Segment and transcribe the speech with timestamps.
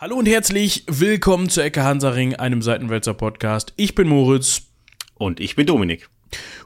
[0.00, 3.72] Hallo und herzlich willkommen zu Ecke Hansaring, einem Seitenwälzer Podcast.
[3.74, 4.62] Ich bin Moritz.
[5.16, 6.08] Und ich bin Dominik.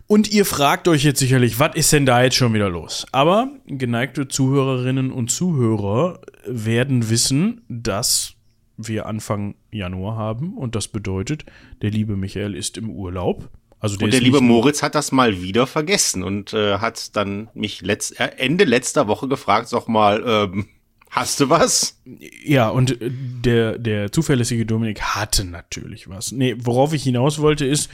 [0.06, 3.06] Und ihr fragt euch jetzt sicherlich, was ist denn da jetzt schon wieder los?
[3.10, 8.34] Aber geneigte Zuhörerinnen und Zuhörer werden wissen, dass
[8.77, 11.46] wir Anfang Januar haben und das bedeutet,
[11.80, 13.48] der liebe Michael ist im Urlaub.
[13.80, 17.48] Also der und der liebe Moritz hat das mal wieder vergessen und äh, hat dann
[17.55, 20.66] mich letzt, äh, Ende letzter Woche gefragt, sag mal, ähm,
[21.12, 22.01] Hast du was?
[22.43, 26.33] Ja, und der, der zuverlässige Dominik hatte natürlich was.
[26.33, 27.91] Nee, worauf ich hinaus wollte, ist,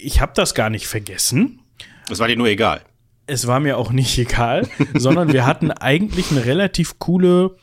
[0.00, 1.58] ich habe das gar nicht vergessen.
[2.08, 2.82] Das war dir nur egal.
[3.26, 7.56] Es war mir auch nicht egal, sondern wir hatten eigentlich eine relativ coole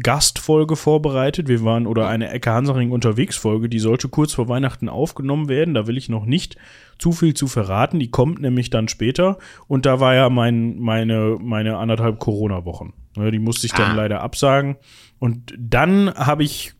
[0.00, 1.48] Gastfolge vorbereitet.
[1.48, 5.74] Wir waren oder eine Ecke Hansaring unterwegs Folge, die sollte kurz vor Weihnachten aufgenommen werden.
[5.74, 6.56] Da will ich noch nicht
[6.98, 7.98] zu viel zu verraten.
[7.98, 9.38] Die kommt nämlich dann später.
[9.66, 12.92] Und da war ja mein, meine, meine anderthalb Corona-Wochen.
[13.16, 13.94] Ne, die musste ich dann ah.
[13.94, 14.76] leider absagen.
[15.18, 16.74] Und dann habe ich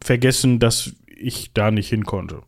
[0.00, 2.42] vergessen, dass ich da nicht hin konnte.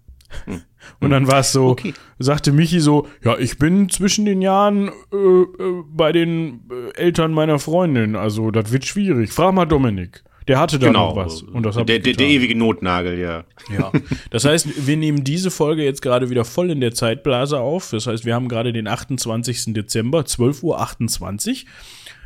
[0.46, 0.62] Hm.
[1.00, 1.94] Und dann war es so, okay.
[2.18, 7.32] sagte Michi so, ja, ich bin zwischen den Jahren äh, äh, bei den äh, Eltern
[7.32, 9.32] meiner Freundin, also das wird schwierig.
[9.32, 10.24] Frag mal Dominik.
[10.46, 11.08] Der hatte da genau.
[11.08, 11.42] noch was.
[11.42, 13.44] Und das der, der, der ewige Notnagel, ja.
[13.72, 13.90] Ja.
[14.30, 17.90] Das heißt, wir nehmen diese Folge jetzt gerade wieder voll in der Zeitblase auf.
[17.90, 19.72] Das heißt, wir haben gerade den 28.
[19.72, 20.76] Dezember, 12.28 Uhr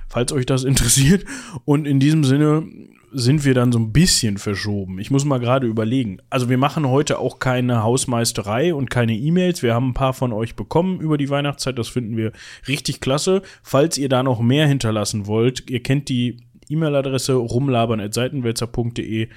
[0.09, 1.25] falls euch das interessiert.
[1.65, 2.67] Und in diesem Sinne
[3.13, 4.99] sind wir dann so ein bisschen verschoben.
[4.99, 6.19] Ich muss mal gerade überlegen.
[6.31, 9.63] Also wir machen heute auch keine Hausmeisterei und keine E-Mails.
[9.63, 11.79] Wir haben ein paar von euch bekommen über die Weihnachtszeit.
[11.79, 12.33] Das finden wir
[12.67, 13.43] richtig klasse.
[13.63, 19.29] Falls ihr da noch mehr hinterlassen wollt, ihr kennt die E-Mail-Adresse rumlabern.seitenwälzer.de.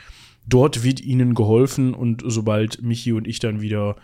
[0.48, 3.96] Dort wird Ihnen geholfen und sobald Michi und ich dann wieder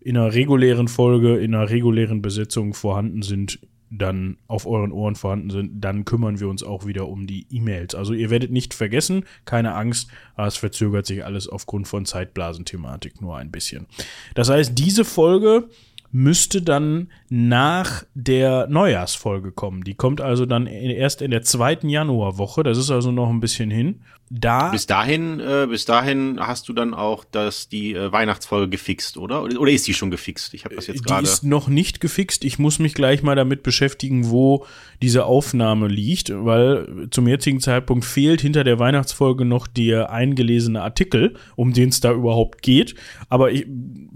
[0.00, 3.58] in einer regulären Folge, in einer regulären Besetzung vorhanden sind,
[3.90, 7.94] dann auf euren Ohren vorhanden sind, dann kümmern wir uns auch wieder um die E-Mails.
[7.94, 13.36] Also ihr werdet nicht vergessen, keine Angst, es verzögert sich alles aufgrund von Zeitblasenthematik nur
[13.36, 13.86] ein bisschen.
[14.34, 15.68] Das heißt, diese Folge
[16.16, 19.84] müsste dann nach der Neujahrsfolge kommen.
[19.84, 22.62] Die kommt also dann erst in der zweiten Januarwoche.
[22.62, 24.00] Das ist also noch ein bisschen hin.
[24.30, 29.18] Da bis dahin, äh, bis dahin hast du dann auch das die äh, Weihnachtsfolge gefixt,
[29.18, 29.44] oder?
[29.44, 30.54] Oder ist die schon gefixt?
[30.54, 31.22] Ich habe das jetzt gerade.
[31.22, 32.44] Die ist noch nicht gefixt.
[32.44, 34.66] Ich muss mich gleich mal damit beschäftigen, wo
[35.02, 41.34] diese Aufnahme liegt, weil zum jetzigen Zeitpunkt fehlt hinter der Weihnachtsfolge noch der eingelesene Artikel,
[41.54, 42.94] um den es da überhaupt geht.
[43.28, 43.66] Aber ich,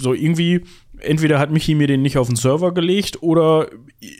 [0.01, 0.63] so irgendwie
[1.03, 3.69] entweder hat Michi mir den nicht auf den Server gelegt oder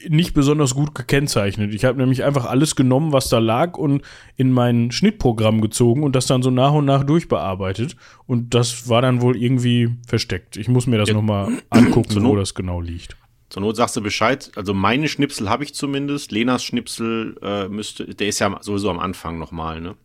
[0.09, 1.73] nicht besonders gut gekennzeichnet.
[1.75, 4.03] Ich habe nämlich einfach alles genommen, was da lag und
[4.37, 7.97] in mein Schnittprogramm gezogen und das dann so nach und nach durchbearbeitet.
[8.27, 10.57] Und das war dann wohl irgendwie versteckt.
[10.57, 11.15] Ich muss mir das ja.
[11.15, 13.17] nochmal angucken, wo das genau liegt.
[13.49, 14.53] Zur Not sagst du Bescheid.
[14.55, 16.31] Also meine Schnipsel habe ich zumindest.
[16.31, 19.97] Lenas Schnipsel äh, müsste, der ist ja sowieso am Anfang nochmal, ne?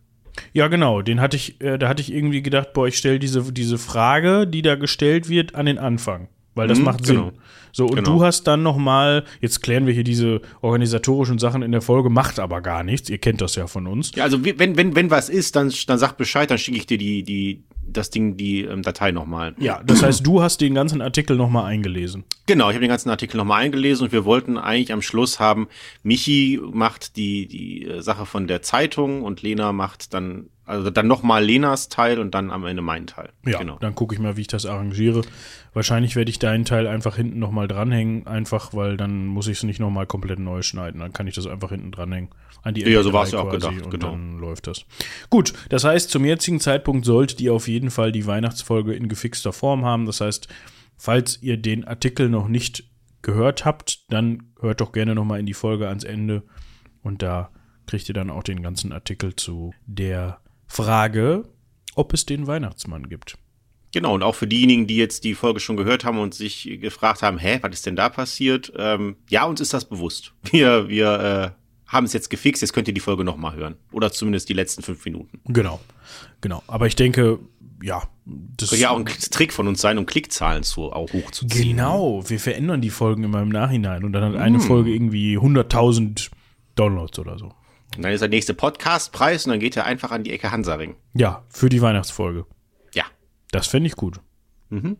[0.52, 1.00] Ja, genau.
[1.00, 4.46] Den hatte ich, äh, da hatte ich irgendwie gedacht, boah, ich stelle diese, diese Frage,
[4.46, 7.16] die da gestellt wird, an den Anfang weil das mhm, macht Sinn.
[7.16, 7.32] Genau.
[7.72, 8.16] So, und genau.
[8.16, 12.08] du hast dann noch mal, jetzt klären wir hier diese organisatorischen Sachen in der Folge,
[12.08, 13.10] macht aber gar nichts.
[13.10, 14.12] Ihr kennt das ja von uns.
[14.14, 16.96] Ja, also wenn, wenn, wenn was ist, dann, dann sag Bescheid, dann schicke ich dir
[16.96, 19.54] die, die, das Ding, die ähm, Datei nochmal.
[19.58, 22.24] Ja, das heißt, du hast den ganzen Artikel nochmal eingelesen.
[22.46, 25.68] Genau, ich habe den ganzen Artikel nochmal eingelesen und wir wollten eigentlich am Schluss haben,
[26.02, 31.06] Michi macht die, die äh, Sache von der Zeitung und Lena macht dann also dann
[31.06, 33.30] nochmal Lenas Teil und dann am Ende meinen Teil.
[33.46, 33.78] Ja, genau.
[33.78, 35.22] dann gucke ich mal, wie ich das arrangiere.
[35.72, 39.62] Wahrscheinlich werde ich deinen Teil einfach hinten nochmal dranhängen, einfach weil dann muss ich es
[39.62, 41.00] nicht nochmal komplett neu schneiden.
[41.00, 42.30] Dann kann ich das einfach hinten dranhängen.
[42.62, 44.10] An die ja, so war es ja auch gedacht, und genau.
[44.10, 44.84] dann läuft das.
[45.30, 49.52] Gut, das heißt, zum jetzigen Zeitpunkt solltet ihr auf jeden Fall die Weihnachtsfolge in gefixter
[49.52, 50.06] Form haben.
[50.06, 50.48] Das heißt,
[50.96, 52.90] falls ihr den Artikel noch nicht
[53.22, 56.42] gehört habt, dann hört doch gerne nochmal in die Folge ans Ende
[57.02, 57.50] und da
[57.86, 61.44] kriegt ihr dann auch den ganzen Artikel zu der Frage,
[61.94, 63.38] ob es den Weihnachtsmann gibt.
[63.92, 67.22] Genau, und auch für diejenigen, die jetzt die Folge schon gehört haben und sich gefragt
[67.22, 68.72] haben, hä, was ist denn da passiert?
[68.76, 70.34] Ähm, ja, uns ist das bewusst.
[70.50, 73.76] Wir, wir äh, haben es jetzt gefixt, jetzt könnt ihr die Folge nochmal hören.
[73.92, 75.40] Oder zumindest die letzten fünf Minuten.
[75.46, 75.80] Genau,
[76.40, 76.62] genau.
[76.66, 77.38] Aber ich denke,
[77.82, 78.02] ja.
[78.24, 81.76] Das könnte ja auch ein Trick von uns sein, um Klickzahlen zu, auch hochzuziehen.
[81.76, 84.62] Genau, wir verändern die Folgen immer im Nachhinein und dann hat eine mm.
[84.62, 86.30] Folge irgendwie 100.000
[86.74, 87.52] Downloads oder so.
[87.96, 90.96] Und dann ist der nächste Podcastpreis und dann geht er einfach an die Ecke Hansaring.
[91.14, 92.46] Ja, für die Weihnachtsfolge.
[92.94, 93.04] Ja.
[93.50, 94.20] Das fände ich gut.
[94.68, 94.96] Mhm.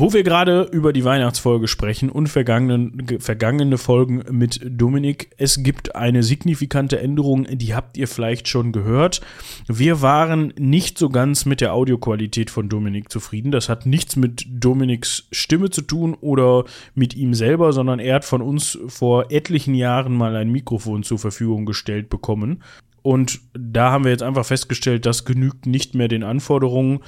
[0.00, 6.22] Wo wir gerade über die Weihnachtsfolge sprechen und vergangene Folgen mit Dominik, es gibt eine
[6.22, 9.22] signifikante Änderung, die habt ihr vielleicht schon gehört.
[9.66, 13.50] Wir waren nicht so ganz mit der Audioqualität von Dominik zufrieden.
[13.50, 16.64] Das hat nichts mit Dominiks Stimme zu tun oder
[16.94, 21.18] mit ihm selber, sondern er hat von uns vor etlichen Jahren mal ein Mikrofon zur
[21.18, 22.62] Verfügung gestellt bekommen.
[23.02, 27.00] Und da haben wir jetzt einfach festgestellt, das genügt nicht mehr den Anforderungen.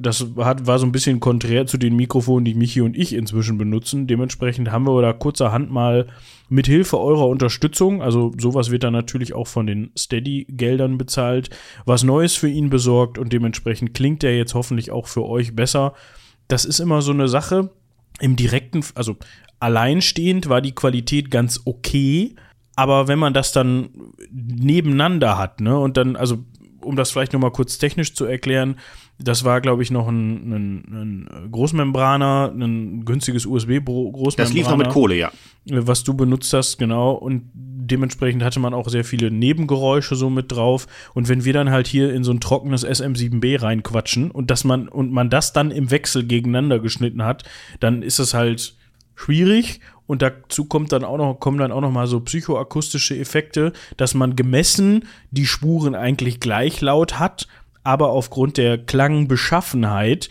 [0.00, 3.58] Das hat, war so ein bisschen konträr zu den Mikrofonen, die Michi und ich inzwischen
[3.58, 4.06] benutzen.
[4.06, 6.06] Dementsprechend haben wir da kurzerhand mal
[6.48, 11.50] mit Hilfe eurer Unterstützung, also sowas wird dann natürlich auch von den Steady-Geldern bezahlt,
[11.84, 15.94] was Neues für ihn besorgt und dementsprechend klingt er jetzt hoffentlich auch für euch besser.
[16.46, 17.70] Das ist immer so eine Sache.
[18.20, 19.16] Im direkten, also
[19.58, 22.36] alleinstehend war die Qualität ganz okay
[22.76, 23.88] aber wenn man das dann
[24.30, 26.44] nebeneinander hat, ne, und dann, also
[26.82, 28.76] um das vielleicht nochmal kurz technisch zu erklären,
[29.18, 34.36] das war, glaube ich, noch ein, ein, ein Großmembraner, ein günstiges USB-Großmembraner.
[34.36, 35.32] Das lief noch mit Kohle, ja.
[35.70, 37.12] Was du benutzt hast, genau.
[37.12, 40.86] Und dementsprechend hatte man auch sehr viele Nebengeräusche so mit drauf.
[41.14, 44.88] Und wenn wir dann halt hier in so ein trockenes SM7B reinquatschen und dass man,
[44.88, 47.44] und man das dann im Wechsel gegeneinander geschnitten hat,
[47.80, 48.76] dann ist es halt
[49.14, 53.72] schwierig und dazu kommt dann auch noch, kommen dann auch noch mal so psychoakustische Effekte,
[53.96, 57.48] dass man gemessen die Spuren eigentlich gleich laut hat,
[57.86, 60.28] aber aufgrund der Klangbeschaffenheit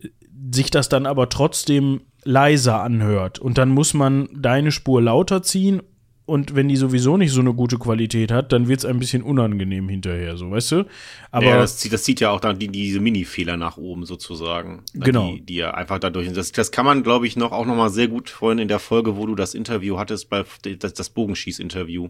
[0.00, 0.08] äh,
[0.52, 3.38] sich das dann aber trotzdem leiser anhört.
[3.38, 5.82] Und dann muss man deine Spur lauter ziehen
[6.26, 9.22] und wenn die sowieso nicht so eine gute Qualität hat, dann wird es ein bisschen
[9.22, 10.86] unangenehm hinterher, so weißt du.
[11.30, 14.82] Aber ja, das, das zieht ja auch dann die, diese Mini-Fehler nach oben sozusagen.
[14.92, 15.30] Genau.
[15.30, 16.30] Die, die ja einfach dadurch.
[16.32, 18.80] Das, das kann man, glaube ich, noch auch noch mal sehr gut vorhin in der
[18.80, 20.44] Folge, wo du das Interview hattest, bei
[20.80, 22.08] das, das Bogenschieß-Interview.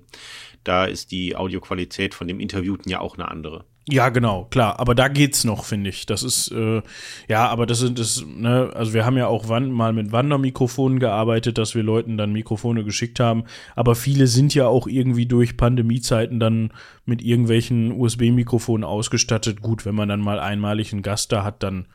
[0.65, 3.67] Da ist die Audioqualität von dem Interviewten ja auch eine andere.
[3.89, 4.81] Ja, genau, klar.
[4.81, 6.07] Aber da geht's noch, finde ich.
[6.07, 6.83] Das ist, äh,
[7.29, 10.99] ja, aber das sind das, ne, also wir haben ja auch wann, mal mit Wandermikrofonen
[10.99, 13.45] gearbeitet, dass wir Leuten dann Mikrofone geschickt haben.
[13.77, 16.73] Aber viele sind ja auch irgendwie durch Pandemiezeiten dann
[17.05, 19.63] mit irgendwelchen USB-Mikrofonen ausgestattet.
[19.63, 21.87] Gut, wenn man dann mal einmalig einen Gast da hat, dann,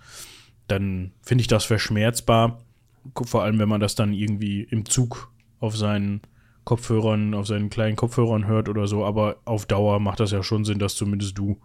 [0.69, 2.61] dann finde ich das verschmerzbar.
[3.21, 5.29] Vor allem, wenn man das dann irgendwie im Zug
[5.59, 6.21] auf seinen
[6.63, 9.03] Kopfhörern, auf seinen kleinen Kopfhörern hört oder so.
[9.03, 11.59] Aber auf Dauer macht das ja schon Sinn, dass zumindest du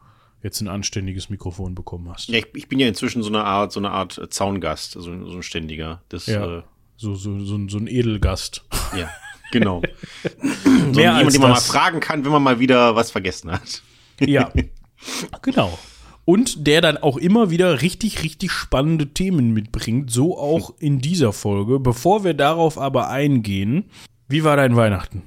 [0.46, 2.28] jetzt ein anständiges Mikrofon bekommen hast.
[2.28, 5.00] Ja, ich, ich, bin ja inzwischen so eine Art, so eine Art äh, Zaungast, so,
[5.00, 6.02] so ein ständiger.
[6.08, 6.62] Das, ja, äh,
[6.96, 8.64] so, so, so, so ein Edelgast.
[8.96, 9.10] Ja,
[9.52, 9.82] genau.
[10.62, 13.82] so Mehr jemand, den man mal fragen kann, wenn man mal wieder was vergessen hat.
[14.20, 14.50] ja,
[15.42, 15.78] genau.
[16.24, 21.32] Und der dann auch immer wieder richtig, richtig spannende Themen mitbringt, so auch in dieser
[21.32, 21.78] Folge.
[21.78, 23.90] Bevor wir darauf aber eingehen,
[24.26, 25.22] wie war dein Weihnachten?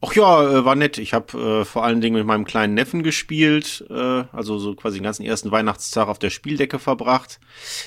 [0.00, 0.98] Ach ja, äh, war nett.
[0.98, 4.98] Ich habe äh, vor allen Dingen mit meinem kleinen Neffen gespielt, äh, also so quasi
[4.98, 7.40] den ganzen ersten Weihnachtstag auf der Spieldecke verbracht.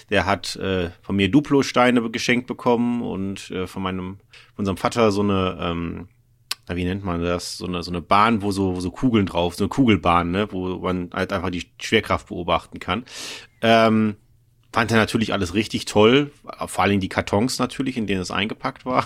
[0.10, 4.18] Der hat äh, von mir Duplo-Steine geschenkt bekommen und äh, von meinem,
[4.56, 6.10] von unserem Vater so eine, ähm,
[6.68, 9.56] wie nennt man das, so eine, so eine Bahn, wo so, wo so Kugeln drauf,
[9.56, 13.06] so eine Kugelbahn, ne, wo man halt einfach die Schwerkraft beobachten kann.
[13.62, 14.18] Ähm,
[14.74, 16.32] fand er natürlich alles richtig toll,
[16.66, 19.06] vor allen Dingen die Kartons natürlich, in denen es eingepackt war.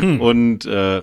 [0.00, 0.20] Hm.
[0.20, 1.02] Und äh,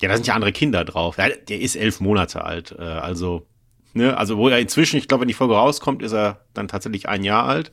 [0.00, 1.16] ja, da sind ja andere Kinder drauf.
[1.16, 2.74] Der, ist elf Monate alt.
[2.78, 3.46] Äh, also,
[3.94, 7.08] ne, also wo er inzwischen, ich glaube, wenn die Folge rauskommt, ist er dann tatsächlich
[7.08, 7.72] ein Jahr alt.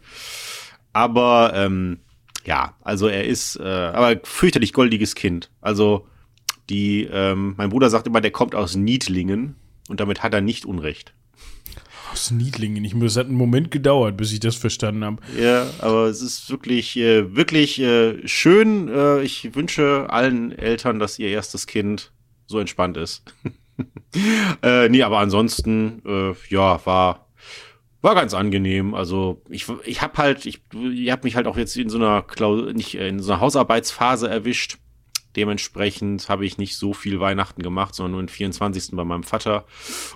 [0.94, 2.00] Aber ähm,
[2.46, 5.50] ja, also er ist äh, aber fürchterlich goldiges Kind.
[5.62, 6.08] Also
[6.70, 9.56] die, ähm, mein Bruder sagt immer, der kommt aus Niedlingen
[9.90, 11.14] und damit hat er nicht Unrecht
[12.14, 12.86] aus Niedlingen.
[12.86, 15.18] Ich muss, es hat einen Moment gedauert, bis ich das verstanden habe.
[15.40, 18.88] Ja, aber es ist wirklich, äh, wirklich äh, schön.
[18.88, 22.12] Äh, ich wünsche allen Eltern, dass ihr erstes Kind
[22.54, 23.24] so entspannt ist.
[24.64, 27.28] äh, nee, aber ansonsten, äh, ja, war
[28.04, 28.94] war ganz angenehm.
[28.94, 32.22] Also ich, ich habe halt, ich, ich habe mich halt auch jetzt in so einer
[32.22, 34.78] Klaus nicht in so einer Hausarbeitsphase erwischt.
[35.38, 38.92] Dementsprechend habe ich nicht so viel Weihnachten gemacht, sondern nur den 24.
[38.92, 39.66] bei meinem Vater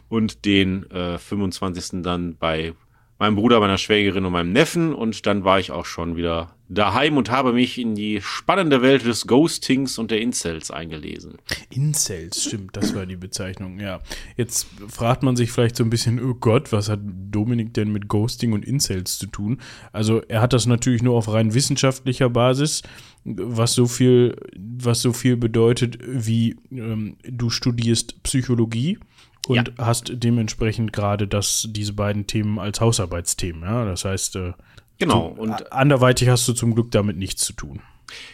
[0.10, 2.03] und den äh, 25.
[2.03, 2.74] dann bei
[3.19, 4.93] meinem Bruder, meiner Schwägerin und meinem Neffen.
[4.93, 9.05] Und dann war ich auch schon wieder daheim und habe mich in die spannende Welt
[9.05, 11.38] des Ghostings und der Incels eingelesen.
[11.69, 14.01] Incels, stimmt, das war die Bezeichnung, ja.
[14.36, 18.07] Jetzt fragt man sich vielleicht so ein bisschen, oh Gott, was hat Dominik denn mit
[18.07, 19.62] Ghosting und Incels zu tun?
[19.93, 22.83] Also er hat das natürlich nur auf rein wissenschaftlicher Basis,
[23.24, 29.00] was so viel, was so viel bedeutet wie ähm, du studierst Psychologie
[29.47, 29.85] und ja.
[29.85, 33.63] hast dementsprechend gerade das, diese beiden Themen als Hausarbeitsthemen.
[33.63, 33.85] Ja?
[33.85, 34.53] Das heißt, äh,
[34.97, 35.33] genau.
[35.35, 37.81] Du, und anderweitig hast du zum Glück damit nichts zu tun.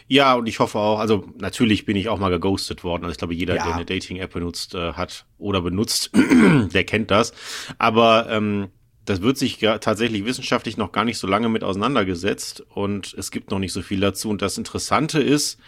[0.07, 3.03] Ja, und ich hoffe auch, also natürlich bin ich auch mal geghostet worden.
[3.03, 3.63] Also ich glaube, jeder, ja.
[3.63, 6.11] der eine Dating-App benutzt äh, hat oder benutzt,
[6.73, 7.33] der kennt das.
[7.79, 8.69] Aber ähm,
[9.05, 13.31] das wird sich ja tatsächlich wissenschaftlich noch gar nicht so lange mit auseinandergesetzt und es
[13.31, 14.29] gibt noch nicht so viel dazu.
[14.29, 15.59] Und das Interessante ist,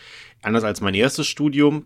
[0.41, 1.85] anders als mein erstes Studium,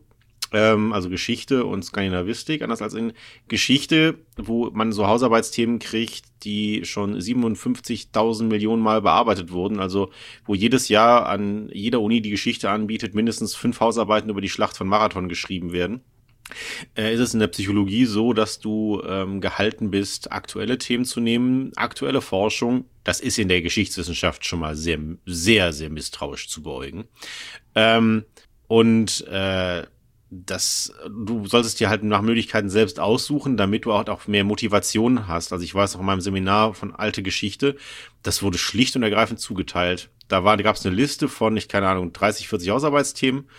[0.51, 3.13] ähm, also Geschichte und Skandinavistik, anders als in
[3.47, 10.11] Geschichte, wo man so Hausarbeitsthemen kriegt, die schon 57.000 Millionen Mal bearbeitet wurden, also
[10.45, 14.77] wo jedes Jahr an jeder Uni die Geschichte anbietet, mindestens fünf Hausarbeiten über die Schlacht
[14.77, 16.01] von Marathon geschrieben werden.
[16.97, 21.19] äh, ist es in der Psychologie so, dass du ähm, gehalten bist, aktuelle Themen zu
[21.19, 22.85] nehmen, aktuelle Forschung.
[23.03, 27.05] Das ist in der Geschichtswissenschaft schon mal sehr, sehr, sehr misstrauisch zu beäugen.
[27.75, 28.25] Ähm,
[28.67, 29.83] und äh,
[30.31, 35.51] das, du solltest dir halt nach Möglichkeiten selbst aussuchen, damit du auch mehr Motivation hast.
[35.51, 37.75] Also ich weiß auch in meinem Seminar von alte Geschichte,
[38.21, 40.09] das wurde schlicht und ergreifend zugeteilt.
[40.27, 43.49] Da war, da gab es eine Liste von, ich keine Ahnung, 30, 40 Hausarbeitsthemen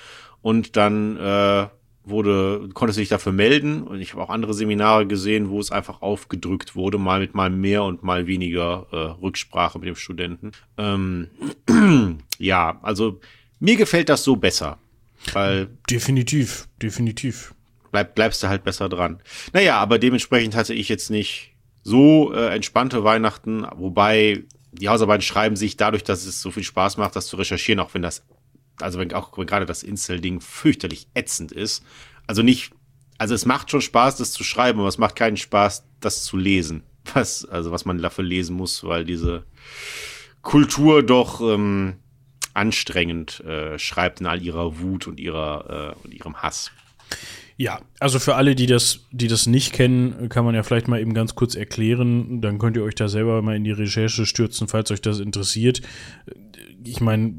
[0.42, 1.66] und dann äh,
[2.04, 5.72] wurde, konntest du dich dafür melden und ich habe auch andere Seminare gesehen, wo es
[5.72, 10.52] einfach aufgedrückt wurde, mal mit mal mehr und mal weniger äh, Rücksprache mit dem Studenten.
[10.78, 11.28] Ähm,
[12.38, 13.20] ja, also
[13.58, 14.78] mir gefällt das so besser.
[15.32, 17.54] Weil definitiv, definitiv.
[17.92, 19.20] Bleib, bleibst du halt besser dran.
[19.52, 25.56] Naja, aber dementsprechend hatte ich jetzt nicht so äh, entspannte Weihnachten, wobei die Hausarbeiten schreiben
[25.56, 28.24] sich dadurch, dass es so viel Spaß macht, das zu recherchieren, auch wenn das,
[28.80, 31.82] also wenn auch wenn gerade das Insel-Ding fürchterlich ätzend ist.
[32.26, 32.72] Also nicht,
[33.18, 36.36] also es macht schon Spaß, das zu schreiben, aber es macht keinen Spaß, das zu
[36.36, 36.84] lesen.
[37.14, 39.44] Was, also was man dafür lesen muss, weil diese
[40.42, 41.96] Kultur doch ähm,
[42.54, 46.70] anstrengend äh, schreibt in all ihrer Wut und ihrer äh, und ihrem Hass.
[47.56, 50.98] Ja, also für alle, die das, die das nicht kennen, kann man ja vielleicht mal
[50.98, 52.40] eben ganz kurz erklären.
[52.40, 55.82] Dann könnt ihr euch da selber mal in die Recherche stürzen, falls euch das interessiert.
[56.84, 57.34] Ich meine,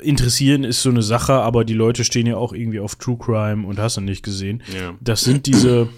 [0.00, 3.66] interessieren ist so eine Sache, aber die Leute stehen ja auch irgendwie auf True Crime
[3.66, 4.62] und hast du nicht gesehen.
[4.74, 4.94] Ja.
[5.00, 5.90] Das sind diese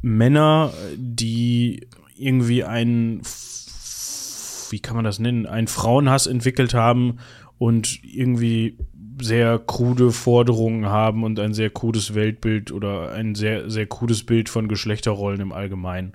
[0.00, 3.22] Männer, die irgendwie einen
[4.72, 7.18] wie kann man das nennen, einen Frauenhass entwickelt haben
[7.58, 8.76] und irgendwie
[9.20, 14.48] sehr krude Forderungen haben und ein sehr krudes Weltbild oder ein sehr, sehr krudes Bild
[14.48, 16.14] von Geschlechterrollen im Allgemeinen.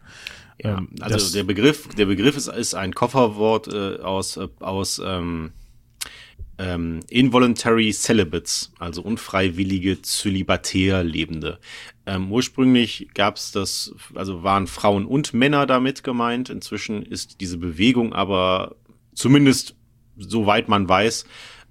[0.61, 5.01] Ja, ähm, also der Begriff, der Begriff ist, ist ein Kofferwort äh, aus, äh, aus
[5.03, 5.51] ähm,
[6.57, 11.59] ähm, Involuntary Celibates, also unfreiwillige Zölibatär Lebende.
[12.09, 16.49] Ähm, ursprünglich gab es das, also waren Frauen und Männer damit gemeint.
[16.49, 18.77] Inzwischen ist diese Bewegung aber
[19.13, 19.75] zumindest
[20.17, 21.25] soweit man weiß,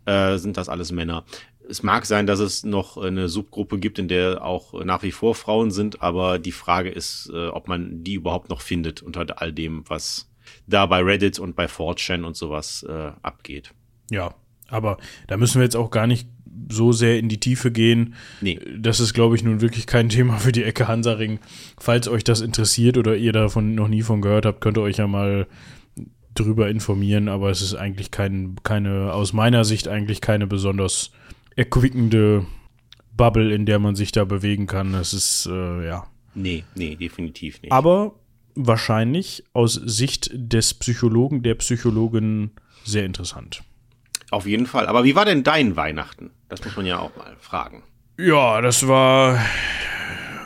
[0.07, 1.25] äh, sind das alles Männer.
[1.68, 5.35] Es mag sein, dass es noch eine Subgruppe gibt, in der auch nach wie vor
[5.35, 9.52] Frauen sind, aber die Frage ist, äh, ob man die überhaupt noch findet unter all
[9.52, 10.30] dem, was
[10.68, 13.75] da bei Reddit und bei 4chan und sowas äh, abgeht.
[14.09, 14.35] Ja,
[14.68, 16.28] aber da müssen wir jetzt auch gar nicht
[16.70, 18.14] so sehr in die Tiefe gehen.
[18.40, 18.58] Nee.
[18.78, 21.38] Das ist, glaube ich, nun wirklich kein Thema für die Ecke Hansaring.
[21.78, 24.98] Falls euch das interessiert oder ihr davon noch nie von gehört habt, könnt ihr euch
[24.98, 25.46] ja mal
[26.34, 31.10] drüber informieren, aber es ist eigentlich kein, keine, aus meiner Sicht eigentlich keine besonders
[31.56, 32.46] erquickende
[33.16, 34.94] Bubble, in der man sich da bewegen kann.
[34.94, 36.06] Es ist, äh, ja.
[36.34, 37.72] Nee, nee, definitiv nicht.
[37.72, 38.14] Aber
[38.54, 42.50] wahrscheinlich aus Sicht des Psychologen, der Psychologin
[42.84, 43.62] sehr interessant.
[44.30, 44.87] Auf jeden Fall.
[44.87, 46.30] Aber wie war denn dein Weihnachten?
[46.49, 47.82] Das muss man ja auch mal fragen.
[48.18, 49.38] Ja, das war,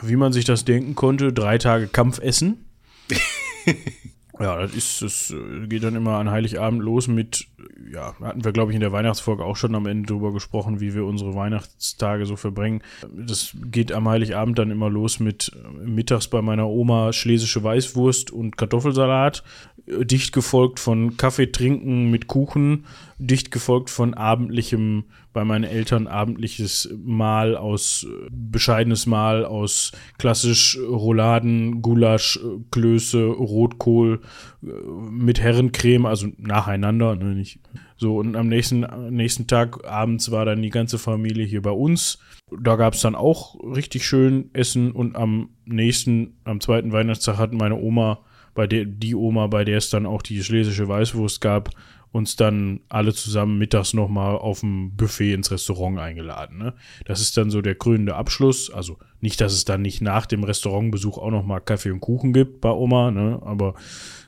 [0.01, 2.65] wie man sich das denken konnte, drei Tage Kampfessen.
[4.39, 5.33] ja, das ist, das
[5.67, 7.47] geht dann immer an Heiligabend los mit,
[7.91, 10.93] ja, hatten wir, glaube ich, in der Weihnachtsfolge auch schon am Ende drüber gesprochen, wie
[10.93, 12.81] wir unsere Weihnachtstage so verbringen.
[13.13, 15.51] Das geht am Heiligabend dann immer los mit
[15.83, 19.43] mittags bei meiner Oma schlesische Weißwurst und Kartoffelsalat
[19.85, 22.85] dicht gefolgt von Kaffee trinken mit Kuchen,
[23.17, 31.81] dicht gefolgt von abendlichem, bei meinen Eltern abendliches Mahl aus, bescheidenes Mahl aus klassisch Rouladen,
[31.81, 32.39] Gulasch,
[32.71, 34.21] Klöße, Rotkohl
[34.61, 37.52] mit Herrencreme, also nacheinander, ne, nicht
[37.97, 38.17] so.
[38.17, 42.19] Und am nächsten, nächsten Tag abends war dann die ganze Familie hier bei uns.
[42.61, 47.53] Da gab es dann auch richtig schön Essen und am nächsten, am zweiten Weihnachtstag hat
[47.53, 48.19] meine Oma
[48.53, 51.69] bei der die Oma, bei der es dann auch die schlesische Weißwurst gab,
[52.11, 56.59] uns dann alle zusammen mittags nochmal auf dem Buffet ins Restaurant eingeladen.
[56.59, 56.73] Ne?
[57.05, 58.69] Das ist dann so der krönende Abschluss.
[58.69, 62.61] Also nicht, dass es dann nicht nach dem Restaurantbesuch auch nochmal Kaffee und Kuchen gibt
[62.61, 63.41] bei Oma, ne?
[63.43, 63.73] aber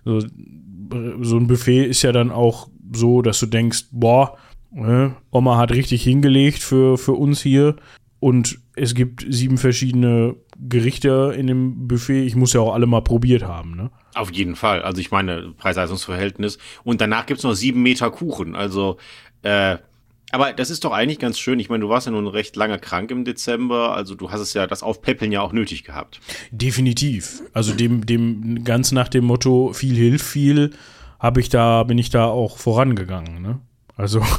[0.04, 4.38] so, so ein Buffet ist ja dann auch so, dass du denkst, boah,
[4.72, 5.16] ne?
[5.32, 7.76] Oma hat richtig hingelegt für, für uns hier.
[8.20, 12.26] Und es gibt sieben verschiedene Gerichte in dem Buffet.
[12.26, 13.92] Ich muss ja auch alle mal probiert haben, ne?
[14.14, 14.82] Auf jeden Fall.
[14.82, 16.58] Also ich meine, Preis-Leistungs-Verhältnis.
[16.84, 18.56] Und danach gibt's noch sieben Meter Kuchen.
[18.56, 18.98] Also,
[19.44, 19.78] äh,
[20.32, 21.60] aber das ist doch eigentlich ganz schön.
[21.60, 23.96] Ich meine, du warst ja nun recht lange krank im Dezember.
[23.96, 26.20] Also du hast es ja, das Aufpäppeln ja auch nötig gehabt.
[26.52, 27.44] Definitiv.
[27.54, 30.72] Also dem, dem ganz nach dem Motto, viel hilft viel,
[31.20, 33.60] habe ich da, bin ich da auch vorangegangen, ne?
[33.96, 34.22] Also.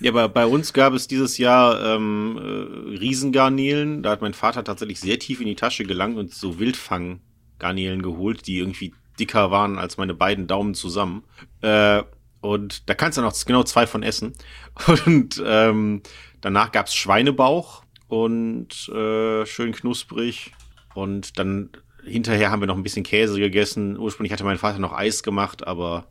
[0.00, 4.04] Ja, aber bei uns gab es dieses Jahr ähm, äh, Riesengarnelen.
[4.04, 8.46] Da hat mein Vater tatsächlich sehr tief in die Tasche gelangt und so Wildfang-Garnelen geholt,
[8.46, 11.24] die irgendwie dicker waren als meine beiden Daumen zusammen.
[11.62, 12.04] Äh,
[12.40, 14.34] und da kannst du noch genau zwei von essen.
[15.04, 16.02] Und ähm,
[16.40, 20.52] danach gab's Schweinebauch und äh, schön knusprig.
[20.94, 21.70] Und dann
[22.08, 23.98] hinterher haben wir noch ein bisschen Käse gegessen.
[23.98, 26.08] Ursprünglich hatte mein Vater noch Eis gemacht, aber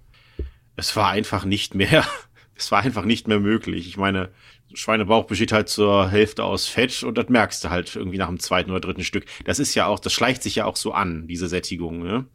[0.75, 2.06] es war einfach nicht mehr,
[2.56, 3.88] es war einfach nicht mehr möglich.
[3.88, 4.30] Ich meine,
[4.74, 8.39] Schweinebauch besteht halt zur Hälfte aus Fett und das merkst du halt irgendwie nach dem
[8.39, 9.25] zweiten oder dritten Stück.
[9.46, 12.25] Das ist ja auch, das schleicht sich ja auch so an, diese Sättigung, ne?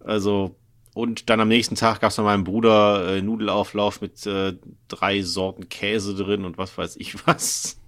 [0.00, 0.56] Also,
[0.94, 4.54] und dann am nächsten Tag gab es noch meinem Bruder äh, Nudelauflauf mit äh,
[4.88, 7.80] drei Sorten Käse drin und was weiß ich was.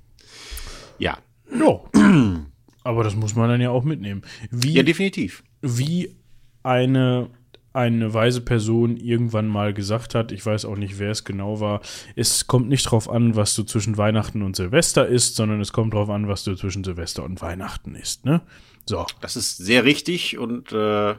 [0.98, 1.18] Ja.
[1.52, 1.80] Ja.
[2.86, 4.22] Aber das muss man dann ja auch mitnehmen.
[4.50, 5.42] Wie, Ja, definitiv.
[5.60, 6.14] wie
[6.62, 7.30] eine,
[7.72, 11.80] eine weise Person irgendwann mal gesagt hat, ich weiß auch nicht, wer es genau war,
[12.14, 15.94] es kommt nicht drauf an, was du zwischen Weihnachten und Silvester isst, sondern es kommt
[15.94, 18.40] drauf an, was du zwischen Silvester und Weihnachten isst, ne?
[18.86, 19.04] So.
[19.20, 21.16] Das ist sehr richtig und äh,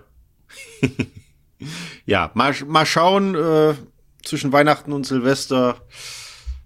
[2.05, 3.73] ja, mal, mal schauen, äh,
[4.23, 5.81] zwischen Weihnachten und Silvester.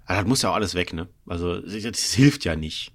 [0.05, 1.07] Ah, das muss ja auch alles weg, ne?
[1.25, 2.91] Also, das, das hilft ja nicht.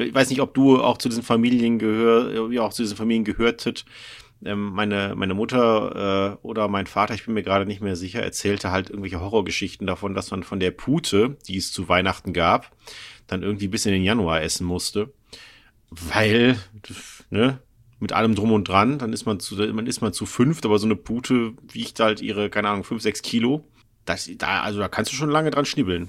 [0.00, 3.24] Ich weiß nicht, ob du auch zu diesen Familien gehör, ja, auch zu diesen Familien
[3.24, 3.84] gehörtet.
[4.44, 8.22] Ähm, meine, meine Mutter äh, oder mein Vater, ich bin mir gerade nicht mehr sicher,
[8.22, 12.70] erzählte halt irgendwelche Horrorgeschichten davon, dass man von der Pute, die es zu Weihnachten gab,
[13.26, 15.12] dann irgendwie bis in den Januar essen musste.
[15.90, 16.58] Weil,
[17.30, 17.58] ne,
[17.98, 20.78] mit allem drum und dran, dann ist man zu, man ist man zu fünft, aber
[20.78, 23.64] so eine Pute wiegt halt ihre, keine Ahnung, fünf, sechs Kilo.
[24.06, 26.08] Das, da, also da kannst du schon lange dran schnibbeln.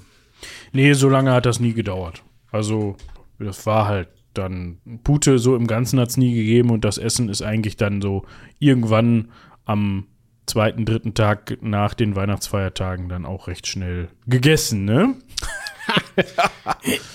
[0.72, 2.22] Nee, so lange hat das nie gedauert.
[2.50, 2.96] Also,
[3.42, 7.28] das war halt dann, Pute so im Ganzen hat es nie gegeben und das Essen
[7.28, 8.24] ist eigentlich dann so
[8.58, 9.30] irgendwann
[9.64, 10.06] am
[10.46, 15.14] zweiten, dritten Tag nach den Weihnachtsfeiertagen dann auch recht schnell gegessen, ne?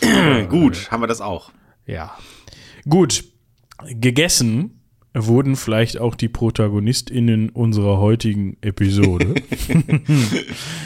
[0.49, 1.51] Gut, haben wir das auch.
[1.85, 2.17] Ja.
[2.87, 3.25] Gut,
[3.89, 4.77] gegessen
[5.13, 9.35] wurden vielleicht auch die ProtagonistInnen unserer heutigen Episode.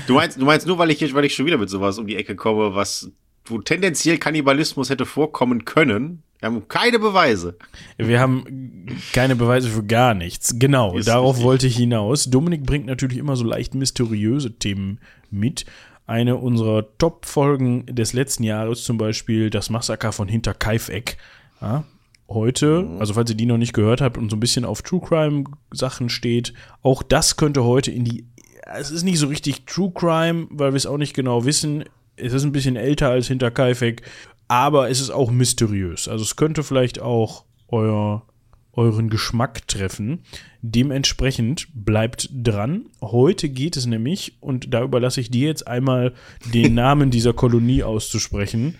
[0.08, 2.18] Du meinst, du meinst nur, weil ich, weil ich schon wieder mit sowas um die
[2.18, 3.12] Ecke komme, was,
[3.52, 6.24] wo tendenziell Kannibalismus hätte vorkommen können.
[6.40, 7.56] Wir haben keine Beweise.
[7.98, 10.56] Wir haben keine Beweise für gar nichts.
[10.58, 11.46] Genau, Ist darauf richtig.
[11.46, 12.26] wollte ich hinaus.
[12.26, 15.00] Dominik bringt natürlich immer so leicht mysteriöse Themen
[15.30, 15.66] mit.
[16.08, 21.18] Eine unserer Top-Folgen des letzten Jahres, zum Beispiel das Massaker von Hinterkaifeck.
[21.62, 21.84] Ja,
[22.28, 25.02] heute, also falls ihr die noch nicht gehört habt und so ein bisschen auf True
[25.02, 28.26] Crime-Sachen steht, auch das könnte heute in die.
[28.74, 31.84] Es ist nicht so richtig True Crime, weil wir es auch nicht genau wissen.
[32.22, 34.04] Es ist ein bisschen älter als Hinterkaifeck,
[34.48, 36.08] aber es ist auch mysteriös.
[36.08, 38.26] Also es könnte vielleicht auch euer,
[38.74, 40.24] euren Geschmack treffen.
[40.62, 42.86] Dementsprechend bleibt dran.
[43.02, 46.14] Heute geht es nämlich, und da überlasse ich dir jetzt einmal
[46.54, 48.76] den Namen dieser Kolonie auszusprechen,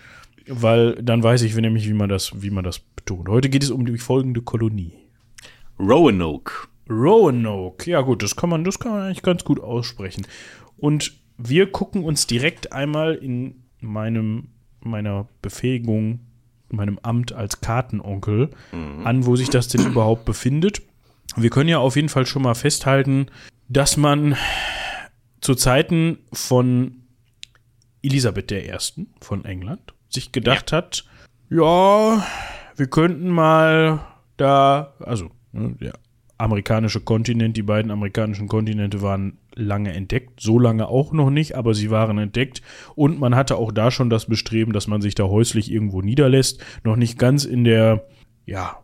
[0.46, 3.28] weil dann weiß ich nämlich, wie man das, wie man das betont.
[3.28, 4.92] Heute geht es um die folgende Kolonie.
[5.78, 6.68] Roanoke.
[6.88, 7.90] Roanoke.
[7.90, 10.26] Ja, gut, das kann man, das kann man eigentlich ganz gut aussprechen.
[10.76, 14.48] Und wir gucken uns direkt einmal in meinem,
[14.80, 16.20] meiner Befähigung,
[16.68, 18.50] meinem Amt als Kartenonkel
[19.04, 20.82] an, wo sich das denn überhaupt befindet.
[21.36, 23.26] Wir können ja auf jeden Fall schon mal festhalten,
[23.68, 24.36] dass man
[25.40, 27.02] zu Zeiten von
[28.02, 28.72] Elisabeth I.
[29.20, 31.04] von England sich gedacht hat,
[31.50, 32.24] ja,
[32.76, 34.00] wir könnten mal
[34.36, 35.92] da, also ne, der
[36.38, 41.74] amerikanische Kontinent, die beiden amerikanischen Kontinente waren lange entdeckt, so lange auch noch nicht, aber
[41.74, 42.62] sie waren entdeckt
[42.94, 46.64] und man hatte auch da schon das Bestreben, dass man sich da häuslich irgendwo niederlässt,
[46.84, 48.06] noch nicht ganz in der,
[48.46, 48.78] ja,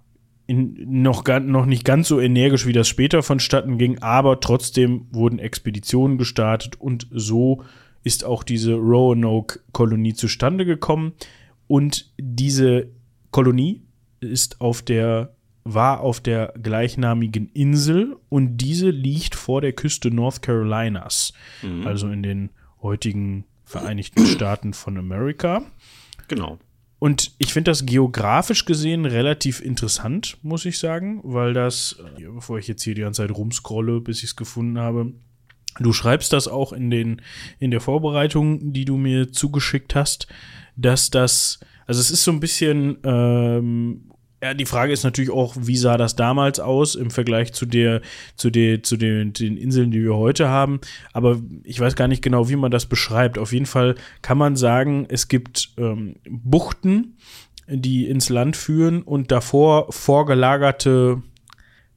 [0.46, 5.38] in, noch, noch nicht ganz so energisch, wie das später vonstatten ging, aber trotzdem wurden
[5.38, 7.62] Expeditionen gestartet und so
[8.04, 11.12] ist auch diese Roanoke-Kolonie zustande gekommen.
[11.66, 12.88] Und diese
[13.30, 13.82] Kolonie
[14.20, 15.34] ist auf der,
[15.74, 21.34] war auf der gleichnamigen Insel und diese liegt vor der Küste North Carolinas,
[21.84, 22.50] also in den
[22.82, 25.62] heutigen Vereinigten Staaten von Amerika.
[26.28, 26.58] Genau.
[26.98, 32.58] Und ich finde das geografisch gesehen relativ interessant, muss ich sagen, weil das, äh, bevor
[32.58, 35.12] ich jetzt hier die ganze Zeit rumscrolle, bis ich es gefunden habe,
[35.78, 37.22] du schreibst das auch in den,
[37.58, 40.26] in der Vorbereitung, die du mir zugeschickt hast,
[40.76, 44.07] dass das, also es ist so ein bisschen, ähm,
[44.42, 48.02] ja, die Frage ist natürlich auch, wie sah das damals aus im Vergleich zu der,
[48.36, 50.80] zu der, zu den, den Inseln, die wir heute haben.
[51.12, 53.38] Aber ich weiß gar nicht genau, wie man das beschreibt.
[53.38, 57.16] Auf jeden Fall kann man sagen, es gibt ähm, Buchten,
[57.66, 61.22] die ins Land führen und davor vorgelagerte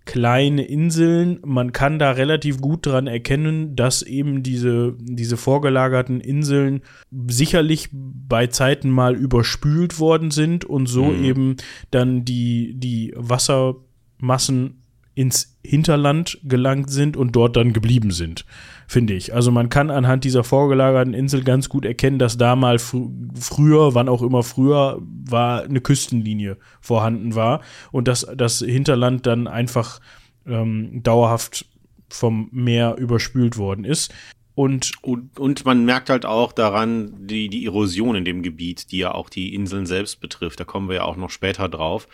[0.05, 1.39] kleine Inseln.
[1.45, 6.81] Man kann da relativ gut dran erkennen, dass eben diese, diese vorgelagerten Inseln
[7.27, 11.57] sicherlich bei Zeiten mal überspült worden sind und so eben
[11.91, 14.80] dann die, die Wassermassen
[15.21, 18.43] ins Hinterland gelangt sind und dort dann geblieben sind,
[18.87, 19.35] finde ich.
[19.35, 22.97] Also man kann anhand dieser vorgelagerten Insel ganz gut erkennen, dass da mal fr
[23.39, 29.47] früher, wann auch immer früher, war eine Küstenlinie vorhanden war und dass das Hinterland dann
[29.47, 29.99] einfach
[30.47, 31.67] ähm, dauerhaft
[32.09, 34.11] vom Meer überspült worden ist.
[34.53, 38.97] Und, und, und man merkt halt auch daran die, die Erosion in dem Gebiet, die
[38.97, 40.59] ja auch die Inseln selbst betrifft.
[40.59, 42.07] Da kommen wir ja auch noch später drauf,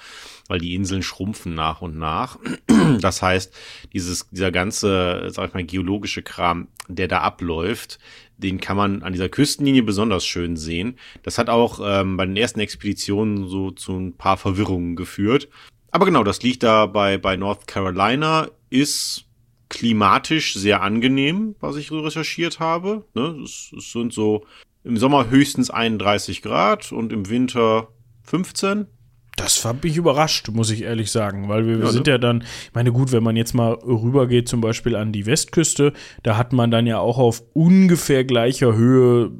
[0.47, 2.37] weil die Inseln schrumpfen nach und nach.
[3.01, 3.53] Das heißt,
[3.91, 7.99] dieses, dieser ganze, sag ich mal, geologische Kram, der da abläuft,
[8.37, 10.97] den kann man an dieser Küstenlinie besonders schön sehen.
[11.23, 15.49] Das hat auch ähm, bei den ersten Expeditionen so zu ein paar Verwirrungen geführt.
[15.91, 19.26] Aber genau, das liegt da bei, bei North Carolina, ist
[19.69, 23.05] klimatisch sehr angenehm, was ich so recherchiert habe.
[23.13, 23.41] Ne?
[23.43, 24.45] Es, es sind so
[24.83, 27.89] im Sommer höchstens 31 Grad und im Winter
[28.23, 28.87] 15.
[29.35, 32.73] Das hat mich überrascht, muss ich ehrlich sagen, weil wir, wir sind ja dann, ich
[32.73, 36.71] meine, gut, wenn man jetzt mal rübergeht, zum Beispiel an die Westküste, da hat man
[36.71, 39.31] dann ja auch auf ungefähr gleicher Höhe,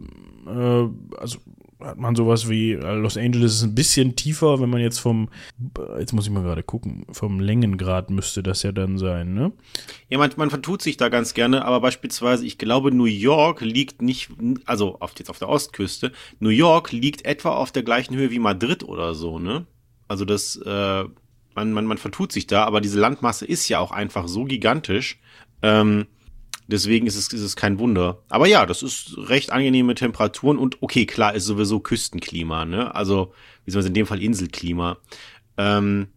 [0.45, 1.39] äh, also
[1.79, 5.29] hat man sowas wie äh, Los Angeles ist ein bisschen tiefer, wenn man jetzt vom,
[5.99, 9.51] jetzt muss ich mal gerade gucken, vom Längengrad müsste das ja dann sein, ne?
[10.09, 14.01] Ja, man, man vertut sich da ganz gerne, aber beispielsweise, ich glaube, New York liegt
[14.01, 14.29] nicht,
[14.65, 18.39] also auf, jetzt auf der Ostküste, New York liegt etwa auf der gleichen Höhe wie
[18.39, 19.65] Madrid oder so, ne?
[20.07, 21.03] Also das, äh,
[21.53, 25.19] man, man, man vertut sich da, aber diese Landmasse ist ja auch einfach so gigantisch,
[25.61, 26.07] ähm,
[26.67, 28.23] Deswegen ist es, ist es kein Wunder.
[28.29, 32.93] Aber ja, das ist recht angenehme Temperaturen und okay, klar, ist sowieso Küstenklima, ne?
[32.93, 33.33] Also,
[33.65, 34.97] beziehungsweise in dem Fall Inselklima.
[35.57, 36.07] Ähm,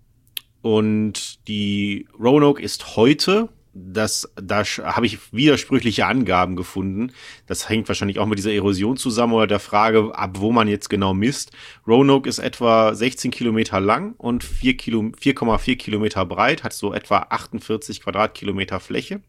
[0.63, 7.13] und die Roanoke ist heute, das, da habe ich widersprüchliche Angaben gefunden.
[7.47, 10.91] Das hängt wahrscheinlich auch mit dieser Erosion zusammen oder der Frage, ab wo man jetzt
[10.91, 11.53] genau misst.
[11.87, 18.03] Roanoke ist etwa 16 Kilometer lang und 4,4 Kilo, Kilometer breit, hat so etwa 48
[18.03, 19.23] Quadratkilometer Fläche.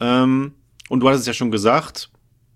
[0.00, 0.52] Ähm,
[0.88, 2.10] und du hast es ja schon gesagt,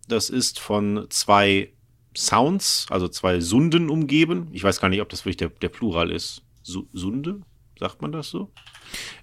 [0.08, 1.72] das ist von zwei
[2.16, 4.48] Sounds, also zwei Sunden umgeben.
[4.52, 6.42] Ich weiß gar nicht, ob das wirklich der, der Plural ist.
[6.62, 7.40] Su Sunde?
[7.78, 8.50] Sagt man das so?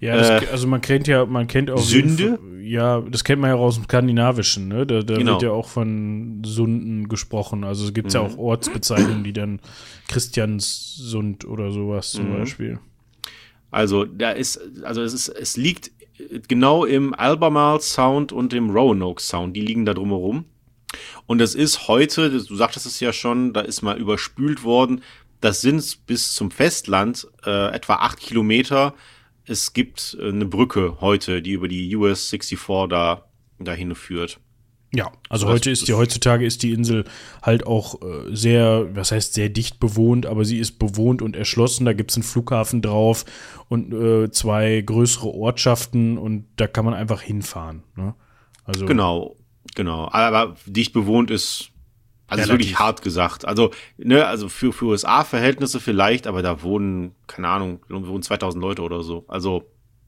[0.00, 1.78] Ja, das, äh, also man kennt ja, man kennt auch.
[1.78, 2.38] Sünde?
[2.60, 4.86] Ja, das kennt man ja aus dem Skandinavischen, ne?
[4.86, 5.32] Da, da genau.
[5.32, 7.64] wird ja auch von Sunden gesprochen.
[7.64, 8.14] Also es gibt mhm.
[8.14, 9.60] ja auch Ortsbezeichnungen, die dann
[10.08, 12.38] Christianssund oder sowas zum mhm.
[12.38, 12.78] Beispiel.
[13.70, 15.92] Also da ist, also es ist, es liegt
[16.48, 19.56] genau im Albemarle Sound und im Roanoke Sound.
[19.56, 20.44] Die liegen da drumherum.
[21.26, 25.02] Und es ist heute, du sagtest es ja schon, da ist mal überspült worden.
[25.40, 28.94] Das sind bis zum Festland äh, etwa acht Kilometer.
[29.44, 33.24] Es gibt äh, eine Brücke heute, die über die US 64 da
[33.58, 34.40] dahin führt.
[34.92, 37.04] Ja, also so, heute ist die, heutzutage ist die Insel
[37.42, 41.84] halt auch äh, sehr, was heißt sehr dicht bewohnt, aber sie ist bewohnt und erschlossen.
[41.84, 43.24] Da gibt es einen Flughafen drauf
[43.68, 47.84] und äh, zwei größere Ortschaften und da kann man einfach hinfahren.
[47.94, 48.14] Ne?
[48.64, 49.36] Also genau,
[49.76, 50.08] genau.
[50.10, 51.70] Aber dicht bewohnt ist,
[52.26, 53.44] also ist wirklich hart gesagt.
[53.44, 58.82] Also, ne, also für, für USA-Verhältnisse vielleicht, aber da wohnen, keine Ahnung, wohnen 2000 Leute
[58.82, 59.24] oder so.
[59.28, 59.64] Also.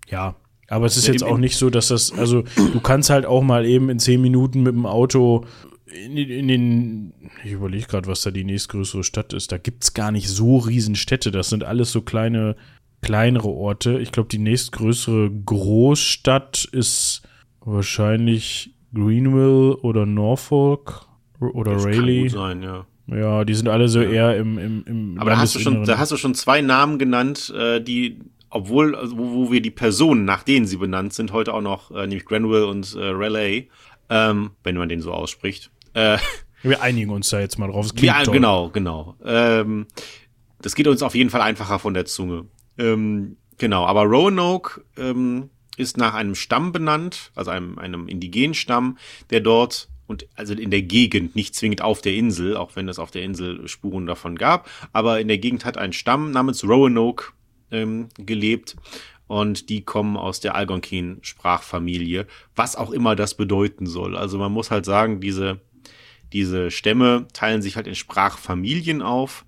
[0.09, 0.35] Ja,
[0.68, 3.66] aber es ist jetzt auch nicht so, dass das, also du kannst halt auch mal
[3.66, 5.44] eben in zehn Minuten mit dem Auto
[5.92, 7.12] in, in den,
[7.44, 9.53] ich überlege gerade, was da die nächstgrößere Stadt ist.
[9.53, 11.31] Da gibt es gar nicht so riesen Städte.
[11.31, 12.57] Das sind alles so kleine,
[13.03, 13.98] kleinere Orte.
[13.98, 17.22] Ich glaube, die nächstgrößere Großstadt ist
[17.61, 21.07] wahrscheinlich Greenville oder Norfolk
[21.40, 22.31] oder das Raleigh.
[22.31, 22.87] Sein, ja.
[23.09, 24.11] Ja, die sind alle so ja.
[24.11, 26.98] eher im, im, im Aber da hast, du schon, da hast du schon zwei Namen
[26.98, 28.20] genannt, äh, die
[28.53, 31.91] obwohl, also wo, wo, wir die Personen, nach denen sie benannt sind, heute auch noch,
[31.91, 33.69] äh, nämlich Granville und äh, Raleigh,
[34.11, 35.71] ähm, wenn man den so ausspricht.
[35.95, 36.19] Äh,
[36.62, 37.88] wir einigen uns da jetzt mal drauf.
[37.97, 38.35] ja, toll.
[38.35, 39.17] genau, genau.
[39.25, 39.87] Ähm,
[40.61, 42.45] das geht uns auf jeden Fall einfacher von der Zunge.
[42.79, 48.99] Ähm, genau, aber Roanoke ähm, ist nach einem Stamm benannt, also einem, einem indigenen Stamm,
[49.31, 52.99] der dort und also in der Gegend, nicht zwingend auf der Insel, auch wenn es
[52.99, 57.33] auf der Insel Spuren davon gab, aber in der Gegend hat ein Stamm namens Roanoke
[57.72, 58.76] ähm, gelebt.
[59.26, 64.16] Und die kommen aus der Algonquin-Sprachfamilie, was auch immer das bedeuten soll.
[64.16, 65.61] Also man muss halt sagen, diese,
[66.32, 69.46] diese Stämme teilen sich halt in Sprachfamilien auf.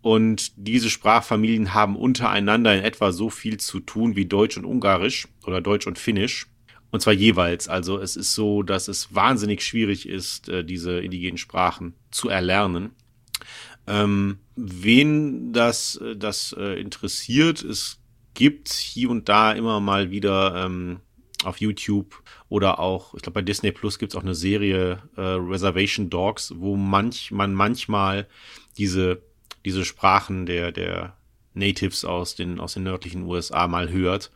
[0.00, 5.28] Und diese Sprachfamilien haben untereinander in etwa so viel zu tun wie Deutsch und Ungarisch
[5.44, 6.46] oder Deutsch und Finnisch.
[6.90, 7.68] Und zwar jeweils.
[7.68, 12.92] Also es ist so, dass es wahnsinnig schwierig ist, äh, diese indigenen Sprachen zu erlernen.
[13.86, 17.98] Ähm, wen das, äh, das äh, interessiert, es
[18.34, 21.00] gibt hier und da immer mal wieder ähm,
[21.44, 25.20] auf YouTube oder auch, ich glaube bei Disney Plus gibt es auch eine Serie äh,
[25.20, 28.26] Reservation Dogs, wo manch, man manchmal
[28.76, 29.22] diese,
[29.64, 31.16] diese Sprachen der, der
[31.54, 34.30] Natives aus den, aus den nördlichen USA mal hört.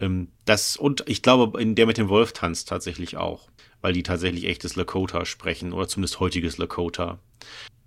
[0.00, 3.48] Ähm, das, und ich glaube, in der mit dem Wolf tanzt tatsächlich auch,
[3.80, 7.18] weil die tatsächlich echtes Lakota sprechen oder zumindest heutiges Lakota.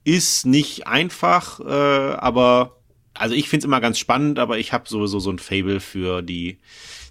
[0.05, 2.77] Ist nicht einfach, äh, aber
[3.13, 6.21] also ich finde es immer ganz spannend, aber ich habe sowieso so ein Fable für
[6.21, 6.59] die,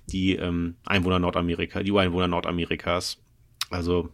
[0.07, 3.18] die ähm, Einwohner Nordamerika, die Ureinwohner Nordamerikas.
[3.70, 4.11] Also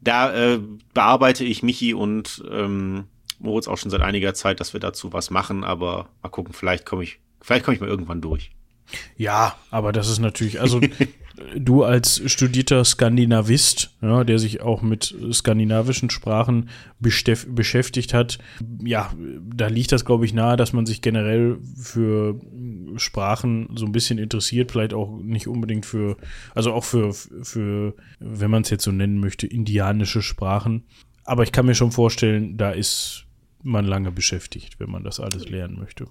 [0.00, 0.60] da äh,
[0.94, 3.04] bearbeite ich Michi und ähm,
[3.38, 6.86] Moritz auch schon seit einiger Zeit, dass wir dazu was machen, aber mal gucken, vielleicht
[6.86, 8.50] komme ich, vielleicht komme ich mal irgendwann durch.
[9.16, 10.80] Ja, aber das ist natürlich, also
[11.56, 18.38] du als studierter Skandinavist, ja, der sich auch mit skandinavischen Sprachen beschäftigt hat,
[18.82, 19.12] ja,
[19.54, 22.40] da liegt das, glaube ich, nahe, dass man sich generell für
[22.96, 26.16] Sprachen so ein bisschen interessiert, vielleicht auch nicht unbedingt für,
[26.54, 30.84] also auch für, für wenn man es jetzt so nennen möchte, indianische Sprachen.
[31.24, 33.24] Aber ich kann mir schon vorstellen, da ist
[33.62, 36.06] man lange beschäftigt, wenn man das alles lernen möchte.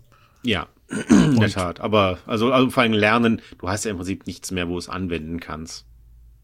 [0.47, 0.67] Ja,
[1.09, 1.81] in der Tat.
[1.81, 4.77] Aber also, also vor allem lernen, du hast ja im Prinzip nichts mehr, wo du
[4.77, 5.85] es anwenden kannst.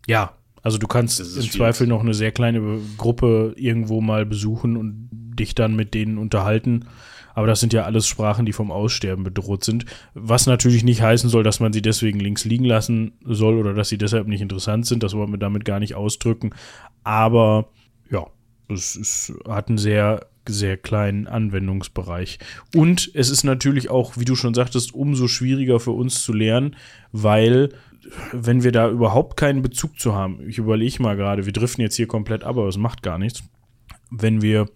[0.08, 1.52] Ja, also du kannst im schwierig.
[1.54, 6.86] Zweifel noch eine sehr kleine Gruppe irgendwo mal besuchen und dich dann mit denen unterhalten.
[7.34, 9.86] Aber das sind ja alles Sprachen, die vom Aussterben bedroht sind.
[10.14, 13.88] Was natürlich nicht heißen soll, dass man sie deswegen links liegen lassen soll oder dass
[13.90, 15.02] sie deshalb nicht interessant sind.
[15.02, 16.52] Das wollen wir damit gar nicht ausdrücken.
[17.04, 17.70] Aber
[18.12, 18.28] ja,
[18.70, 22.40] es, es hat einen sehr sehr kleinen Anwendungsbereich.
[22.76, 26.76] Und es ist natürlich auch, wie du schon sagtest, umso schwieriger für uns zu lernen,
[27.12, 27.70] weil
[28.32, 31.96] wenn wir da überhaupt keinen Bezug zu haben, ich überlege mal gerade, wir driften jetzt
[31.96, 33.44] hier komplett ab, aber es macht gar nichts.
[34.12, 34.68] Wenn wir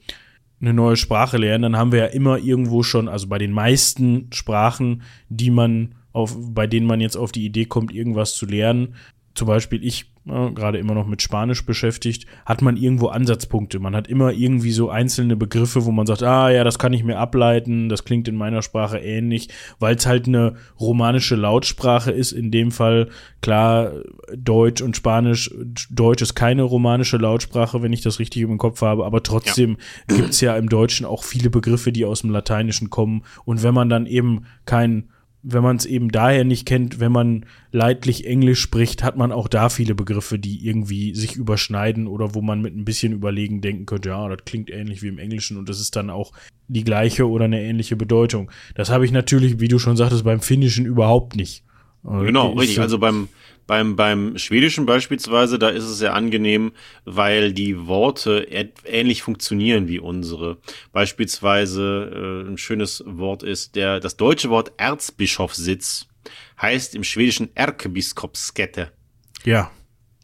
[0.60, 4.30] eine neue Sprache lernen, dann haben wir ja immer irgendwo schon, also bei den meisten
[4.34, 8.96] Sprachen, die man auf, bei denen man jetzt auf die Idee kommt, irgendwas zu lernen,
[9.36, 13.80] zum Beispiel ich ja, gerade immer noch mit Spanisch beschäftigt, hat man irgendwo Ansatzpunkte.
[13.80, 17.04] Man hat immer irgendwie so einzelne Begriffe, wo man sagt, ah ja, das kann ich
[17.04, 22.34] mir ableiten, das klingt in meiner Sprache ähnlich, weil es halt eine romanische Lautsprache ist.
[22.34, 23.10] In dem Fall,
[23.42, 23.94] klar,
[24.36, 25.54] Deutsch und Spanisch.
[25.90, 29.78] Deutsch ist keine romanische Lautsprache, wenn ich das richtig im Kopf habe, aber trotzdem
[30.10, 30.18] ja.
[30.18, 33.24] gibt es ja im Deutschen auch viele Begriffe, die aus dem Lateinischen kommen.
[33.46, 35.10] Und wenn man dann eben kein
[35.50, 39.48] wenn man es eben daher nicht kennt, wenn man leidlich Englisch spricht, hat man auch
[39.48, 43.86] da viele Begriffe, die irgendwie sich überschneiden oder wo man mit ein bisschen Überlegen denken
[43.86, 46.34] könnte, ja, das klingt ähnlich wie im Englischen und das ist dann auch
[46.68, 48.52] die gleiche oder eine ähnliche Bedeutung.
[48.76, 51.64] Das habe ich natürlich, wie du schon sagtest, beim Finnischen überhaupt nicht.
[52.04, 52.80] Genau, richtig.
[52.80, 53.28] Also beim,
[53.68, 56.72] beim, beim Schwedischen beispielsweise, da ist es sehr angenehm,
[57.06, 58.48] weil die Worte
[58.86, 60.58] ähnlich funktionieren wie unsere.
[60.94, 66.08] Beispielsweise äh, ein schönes Wort ist der, das deutsche Wort Erzbischofssitz
[66.62, 68.92] heißt im Schwedischen Erkebiskopskette.
[69.44, 69.72] Ja.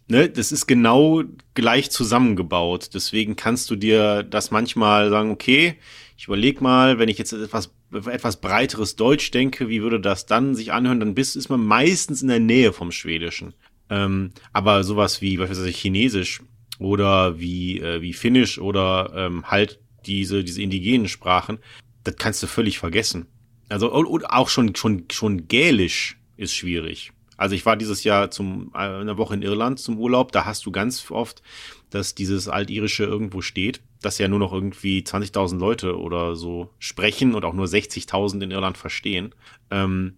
[0.07, 2.89] Ne, das ist genau gleich zusammengebaut.
[2.93, 5.77] Deswegen kannst du dir das manchmal sagen, okay,
[6.17, 10.55] ich überleg mal, wenn ich jetzt etwas etwas breiteres Deutsch denke, wie würde das dann
[10.55, 13.53] sich anhören, dann bist, ist man meistens in der Nähe vom Schwedischen.
[13.89, 16.41] Ähm, aber sowas wie, ich, Chinesisch
[16.79, 21.59] oder wie, äh, wie Finnisch oder ähm, halt diese, diese indigenen Sprachen,
[22.03, 23.27] das kannst du völlig vergessen.
[23.69, 27.11] Also und auch schon, schon, schon Gälisch ist schwierig.
[27.37, 30.65] Also ich war dieses Jahr zum äh, eine Woche in Irland zum Urlaub, da hast
[30.65, 31.41] du ganz oft,
[31.89, 37.35] dass dieses Altirische irgendwo steht dass ja nur noch irgendwie 20.000 Leute oder so sprechen
[37.35, 39.33] und auch nur 60.000 in Irland verstehen.
[39.71, 40.15] Ähm,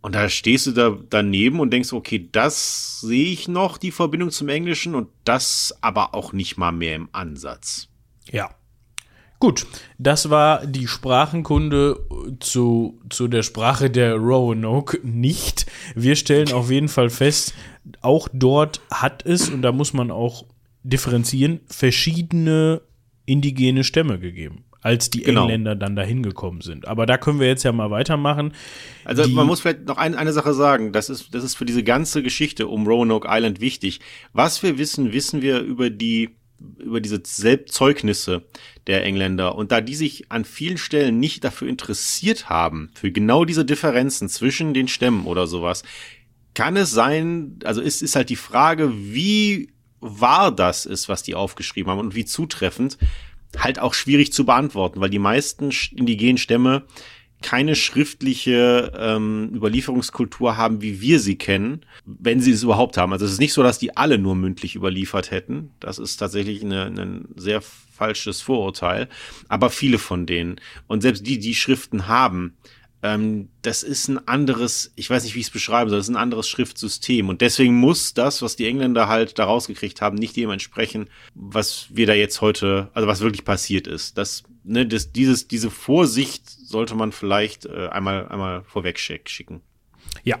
[0.00, 4.30] und da stehst du da daneben und denkst, okay, das sehe ich noch, die Verbindung
[4.30, 7.88] zum Englischen und das aber auch nicht mal mehr im Ansatz.
[8.30, 8.50] Ja.
[9.40, 9.66] Gut,
[9.98, 12.00] das war die Sprachenkunde
[12.40, 15.66] zu, zu der Sprache der Roanoke nicht.
[15.94, 17.54] Wir stellen auf jeden Fall fest,
[18.00, 20.44] auch dort hat es, und da muss man auch
[20.82, 22.80] differenzieren, verschiedene
[23.28, 25.42] indigene Stämme gegeben, als die genau.
[25.42, 26.88] Engländer dann dahin gekommen sind.
[26.88, 28.54] Aber da können wir jetzt ja mal weitermachen.
[29.04, 31.66] Also die man muss vielleicht noch ein, eine Sache sagen, das ist, das ist für
[31.66, 34.00] diese ganze Geschichte um Roanoke Island wichtig.
[34.32, 36.30] Was wir wissen, wissen wir über die
[36.80, 38.42] über diese Selbstzeugnisse
[38.88, 39.54] der Engländer.
[39.54, 44.28] Und da die sich an vielen Stellen nicht dafür interessiert haben, für genau diese Differenzen
[44.28, 45.84] zwischen den Stämmen oder sowas,
[46.54, 49.68] kann es sein, also ist, ist halt die Frage, wie
[50.00, 52.98] wahr das ist, was die aufgeschrieben haben und wie zutreffend,
[53.56, 56.84] halt auch schwierig zu beantworten, weil die meisten indigenen Stämme
[57.40, 63.12] keine schriftliche ähm, Überlieferungskultur haben, wie wir sie kennen, wenn sie es überhaupt haben.
[63.12, 65.70] Also es ist nicht so, dass die alle nur mündlich überliefert hätten.
[65.78, 69.08] Das ist tatsächlich ein sehr falsches Vorurteil.
[69.48, 70.60] Aber viele von denen.
[70.88, 72.56] Und selbst die, die Schriften haben,
[73.02, 76.14] ähm, das ist ein anderes, ich weiß nicht, wie ich es beschreiben soll, das ist
[76.14, 77.28] ein anderes Schriftsystem.
[77.28, 81.86] Und deswegen muss das, was die Engländer halt da rausgekriegt haben, nicht dem entsprechen, was
[81.90, 84.18] wir da jetzt heute, also was wirklich passiert ist.
[84.18, 89.60] Das, ne, das, dieses, diese Vorsicht sollte man vielleicht äh, einmal, einmal vorweg schicken.
[90.24, 90.38] Ja,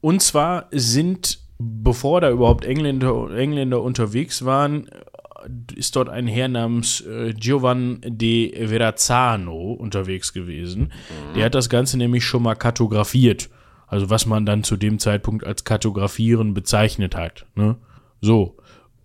[0.00, 4.90] Und zwar sind, bevor da überhaupt Engländer, Engländer unterwegs waren,
[5.74, 10.82] ist dort ein Herr namens äh, Giovan de Verrazzano unterwegs gewesen.
[10.82, 11.34] Mhm.
[11.34, 13.48] Der hat das Ganze nämlich schon mal kartografiert.
[13.86, 17.46] Also was man dann zu dem Zeitpunkt als Kartografieren bezeichnet hat.
[17.54, 17.76] Ne?
[18.20, 18.56] So.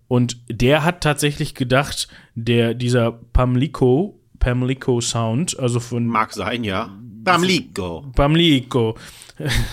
[0.08, 6.06] Und der hat tatsächlich gedacht, der, dieser Pamlico, Pamlico Sound, also von.
[6.06, 6.90] Mag sein, ja.
[7.24, 8.04] Pamlico.
[8.14, 8.96] Pamlico.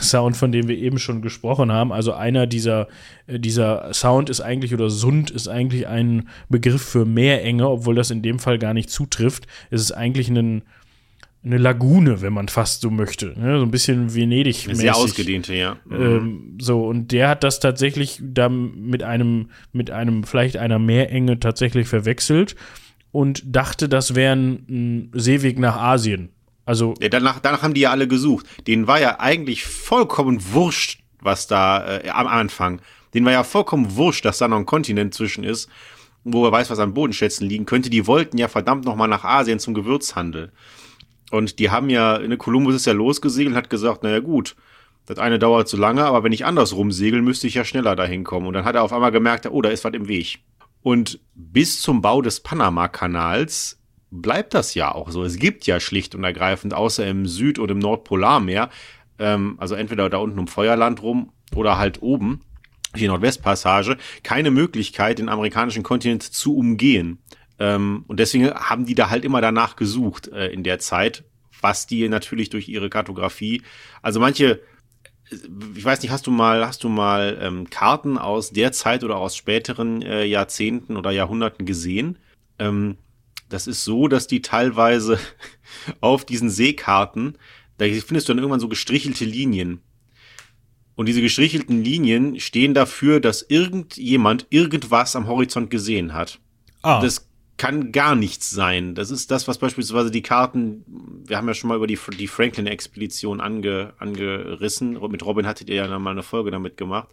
[0.02, 1.92] Sound, von dem wir eben schon gesprochen haben.
[1.92, 2.88] Also einer dieser,
[3.28, 8.12] äh, dieser Sound ist eigentlich, oder Sund ist eigentlich ein Begriff für Meerenge, obwohl das
[8.12, 9.48] in dem Fall gar nicht zutrifft.
[9.70, 10.64] Es ist eigentlich ein,
[11.44, 13.34] eine Lagune, wenn man fast so möchte.
[13.40, 13.60] Ne?
[13.60, 14.76] So ein bisschen venedig -mäßig.
[14.76, 15.78] Sehr ausgedehnte, ja.
[15.86, 16.02] Mhm.
[16.02, 21.40] Ähm, so, und der hat das tatsächlich da mit einem, mit einem, vielleicht einer Meerenge
[21.40, 22.56] tatsächlich verwechselt
[23.12, 26.30] und dachte, das wäre ein Seeweg nach Asien.
[26.70, 26.94] Also.
[27.02, 28.46] Ja, danach, danach haben die ja alle gesucht.
[28.68, 32.80] Denen war ja eigentlich vollkommen wurscht, was da äh, am Anfang.
[33.12, 35.68] Denen war ja vollkommen wurscht, dass da noch ein Kontinent zwischen ist,
[36.24, 37.90] wo wer weiß, was an Bodenschätzen liegen könnte.
[37.90, 40.52] Die wollten ja verdammt noch mal nach Asien zum Gewürzhandel.
[41.32, 44.56] Und die haben ja, eine Kolumbus ist ja losgesegelt und hat gesagt, naja gut,
[45.08, 48.24] das eine dauert zu lange, aber wenn ich andersrum segel, müsste ich ja schneller dahin
[48.24, 48.46] kommen.
[48.46, 50.38] Und dann hat er auf einmal gemerkt, oh, da ist was im Weg.
[50.84, 53.79] Und bis zum Bau des Panama-Kanals
[54.12, 55.24] bleibt das ja auch so.
[55.24, 58.70] Es gibt ja schlicht und ergreifend, außer im Süd- oder im Nordpolarmeer,
[59.20, 62.42] ähm, also entweder da unten um Feuerland rum oder halt oben,
[62.96, 67.20] die Nordwestpassage, keine Möglichkeit, den amerikanischen Kontinent zu umgehen.
[67.60, 71.24] Ähm, und deswegen haben die da halt immer danach gesucht äh, in der Zeit,
[71.62, 73.62] was die natürlich durch ihre Kartografie,
[74.02, 74.62] also manche,
[75.76, 79.18] ich weiß nicht, hast du mal, hast du mal ähm, Karten aus der Zeit oder
[79.18, 82.18] aus späteren äh, Jahrzehnten oder Jahrhunderten gesehen?
[82.58, 82.98] Ähm,
[83.50, 85.20] das ist so, dass die teilweise
[86.02, 87.38] auf diesen Seekarten,
[87.78, 89.82] da findest du dann irgendwann so gestrichelte Linien.
[90.96, 96.40] Und diese gestrichelten Linien stehen dafür, dass irgendjemand irgendwas am Horizont gesehen hat.
[96.82, 97.00] Ah.
[97.02, 98.96] Das kann gar nichts sein.
[98.96, 100.84] Das ist das, was beispielsweise die Karten,
[101.26, 105.00] wir haben ja schon mal über die, die Franklin-Expedition ange, angerissen.
[105.10, 107.10] Mit Robin hattet ihr ja mal eine Folge damit gemacht.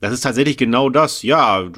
[0.00, 1.22] Das ist tatsächlich genau das.
[1.22, 1.70] Ja,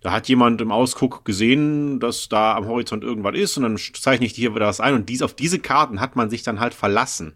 [0.00, 4.26] da hat jemand im Ausguck gesehen, dass da am Horizont irgendwas ist und dann zeichne
[4.26, 6.74] ich hier wieder was ein und dies auf diese Karten hat man sich dann halt
[6.74, 7.34] verlassen.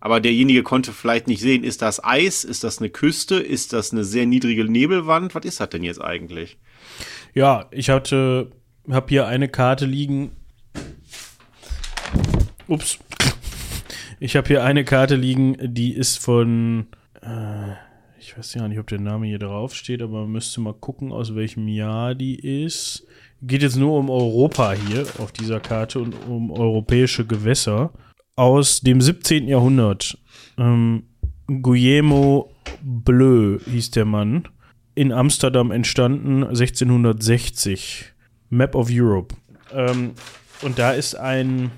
[0.00, 3.92] Aber derjenige konnte vielleicht nicht sehen, ist das Eis, ist das eine Küste, ist das
[3.92, 6.58] eine sehr niedrige Nebelwand, was ist das denn jetzt eigentlich?
[7.34, 8.50] Ja, ich hatte,
[8.90, 10.30] habe hier eine Karte liegen.
[12.66, 12.98] Ups.
[14.20, 16.86] Ich habe hier eine Karte liegen, die ist von
[17.20, 17.74] äh,
[18.30, 21.10] ich weiß ja nicht, ob der Name hier drauf steht, aber man müsste mal gucken,
[21.10, 23.04] aus welchem Jahr die ist.
[23.42, 27.92] Geht jetzt nur um Europa hier auf dieser Karte und um europäische Gewässer.
[28.36, 29.48] Aus dem 17.
[29.48, 30.16] Jahrhundert.
[30.56, 31.08] Ähm,
[31.48, 34.46] Guillermo Bleu hieß der Mann.
[34.94, 38.12] In Amsterdam entstanden 1660.
[38.48, 39.34] Map of Europe.
[39.74, 40.12] Ähm,
[40.62, 41.72] und da ist ein,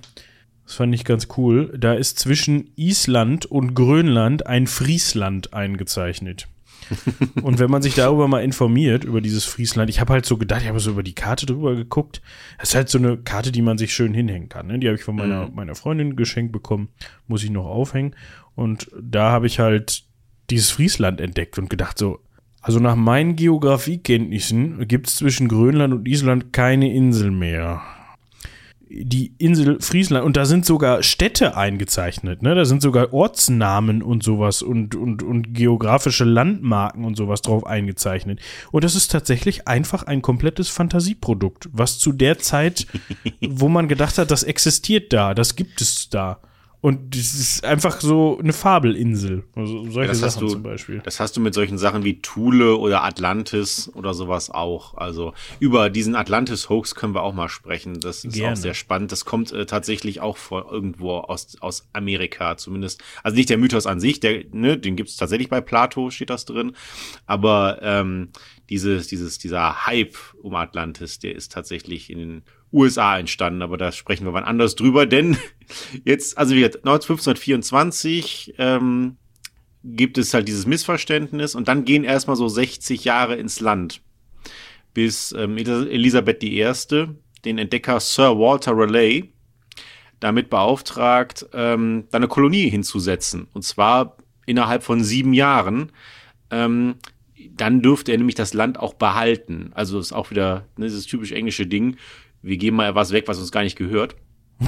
[0.72, 1.76] das fand ich ganz cool.
[1.78, 6.48] Da ist zwischen Island und Grönland ein Friesland eingezeichnet.
[7.42, 10.62] und wenn man sich darüber mal informiert, über dieses Friesland, ich habe halt so gedacht,
[10.62, 12.22] ich habe so über die Karte drüber geguckt.
[12.58, 14.66] Das ist halt so eine Karte, die man sich schön hinhängen kann.
[14.66, 14.78] Ne?
[14.78, 15.54] Die habe ich von meiner, mhm.
[15.54, 16.88] meiner Freundin geschenkt bekommen,
[17.26, 18.16] muss ich noch aufhängen.
[18.54, 20.04] Und da habe ich halt
[20.48, 22.20] dieses Friesland entdeckt und gedacht so,
[22.62, 27.82] also nach meinen Geografiekenntnissen gibt es zwischen Grönland und Island keine Insel mehr
[28.94, 32.54] die Insel Friesland und da sind sogar Städte eingezeichnet, ne?
[32.54, 38.40] Da sind sogar Ortsnamen und sowas und, und, und geografische Landmarken und sowas drauf eingezeichnet.
[38.70, 42.86] Und das ist tatsächlich einfach ein komplettes Fantasieprodukt, was zu der Zeit,
[43.40, 46.40] wo man gedacht hat, das existiert da, das gibt es da.
[46.82, 49.44] Und das ist einfach so eine Fabelinsel.
[49.54, 51.00] Also solche ja, Sachen du, zum Beispiel.
[51.04, 54.96] Das hast du mit solchen Sachen wie Thule oder Atlantis oder sowas auch.
[54.96, 58.00] Also über diesen Atlantis-Hoax können wir auch mal sprechen.
[58.00, 58.54] Das ist Gerne.
[58.54, 59.12] auch sehr spannend.
[59.12, 63.00] Das kommt äh, tatsächlich auch vor irgendwo aus, aus Amerika zumindest.
[63.22, 66.30] Also nicht der Mythos an sich, der, ne, den gibt es tatsächlich bei Plato, steht
[66.30, 66.72] das drin.
[67.26, 68.30] Aber ähm,
[68.70, 72.42] dieses, dieses, dieser Hype um Atlantis, der ist tatsächlich in den
[72.72, 75.36] USA entstanden, aber da sprechen wir wann anders drüber, denn
[76.04, 79.16] jetzt, also wie 1524 ähm,
[79.84, 84.02] gibt es halt dieses Missverständnis und dann gehen erstmal so 60 Jahre ins Land,
[84.94, 86.72] bis ähm, Elisabeth I.,
[87.44, 89.32] den Entdecker Sir Walter Raleigh,
[90.20, 93.48] damit beauftragt, ähm, da eine Kolonie hinzusetzen.
[93.52, 94.16] Und zwar
[94.46, 95.90] innerhalb von sieben Jahren.
[96.50, 96.96] Ähm,
[97.50, 99.72] dann dürfte er nämlich das Land auch behalten.
[99.74, 101.96] Also ist auch wieder ne, dieses typisch englische Ding
[102.42, 104.16] wir geben mal was weg, was uns gar nicht gehört.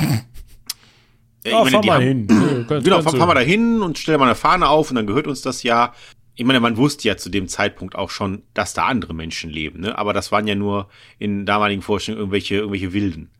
[1.46, 2.26] Ja, ich meine, fahr mal haben- hin.
[2.70, 5.06] Ja, Genau, fahren du- wir da hin und stellen mal eine Fahne auf und dann
[5.06, 5.92] gehört uns das ja.
[6.36, 9.80] Ich meine, man wusste ja zu dem Zeitpunkt auch schon, dass da andere Menschen leben,
[9.80, 9.96] ne?
[9.98, 13.30] Aber das waren ja nur in damaligen Vorstellungen irgendwelche, irgendwelche Wilden.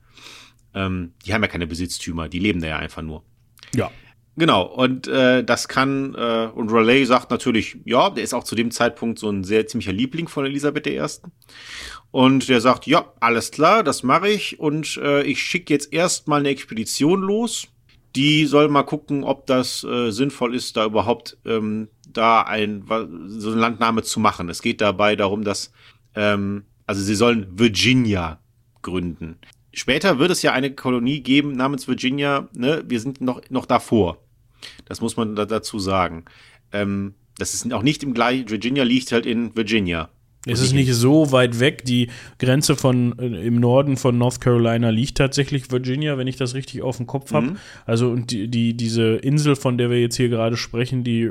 [0.74, 3.24] Ähm, die haben ja keine Besitztümer, die leben da ja einfach nur.
[3.74, 3.91] Ja.
[4.37, 8.55] Genau, und äh, das kann, äh, und Raleigh sagt natürlich, ja, der ist auch zu
[8.55, 11.01] dem Zeitpunkt so ein sehr ziemlicher Liebling von Elisabeth I.
[12.14, 14.60] Und der sagt, ja, alles klar, das mache ich.
[14.60, 17.66] Und äh, ich schicke jetzt erstmal eine Expedition los.
[18.14, 22.84] Die soll mal gucken, ob das äh, sinnvoll ist, da überhaupt ähm, da ein
[23.26, 24.48] so eine Landnahme zu machen.
[24.48, 25.72] Es geht dabei darum, dass
[26.14, 28.38] ähm, also sie sollen Virginia
[28.82, 29.36] gründen.
[29.72, 32.48] Später wird es ja eine Kolonie geben namens Virginia.
[32.54, 32.84] Ne?
[32.86, 34.18] Wir sind noch noch davor.
[34.84, 36.26] Das muss man da, dazu sagen.
[36.70, 38.50] Ähm, das ist auch nicht im gleichen.
[38.50, 40.10] Virginia liegt halt in Virginia.
[40.47, 41.84] Es ist nicht so weit weg.
[41.84, 46.55] Die Grenze von äh, im Norden von North Carolina liegt tatsächlich Virginia, wenn ich das
[46.55, 47.55] richtig auf dem Kopf habe.
[47.86, 51.28] Also und die, die diese Insel, von der wir jetzt hier gerade sprechen, die äh,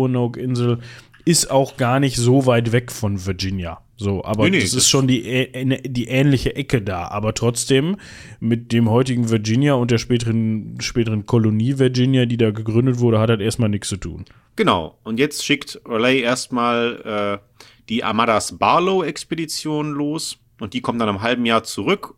[0.00, 0.78] Roanoke-Insel,
[1.24, 3.80] ist auch gar nicht so weit weg von Virginia.
[3.98, 7.08] So, aber Nee, nee, das das- ist schon die, die ähnliche Ecke da.
[7.08, 7.96] Aber trotzdem
[8.40, 13.30] mit dem heutigen Virginia und der späteren, späteren Kolonie Virginia, die da gegründet wurde, hat
[13.30, 14.24] das erstmal nichts zu tun.
[14.54, 14.98] Genau.
[15.02, 17.55] Und jetzt schickt Raleigh erstmal äh,
[17.88, 20.38] die Armadas Barlow-Expedition los.
[20.60, 22.14] Und die kommt dann im halben Jahr zurück.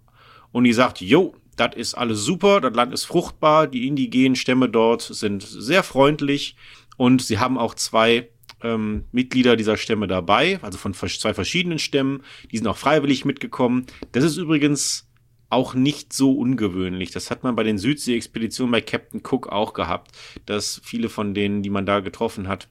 [0.52, 4.68] Und die sagt, jo, das ist alles super, das Land ist fruchtbar, die indigenen Stämme
[4.68, 6.56] dort sind sehr freundlich.
[6.96, 8.28] Und sie haben auch zwei
[8.62, 12.22] ähm, Mitglieder dieser Stämme dabei, also von zwei verschiedenen Stämmen.
[12.50, 13.86] Die sind auch freiwillig mitgekommen.
[14.12, 15.08] Das ist übrigens
[15.50, 17.10] auch nicht so ungewöhnlich.
[17.10, 20.12] Das hat man bei den Südsee-Expeditionen bei Captain Cook auch gehabt,
[20.46, 22.68] dass viele von denen, die man da getroffen hat,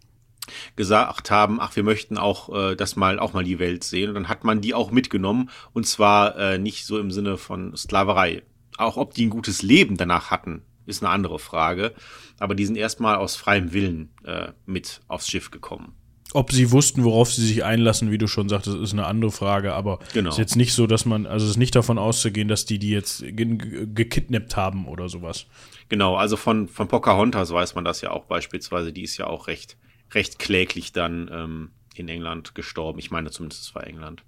[0.77, 4.07] gesagt haben, ach, wir möchten auch äh, das mal auch mal die Welt sehen.
[4.09, 7.75] Und dann hat man die auch mitgenommen und zwar äh, nicht so im Sinne von
[7.75, 8.43] Sklaverei.
[8.77, 11.93] Auch ob die ein gutes Leben danach hatten, ist eine andere Frage.
[12.39, 15.93] Aber die sind erstmal aus freiem Willen äh, mit aufs Schiff gekommen.
[16.33, 19.73] Ob sie wussten, worauf sie sich einlassen, wie du schon sagtest, ist eine andere Frage.
[19.73, 20.29] Aber Genau.
[20.29, 22.89] ist jetzt nicht so, dass man, also es ist nicht davon auszugehen, dass die die
[22.89, 25.47] jetzt ge- ge- gekidnappt haben oder sowas.
[25.89, 28.91] Genau, also von, von Pocahontas weiß man das ja auch beispielsweise.
[28.93, 29.77] Die ist ja auch recht,
[30.11, 32.99] recht kläglich dann ähm, in England gestorben.
[32.99, 34.23] Ich meine zumindest, es war England.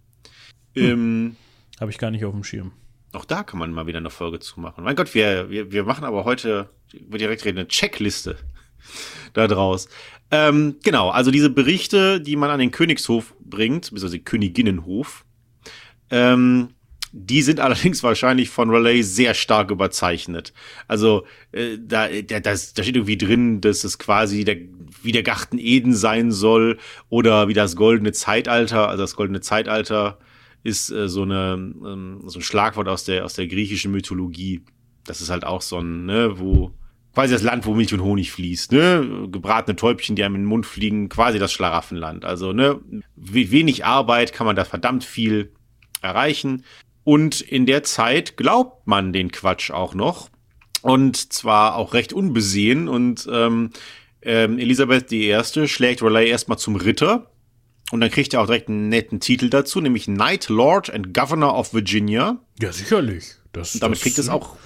[0.76, 1.36] Ähm,
[1.80, 2.72] Habe ich gar nicht auf dem Schirm.
[3.12, 4.84] Auch da kann man mal wieder eine Folge zu machen.
[4.84, 8.38] Mein Gott, wir, wir, wir machen aber heute, würde direkt reden, eine Checkliste
[9.34, 9.90] da draus.
[10.32, 15.26] Ähm, genau, also diese Berichte, die man an den Königshof bringt, beziehungsweise Königinnenhof,
[16.12, 16.76] ähm,
[17.12, 20.54] die sind allerdings wahrscheinlich von Raleigh sehr stark überzeichnet.
[20.88, 24.58] Also äh, da, da, da steht irgendwie drin, dass es quasi der,
[25.04, 26.78] wie der Garten Eden sein soll
[27.10, 28.90] oder wie das goldene Zeitalter.
[28.90, 30.20] Also das goldene Zeitalter
[30.64, 34.62] ist äh, so, eine, ähm, so ein Schlagwort aus der, aus der griechischen Mythologie.
[35.06, 36.72] Das ist halt auch so ein, ne, wo
[37.14, 39.28] quasi das Land, wo Milch und Honig fließt, ne?
[39.32, 42.24] Gebratene Täubchen, die einem in den Mund fliegen, quasi das Schlaraffenland.
[42.24, 42.80] Also, ne,
[43.16, 45.52] we- wenig Arbeit kann man da verdammt viel
[46.02, 46.64] erreichen.
[47.04, 50.30] Und in der Zeit glaubt man den Quatsch auch noch.
[50.82, 52.88] Und zwar auch recht unbesehen.
[52.88, 53.72] Und ähm,
[54.22, 55.36] ähm, Elisabeth I.
[55.68, 57.32] schlägt Raleigh erstmal zum Ritter.
[57.92, 61.58] Und dann kriegt er auch direkt einen netten Titel dazu, nämlich Knight Lord and Governor
[61.58, 62.38] of Virginia.
[62.62, 63.36] Ja, sicherlich.
[63.52, 64.58] Das, Und damit das kriegt es auch.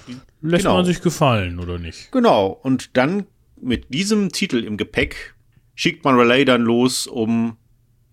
[0.42, 0.76] Lässt genau.
[0.76, 2.12] man sich gefallen, oder nicht?
[2.12, 2.48] Genau.
[2.62, 3.26] Und dann
[3.60, 5.34] mit diesem Titel im Gepäck
[5.74, 7.56] schickt man Raleigh dann los, um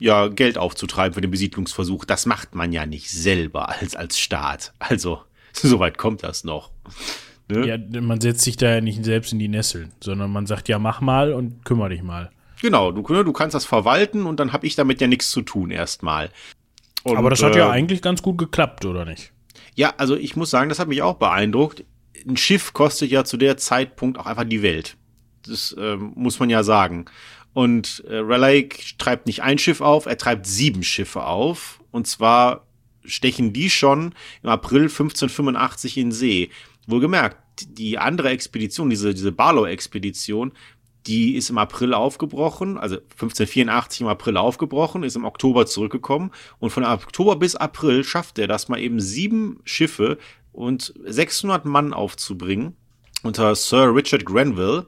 [0.02, 2.06] ja Geld aufzutreiben für den Besiedlungsversuch.
[2.06, 4.74] Das macht man ja nicht selber als als Staat.
[4.80, 5.22] Also
[5.54, 6.72] soweit kommt das noch.
[7.48, 7.68] Ne?
[7.68, 10.80] Ja, man setzt sich da ja nicht selbst in die Nesseln, sondern man sagt, ja,
[10.80, 12.32] mach mal und kümmere dich mal.
[12.62, 12.92] Genau.
[12.92, 16.30] Du, du kannst das verwalten und dann habe ich damit ja nichts zu tun erstmal.
[17.04, 19.32] Und, Aber das hat ja äh, eigentlich ganz gut geklappt, oder nicht?
[19.76, 21.84] Ja, also ich muss sagen, das hat mich auch beeindruckt.
[22.28, 24.98] Ein Schiff kostet ja zu der Zeitpunkt auch einfach die Welt.
[25.46, 27.06] Das ähm, muss man ja sagen.
[27.54, 31.82] Und äh, Raleigh treibt nicht ein Schiff auf, er treibt sieben Schiffe auf.
[31.92, 32.66] Und zwar
[33.04, 36.50] stechen die schon im April 1585 in See.
[36.88, 37.38] Wohlgemerkt,
[37.68, 40.54] die andere Expedition, diese, diese Barlow-Expedition,
[41.08, 46.70] die ist im April aufgebrochen, also 1584 im April aufgebrochen, ist im Oktober zurückgekommen und
[46.70, 50.20] von Oktober bis April schafft er das mal eben sieben Schiffe
[50.52, 52.76] und 600 Mann aufzubringen
[53.24, 54.88] unter Sir Richard Grenville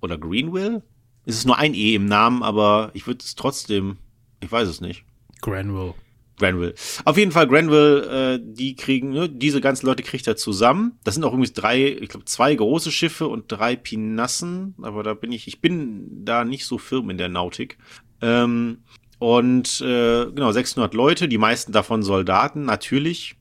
[0.00, 0.82] oder Greenville.
[1.26, 3.96] Es ist nur ein E im Namen, aber ich würde es trotzdem,
[4.40, 5.04] ich weiß es nicht.
[5.40, 5.94] Granville.
[6.38, 6.74] Granville.
[7.04, 10.98] Auf jeden Fall Granville, äh, die kriegen, ne, diese ganzen Leute kriegt er zusammen.
[11.04, 14.74] Das sind auch übrigens drei, ich glaube, zwei große Schiffe und drei Pinassen.
[14.82, 17.78] Aber da bin ich, ich bin da nicht so firm in der Nautik.
[18.20, 18.78] Ähm,
[19.18, 23.36] und äh, genau, 600 Leute, die meisten davon Soldaten, natürlich.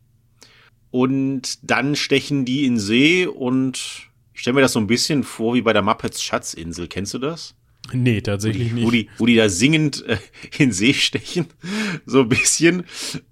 [0.92, 5.56] Und dann stechen die in See und ich stell mir das so ein bisschen vor
[5.56, 6.88] wie bei der Muppets Schatzinsel.
[6.88, 7.56] Kennst du das?
[7.92, 8.86] Nee, tatsächlich die, nicht.
[8.86, 10.18] Wo die, wo die da singend äh,
[10.58, 11.48] in See stechen.
[12.06, 12.86] So ein bisschen.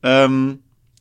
[0.03, 0.59] Ähm,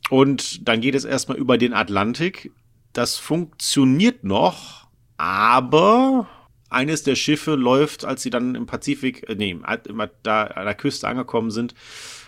[0.09, 2.51] und dann geht es erstmal über den Atlantik.
[2.93, 4.87] Das funktioniert noch,
[5.17, 6.27] aber
[6.69, 9.57] eines der Schiffe läuft, als sie dann im Pazifik, äh, nee,
[10.23, 11.75] da an der Küste angekommen sind,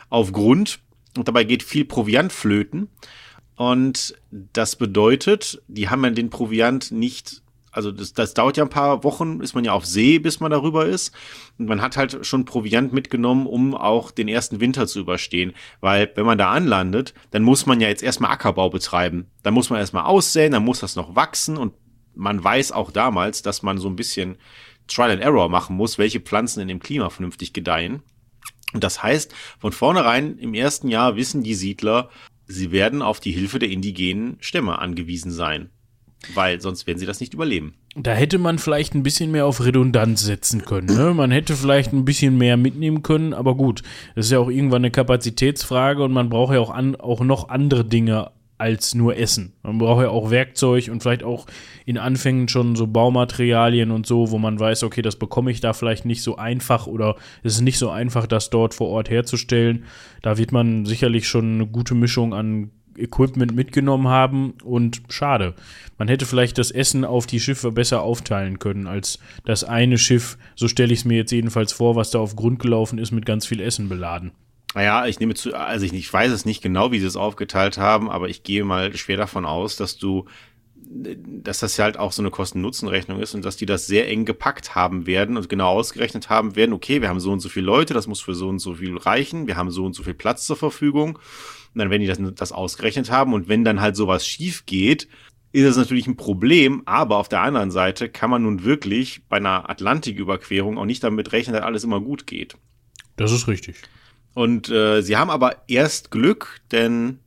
[0.10, 0.80] auf Grund.
[1.18, 2.90] Und dabei geht viel Proviant flöten.
[3.56, 7.43] Und das bedeutet, die haben ja den Proviant nicht,
[7.74, 10.52] also das, das dauert ja ein paar Wochen, ist man ja auf See, bis man
[10.52, 11.14] darüber ist.
[11.58, 15.54] Und man hat halt schon Proviant mitgenommen, um auch den ersten Winter zu überstehen.
[15.82, 19.26] Weil wenn man da anlandet, dann muss man ja jetzt erstmal Ackerbau betreiben.
[19.42, 21.74] Dann muss man erstmal aussäen, dann muss das noch wachsen und
[22.16, 24.38] man weiß auch damals, dass man so ein bisschen
[24.88, 28.04] Trial and Error machen muss, welche Pflanzen in dem Klima vernünftig gedeihen.
[28.74, 32.10] Und das heißt, von vornherein im ersten Jahr wissen die Siedler,
[32.46, 35.72] sie werden auf die Hilfe der indigenen Stämme angewiesen sein.
[36.34, 37.74] Weil sonst werden sie das nicht überleben.
[37.96, 40.88] Da hätte man vielleicht ein bisschen mehr auf Redundanz setzen können.
[40.88, 41.14] Ne?
[41.14, 43.82] Man hätte vielleicht ein bisschen mehr mitnehmen können, aber gut,
[44.16, 47.50] das ist ja auch irgendwann eine Kapazitätsfrage und man braucht ja auch, an, auch noch
[47.50, 49.54] andere Dinge als nur Essen.
[49.64, 51.48] Man braucht ja auch Werkzeug und vielleicht auch
[51.86, 55.74] in Anfängen schon so Baumaterialien und so, wo man weiß, okay, das bekomme ich da
[55.74, 59.84] vielleicht nicht so einfach oder es ist nicht so einfach, das dort vor Ort herzustellen.
[60.22, 65.54] Da wird man sicherlich schon eine gute Mischung an Equipment mitgenommen haben und schade.
[65.98, 70.38] Man hätte vielleicht das Essen auf die Schiffe besser aufteilen können, als das eine Schiff,
[70.56, 73.26] so stelle ich es mir jetzt jedenfalls vor, was da auf Grund gelaufen ist, mit
[73.26, 74.32] ganz viel Essen beladen.
[74.76, 77.78] Naja, ich nehme zu, also ich, ich weiß es nicht genau, wie sie es aufgeteilt
[77.78, 80.26] haben, aber ich gehe mal schwer davon aus, dass du,
[80.76, 84.74] dass das halt auch so eine Kosten-Nutzen-Rechnung ist und dass die das sehr eng gepackt
[84.74, 87.94] haben werden und genau ausgerechnet haben werden, okay, wir haben so und so viele Leute,
[87.94, 90.48] das muss für so und so viel reichen, wir haben so und so viel Platz
[90.48, 91.20] zur Verfügung.
[91.74, 95.08] Und dann werden die das, das ausgerechnet haben und wenn dann halt sowas schief geht,
[95.54, 99.38] ist das natürlich ein Problem, aber auf der anderen Seite kann man nun wirklich bei
[99.38, 102.56] einer Atlantiküberquerung auch nicht damit rechnen, dass alles immer gut geht.
[103.16, 103.76] Das ist richtig.
[104.34, 107.20] Und äh, sie haben aber erst Glück, denn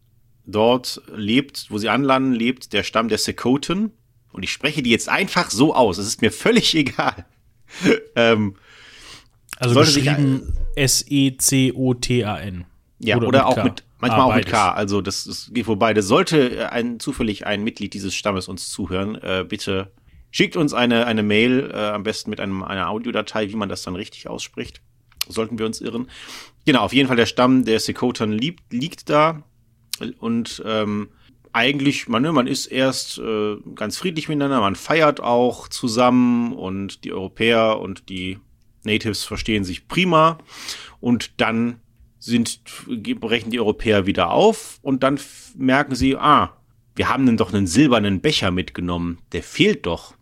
[0.45, 3.93] dort lebt, wo sie anlanden, lebt der Stamm der Sekoten.
[4.33, 5.99] Und ich spreche die jetzt einfach so aus.
[5.99, 7.27] Es ist mir völlig egal.
[8.17, 8.57] ähm,
[9.59, 12.65] also geschrieben S-E-C-O-T-A-N.
[12.99, 13.65] Ja, oder, oder auch K.
[13.65, 14.73] mit, manchmal ah, auch mit K.
[14.73, 15.95] Also das, das geht vorbei.
[15.95, 19.15] Das sollte ein, zufällig ein Mitglied dieses Stammes uns zuhören.
[19.17, 19.93] Äh, bitte
[20.31, 23.83] schickt uns eine, eine Mail, äh, am besten mit einem, einer Audiodatei, wie man das
[23.83, 24.83] dann richtig ausspricht.
[25.29, 26.09] Sollten wir uns irren.
[26.65, 29.43] Genau, auf jeden Fall der Stamm der Sekotan liegt, liegt da
[30.19, 31.09] und ähm,
[31.53, 37.05] eigentlich, man, ne, man ist erst äh, ganz friedlich miteinander, man feiert auch zusammen und
[37.05, 38.39] die Europäer und die
[38.85, 40.39] Natives verstehen sich prima
[41.01, 41.81] und dann
[42.27, 42.61] sind,
[43.21, 45.19] brechen die Europäer wieder auf und dann
[45.57, 46.57] merken sie, ah,
[46.97, 50.15] wir haben denn doch einen silbernen Becher mitgenommen, der fehlt doch.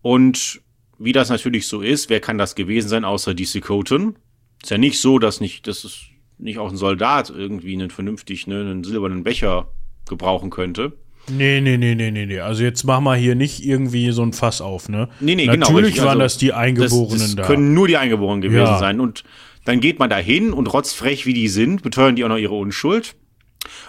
[0.00, 0.60] Und
[0.98, 4.16] wie das natürlich so ist, wer kann das gewesen sein, außer die Sekoten?
[4.62, 6.02] Ist ja nicht so, dass nicht, dass es
[6.38, 9.72] nicht auch ein Soldat irgendwie einen vernünftig, ne, einen silbernen Becher
[10.08, 10.92] gebrauchen könnte.
[11.30, 12.40] Nee, nee, nee, nee, nee, nee.
[12.40, 15.08] Also jetzt mach mal hier nicht irgendwie so ein Fass auf, ne?
[15.20, 15.80] Nee, nee, Natürlich genau.
[15.80, 17.42] Natürlich waren also, das die Eingeborenen das, das da.
[17.42, 18.78] können nur die Eingeborenen gewesen ja.
[18.78, 19.00] sein.
[19.00, 19.24] Und
[19.68, 22.54] dann geht man da hin und rotzfrech wie die sind, beteuern die auch noch ihre
[22.54, 23.14] Unschuld.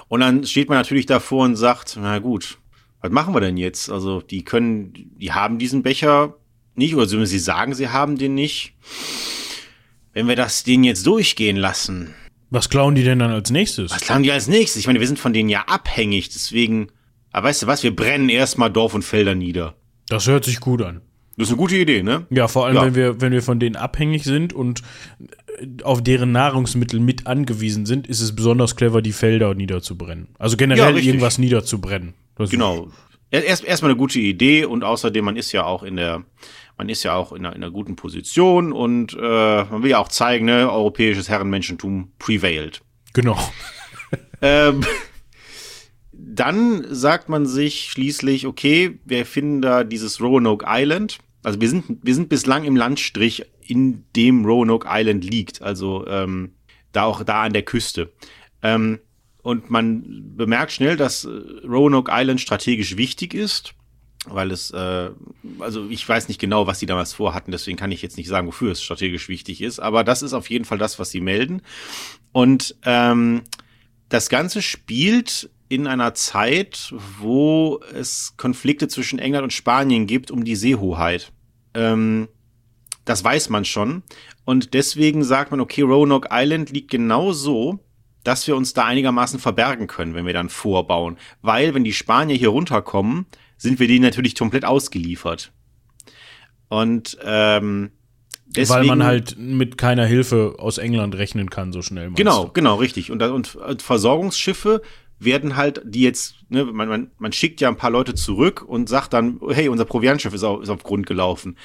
[0.08, 2.58] Und dann steht man natürlich davor und sagt, na gut,
[3.02, 3.90] was machen wir denn jetzt?
[3.90, 6.36] Also die können, die haben diesen Becher
[6.76, 8.74] nicht, oder sie sagen, sie haben den nicht
[10.14, 12.14] wenn wir das denen jetzt durchgehen lassen.
[12.50, 13.92] Was klauen die denn dann als nächstes?
[13.92, 14.82] Was klauen die als nächstes?
[14.82, 16.88] Ich meine, wir sind von denen ja abhängig, deswegen.
[17.32, 19.76] Aber weißt du was, wir brennen erstmal Dorf und Felder nieder.
[20.08, 21.02] Das hört sich gut an.
[21.38, 22.26] Das ist eine gute Idee, ne?
[22.32, 22.86] Ja, vor allem, ja.
[22.86, 24.82] wenn wir, wenn wir von denen abhängig sind und
[25.84, 30.30] auf deren Nahrungsmittel mit angewiesen sind, ist es besonders clever, die Felder niederzubrennen.
[30.38, 32.14] Also generell ja, irgendwas niederzubrennen.
[32.36, 32.90] Das genau.
[33.32, 36.24] Erst erstmal eine gute Idee und außerdem, man ist ja auch in der,
[36.78, 40.00] man ist ja auch in einer, in einer guten Position und äh, man will ja
[40.00, 42.82] auch zeigen, ne, europäisches Herrenmenschentum prevailed.
[43.14, 43.38] Genau.
[44.42, 44.84] ähm,
[46.12, 51.20] dann sagt man sich schließlich, okay, wir finden da dieses Roanoke Island.
[51.44, 56.54] Also wir sind, wir sind bislang im Landstrich, in dem Roanoke Island liegt, also ähm,
[56.92, 58.12] da auch da an der Küste.
[58.62, 59.00] Ähm,
[59.42, 63.74] und man bemerkt schnell, dass Roanoke Island strategisch wichtig ist
[64.26, 65.12] weil es, äh,
[65.60, 68.48] also ich weiß nicht genau, was sie damals vorhatten, deswegen kann ich jetzt nicht sagen,
[68.48, 71.62] wofür es strategisch wichtig ist, aber das ist auf jeden Fall das, was sie melden.
[72.32, 73.44] Und ähm,
[74.10, 80.44] das Ganze spielt in einer Zeit, wo es Konflikte zwischen England und Spanien gibt um
[80.44, 81.32] die Seehoheit.
[81.76, 82.28] Ähm,
[83.10, 84.04] das weiß man schon.
[84.46, 87.80] Und deswegen sagt man, okay, Roanoke Island liegt genau so,
[88.24, 91.18] dass wir uns da einigermaßen verbergen können, wenn wir dann vorbauen.
[91.42, 93.26] Weil, wenn die Spanier hier runterkommen,
[93.58, 95.52] sind wir denen natürlich komplett ausgeliefert.
[96.68, 97.92] Und ähm,
[98.52, 102.10] Deswegen, Weil man halt mit keiner Hilfe aus England rechnen kann, so schnell.
[102.16, 102.54] Genau, du?
[102.54, 103.12] genau, richtig.
[103.12, 104.82] Und, und, und Versorgungsschiffe
[105.20, 108.90] werden halt, die jetzt, ne, man, man, man schickt ja ein paar Leute zurück und
[108.90, 111.58] sagt dann, hey, unser Proviantschiff ist auf, ist auf Grund gelaufen.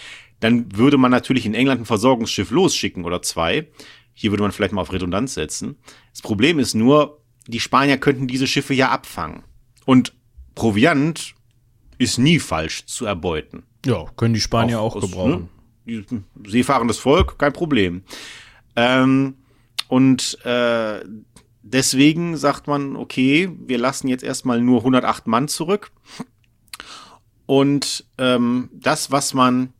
[0.44, 3.66] Dann würde man natürlich in England ein Versorgungsschiff losschicken oder zwei.
[4.12, 5.76] Hier würde man vielleicht mal auf Redundanz setzen.
[6.12, 9.44] Das Problem ist nur, die Spanier könnten diese Schiffe ja abfangen.
[9.86, 10.12] Und
[10.54, 11.34] Proviant
[11.96, 13.62] ist nie falsch zu erbeuten.
[13.86, 15.48] Ja, können die Spanier auch, auch aus, gebrauchen.
[15.86, 16.24] Ne?
[16.46, 18.02] seefahrendes Volk, kein Problem.
[18.76, 19.36] Ähm,
[19.88, 21.00] und äh,
[21.62, 25.90] deswegen sagt man, okay, wir lassen jetzt erstmal nur 108 Mann zurück.
[27.46, 29.72] Und ähm, das, was man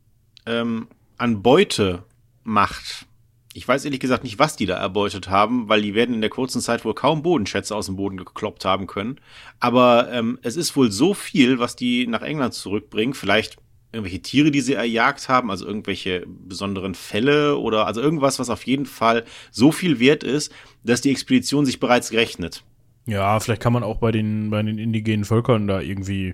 [0.45, 0.87] ähm,
[1.17, 2.03] an Beute
[2.43, 3.07] macht,
[3.53, 6.29] ich weiß ehrlich gesagt nicht, was die da erbeutet haben, weil die werden in der
[6.29, 9.19] kurzen Zeit wohl kaum Bodenschätze aus dem Boden gekloppt haben können.
[9.59, 13.13] Aber ähm, es ist wohl so viel, was die nach England zurückbringen.
[13.13, 13.57] Vielleicht
[13.95, 18.63] irgendwelche Tiere, die sie erjagt haben, also irgendwelche besonderen Fälle oder also irgendwas, was auf
[18.67, 20.51] jeden Fall so viel wert ist,
[20.83, 22.63] dass die Expedition sich bereits rechnet.
[23.07, 26.33] Ja, vielleicht kann man auch bei den, bei den indigenen Völkern da irgendwie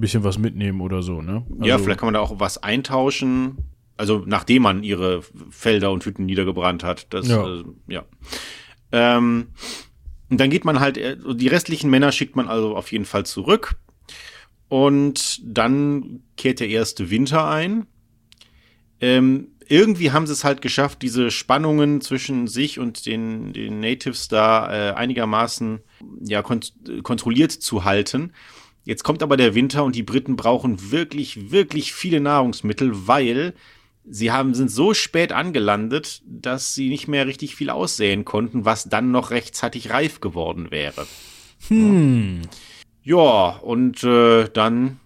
[0.00, 1.44] bisschen was mitnehmen oder so, ne?
[1.50, 3.58] Also ja, vielleicht kann man da auch was eintauschen,
[3.96, 7.12] also nachdem man ihre Felder und Hütten niedergebrannt hat.
[7.12, 7.46] Das, ja.
[7.46, 8.04] Äh, ja.
[8.92, 9.48] Ähm,
[10.30, 13.26] und dann geht man halt, äh, die restlichen Männer schickt man also auf jeden Fall
[13.26, 13.76] zurück.
[14.68, 17.86] Und dann kehrt der erste Winter ein.
[19.00, 24.28] Ähm, irgendwie haben sie es halt geschafft, diese Spannungen zwischen sich und den, den Natives
[24.28, 25.80] da äh, einigermaßen
[26.22, 26.72] ja, kont
[27.02, 28.32] kontrolliert zu halten.
[28.90, 33.54] Jetzt kommt aber der Winter und die Briten brauchen wirklich, wirklich viele Nahrungsmittel, weil
[34.04, 38.88] sie haben, sind so spät angelandet, dass sie nicht mehr richtig viel aussäen konnten, was
[38.88, 41.06] dann noch rechtzeitig reif geworden wäre.
[41.68, 42.42] Hm.
[43.04, 43.60] Ja.
[43.62, 44.98] Und äh, dann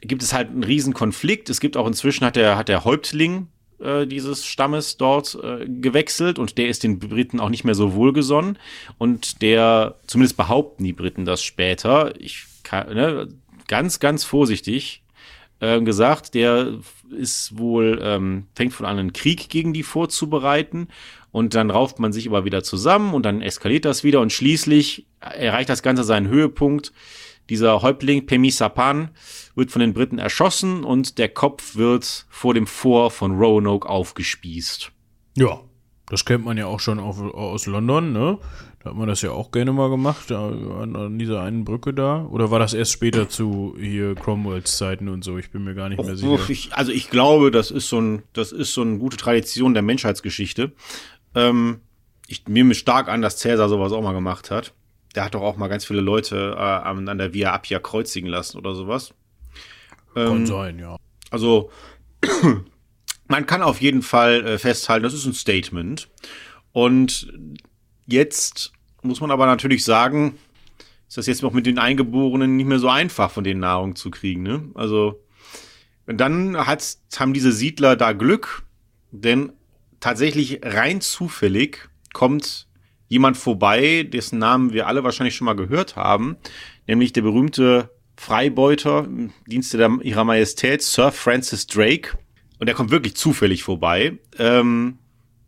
[0.00, 1.50] gibt es halt einen riesen Konflikt.
[1.50, 6.38] Es gibt auch inzwischen hat der, hat der Häuptling äh, dieses Stammes dort äh, gewechselt
[6.38, 8.58] und der ist den Briten auch nicht mehr so wohlgesonnen.
[8.96, 13.28] Und der, zumindest behaupten die Briten das später, ich ne,
[13.68, 15.02] ganz, ganz vorsichtig
[15.60, 16.78] äh, gesagt, der
[17.10, 20.88] ist wohl, ähm, fängt wohl an, einen Krieg gegen die vorzubereiten
[21.32, 25.06] und dann rauft man sich aber wieder zusammen und dann eskaliert das wieder und schließlich
[25.20, 26.92] erreicht das Ganze seinen Höhepunkt.
[27.48, 29.10] Dieser Häuptling Pemi Sapan
[29.54, 34.90] wird von den Briten erschossen und der Kopf wird vor dem Fort von Roanoke aufgespießt.
[35.36, 35.60] Ja,
[36.08, 38.38] das kennt man ja auch schon auf, aus London, ne?
[38.82, 42.24] Da hat man das ja auch gerne mal gemacht, da, an, dieser einen Brücke da.
[42.26, 45.38] Oder war das erst später zu hier Cromwells Zeiten und so?
[45.38, 46.38] Ich bin mir gar nicht mehr sicher.
[46.48, 49.82] Ich, also ich glaube, das ist so ein, das ist so eine gute Tradition der
[49.82, 50.70] Menschheitsgeschichte.
[51.34, 51.80] Ähm,
[52.28, 54.72] ich nehme stark an, dass Cäsar sowas auch mal gemacht hat.
[55.16, 58.58] Der hat doch auch mal ganz viele Leute äh, an der Via Appia kreuzigen lassen
[58.58, 59.14] oder sowas.
[60.14, 60.96] Ähm, kann sein, ja.
[61.30, 61.70] Also,
[63.28, 66.08] man kann auf jeden Fall äh, festhalten, das ist ein Statement.
[66.72, 67.32] Und
[68.06, 68.72] jetzt
[69.02, 70.38] muss man aber natürlich sagen,
[71.08, 74.10] ist das jetzt noch mit den Eingeborenen nicht mehr so einfach, von denen Nahrung zu
[74.10, 74.42] kriegen.
[74.42, 74.70] Ne?
[74.74, 75.22] Also,
[76.06, 78.64] dann hat, haben diese Siedler da Glück,
[79.10, 79.52] denn
[80.00, 82.66] tatsächlich rein zufällig kommt
[83.08, 86.36] jemand vorbei, dessen Namen wir alle wahrscheinlich schon mal gehört haben,
[86.86, 92.18] nämlich der berühmte Freibeuter im Dienste ihrer Majestät, Sir Francis Drake.
[92.58, 94.18] Und er kommt wirklich zufällig vorbei.
[94.38, 94.98] Ähm,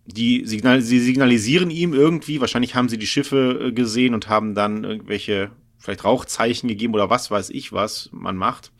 [0.06, 4.54] die signal sie signalisieren ihm irgendwie, wahrscheinlich haben sie die Schiffe äh, gesehen und haben
[4.54, 8.72] dann irgendwelche, vielleicht Rauchzeichen gegeben oder was weiß ich, was man macht.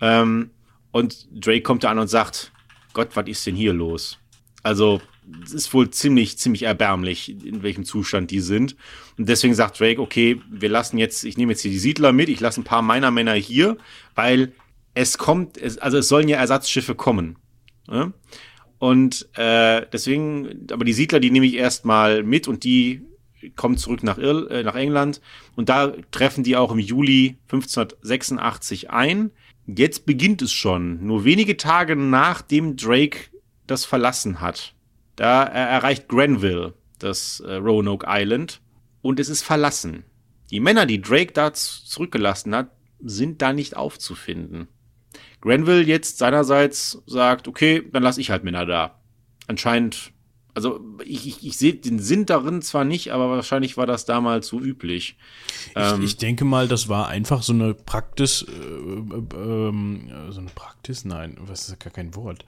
[0.00, 0.50] Ähm,
[0.90, 2.52] und Drake kommt da an und sagt,
[2.94, 4.18] Gott, was ist denn hier los?
[4.62, 5.02] Also
[5.42, 8.76] es ist wohl ziemlich, ziemlich erbärmlich, in welchem Zustand die sind.
[9.18, 12.28] Und deswegen sagt Drake, okay, wir lassen jetzt, ich nehme jetzt hier die Siedler mit,
[12.28, 13.76] ich lasse ein paar meiner Männer hier,
[14.14, 14.52] weil
[14.94, 17.36] es kommt, es, also es sollen ja Ersatzschiffe kommen.
[17.88, 18.12] Ja?
[18.78, 23.02] Und äh, deswegen, aber die Siedler, die nehme ich erstmal mit und die
[23.56, 25.20] kommen zurück nach, Ir äh, nach England.
[25.56, 29.30] Und da treffen die auch im Juli 1586 ein.
[29.66, 33.30] Jetzt beginnt es schon, nur wenige Tage nachdem Drake
[33.66, 34.74] das verlassen hat.
[35.16, 38.60] Da er erreicht Grenville, das äh, Roanoke Island,
[39.00, 40.04] und es ist verlassen.
[40.50, 42.70] Die Männer, die Drake da zurückgelassen hat,
[43.00, 44.68] sind da nicht aufzufinden.
[45.44, 48.98] Grenville jetzt seinerseits sagt, okay, dann lasse ich halt Männer da.
[49.46, 50.12] Anscheinend,
[50.54, 54.46] also ich, ich, ich sehe den Sinn darin zwar nicht, aber wahrscheinlich war das damals
[54.48, 55.18] so üblich.
[55.66, 60.40] Ich, ähm, ich denke mal, das war einfach so eine Praxis, äh, äh, äh, so
[60.40, 62.46] eine Praxis, nein, was ist gar kein Wort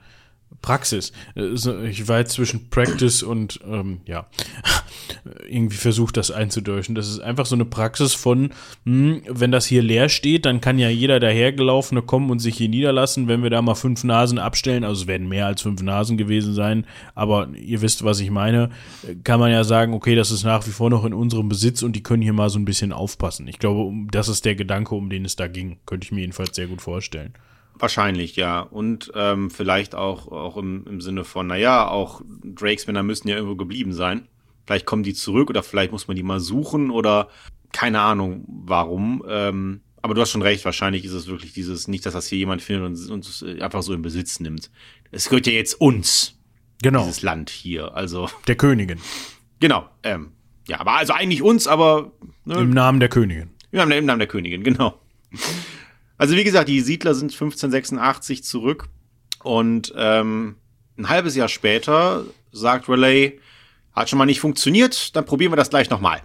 [0.61, 1.13] Praxis.
[1.35, 4.27] Ich war jetzt zwischen Practice und ähm, ja,
[5.49, 6.95] irgendwie versucht das einzudeutschen.
[6.95, 8.49] Das ist einfach so eine Praxis von,
[8.85, 12.69] hm, wenn das hier leer steht, dann kann ja jeder dahergelaufene kommen und sich hier
[12.69, 14.83] niederlassen, wenn wir da mal fünf Nasen abstellen.
[14.83, 16.85] Also es werden mehr als fünf Nasen gewesen sein,
[17.15, 18.69] aber ihr wisst, was ich meine.
[19.23, 21.95] Kann man ja sagen, okay, das ist nach wie vor noch in unserem Besitz und
[21.95, 23.47] die können hier mal so ein bisschen aufpassen.
[23.47, 25.77] Ich glaube, das ist der Gedanke, um den es da ging.
[25.85, 27.33] Könnte ich mir jedenfalls sehr gut vorstellen.
[27.79, 28.61] Wahrscheinlich, ja.
[28.61, 33.35] Und ähm, vielleicht auch, auch im, im Sinne von, naja, auch Drakes Männer müssen ja
[33.35, 34.27] irgendwo geblieben sein.
[34.65, 37.29] Vielleicht kommen die zurück oder vielleicht muss man die mal suchen oder
[37.71, 39.23] keine Ahnung warum.
[39.27, 42.37] Ähm, aber du hast schon recht, wahrscheinlich ist es wirklich dieses, nicht, dass das hier
[42.37, 44.71] jemand findet und uns einfach so in Besitz nimmt.
[45.11, 46.37] Es gehört ja jetzt uns.
[46.81, 47.03] Genau.
[47.03, 47.95] Dieses Land hier.
[47.95, 48.29] Also.
[48.47, 48.99] Der Königin.
[49.59, 49.89] Genau.
[50.03, 50.31] Ähm,
[50.67, 52.11] ja, aber also eigentlich uns, aber.
[52.45, 53.49] Ne, Im Namen der Königin.
[53.71, 54.99] Im Namen, Im Namen der Königin, genau.
[56.17, 58.89] Also wie gesagt, die Siedler sind 1586 zurück
[59.43, 60.55] und ähm,
[60.97, 63.39] ein halbes Jahr später sagt Relay,
[63.93, 66.21] hat schon mal nicht funktioniert, dann probieren wir das gleich nochmal.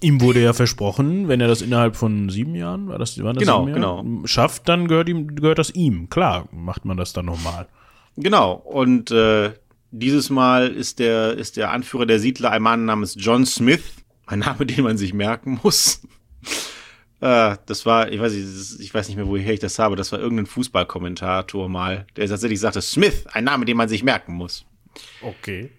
[0.00, 3.42] Ihm wurde ja versprochen, wenn er das innerhalb von sieben Jahren, war das, waren das
[3.42, 4.04] genau, genau.
[4.26, 6.10] schafft, dann gehört ihm, gehört das ihm.
[6.10, 7.68] Klar, macht man das dann nochmal.
[8.16, 8.52] Genau.
[8.52, 9.52] Und äh,
[9.90, 13.84] dieses Mal ist der, ist der Anführer der Siedler ein Mann namens John Smith,
[14.26, 16.02] ein Name, den man sich merken muss.
[17.24, 20.12] Äh, das war, ich weiß nicht, ich weiß nicht mehr, woher ich das habe, das
[20.12, 24.66] war irgendein Fußballkommentator mal, der tatsächlich sagte, Smith, ein Name, den man sich merken muss.
[25.22, 25.70] Okay.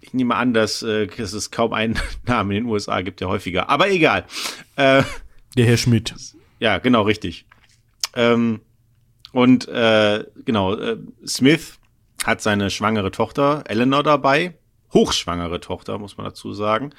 [0.00, 3.28] Ich nehme an, dass, äh, dass es kaum einen Namen in den USA gibt, der
[3.28, 3.68] häufiger.
[3.70, 4.24] Aber egal.
[4.76, 5.02] Äh,
[5.56, 6.14] der Herr Schmidt.
[6.60, 7.44] Ja, genau, richtig.
[8.14, 8.60] Ähm,
[9.32, 10.96] und äh, genau, äh,
[11.26, 11.80] Smith
[12.22, 14.54] hat seine schwangere Tochter Eleanor dabei,
[14.94, 16.94] hochschwangere Tochter, muss man dazu sagen.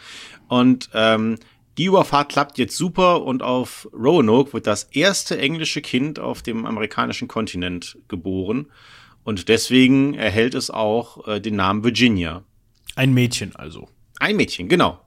[0.50, 1.38] Und ähm,
[1.78, 6.66] die Überfahrt klappt jetzt super und auf Roanoke wird das erste englische Kind auf dem
[6.66, 8.68] amerikanischen Kontinent geboren.
[9.24, 12.44] Und deswegen erhält es auch äh, den Namen Virginia.
[12.96, 13.90] Ein Mädchen also.
[14.20, 15.00] Ein Mädchen, genau.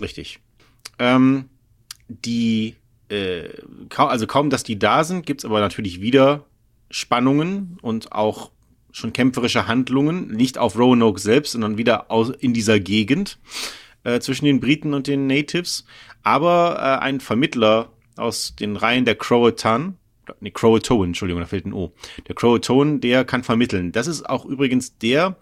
[0.00, 0.38] Richtig.
[0.98, 1.48] Ähm,
[2.08, 2.76] die,
[3.08, 3.48] äh,
[3.88, 6.44] kaum, also kaum, dass die da sind, gibt's aber natürlich wieder
[6.90, 8.50] Spannungen und auch
[8.92, 10.28] schon kämpferische Handlungen.
[10.28, 13.38] Nicht auf Roanoke selbst, sondern wieder aus, in dieser Gegend
[14.04, 15.84] äh, zwischen den Briten und den Natives
[16.22, 19.96] aber äh, ein Vermittler aus den Reihen der Croatan,
[20.40, 21.92] nee, Croatoan, Entschuldigung, da fehlt ein O.
[22.28, 23.92] Der Croatoan, der kann vermitteln.
[23.92, 25.36] Das ist auch übrigens der,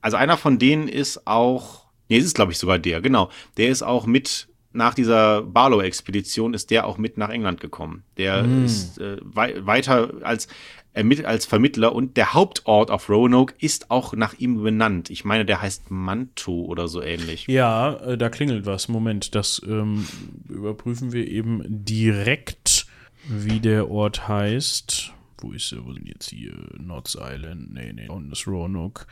[0.00, 3.30] also einer von denen ist auch, nee, es ist glaube ich sogar der, genau.
[3.56, 8.04] Der ist auch mit nach dieser Barlow-Expedition ist der auch mit nach England gekommen.
[8.18, 8.64] Der mm.
[8.66, 10.48] ist äh, wei weiter als
[10.96, 15.10] als Vermittler und der Hauptort auf Roanoke ist auch nach ihm benannt.
[15.10, 17.46] Ich meine, der heißt Manto oder so ähnlich.
[17.48, 18.88] Ja, äh, da klingelt was.
[18.88, 20.06] Moment, das ähm,
[20.48, 22.86] überprüfen wir eben direkt,
[23.28, 25.12] wie der Ort heißt.
[25.38, 25.84] Wo ist er?
[25.84, 26.54] Wo sind jetzt hier?
[26.78, 27.74] Notts Island?
[27.74, 29.04] Nee, nee, unten ist Roanoke.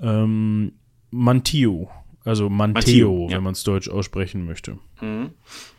[0.00, 0.72] Ähm,
[1.10, 1.90] Mantio.
[2.24, 3.36] Also Manteo, ja.
[3.36, 4.78] wenn man es deutsch aussprechen möchte.
[5.00, 5.30] Mhm.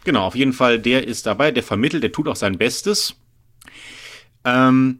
[0.04, 3.16] Genau, auf jeden Fall, der ist dabei, der vermittelt, der tut auch sein Bestes.
[4.44, 5.00] Ähm,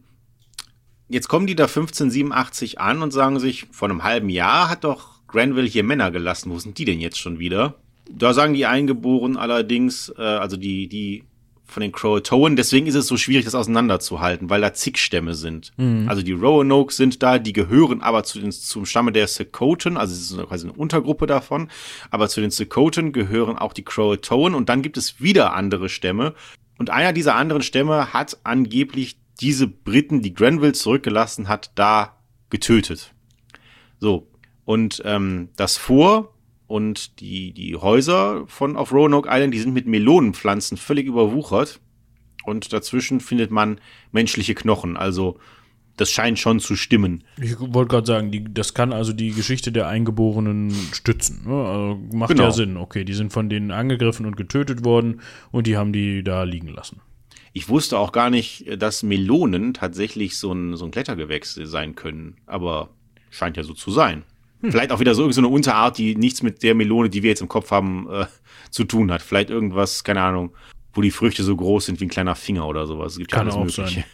[1.08, 5.26] jetzt kommen die da 1587 an und sagen sich, vor einem halben Jahr hat doch
[5.28, 6.50] Granville hier Männer gelassen.
[6.50, 7.74] Wo sind die denn jetzt schon wieder?
[8.10, 11.24] Da sagen die Eingeborenen allerdings, äh, also die, die
[11.66, 15.72] von den Croatoan, deswegen ist es so schwierig, das auseinanderzuhalten, weil da zig Stämme sind.
[15.76, 16.08] Mhm.
[16.08, 20.14] Also die Roanoke sind da, die gehören aber zu den, zum Stamme der Secotan, also
[20.14, 21.68] es ist quasi eine Untergruppe davon,
[22.10, 26.34] aber zu den Secotan gehören auch die Croatoan und dann gibt es wieder andere Stämme.
[26.78, 32.16] Und einer dieser anderen Stämme hat angeblich diese Briten, die Grenville zurückgelassen hat, da
[32.50, 33.14] getötet.
[33.98, 34.28] So.
[34.64, 36.34] Und ähm, das Vor
[36.66, 41.80] und die, die Häuser von auf Roanoke Island, die sind mit Melonenpflanzen völlig überwuchert.
[42.44, 43.80] Und dazwischen findet man
[44.12, 44.96] menschliche Knochen.
[44.96, 45.38] Also
[45.96, 47.24] das scheint schon zu stimmen.
[47.40, 51.42] Ich wollte gerade sagen, die, das kann also die Geschichte der Eingeborenen stützen.
[51.46, 51.54] Ne?
[51.54, 52.44] Also macht genau.
[52.44, 52.76] ja Sinn.
[52.76, 55.20] Okay, die sind von denen angegriffen und getötet worden
[55.50, 57.00] und die haben die da liegen lassen.
[57.56, 62.36] Ich wusste auch gar nicht, dass Melonen tatsächlich so ein, so ein Klettergewächs sein können.
[62.44, 62.90] Aber
[63.30, 64.24] scheint ja so zu sein.
[64.60, 64.72] Hm.
[64.72, 67.48] Vielleicht auch wieder so irgendeine Unterart, die nichts mit der Melone, die wir jetzt im
[67.48, 68.26] Kopf haben, äh,
[68.70, 69.22] zu tun hat.
[69.22, 70.52] Vielleicht irgendwas, keine Ahnung,
[70.92, 73.12] wo die Früchte so groß sind wie ein kleiner Finger oder sowas.
[73.12, 74.00] Es gibt Kann ja alles Mögliche.
[74.00, 74.10] Sein.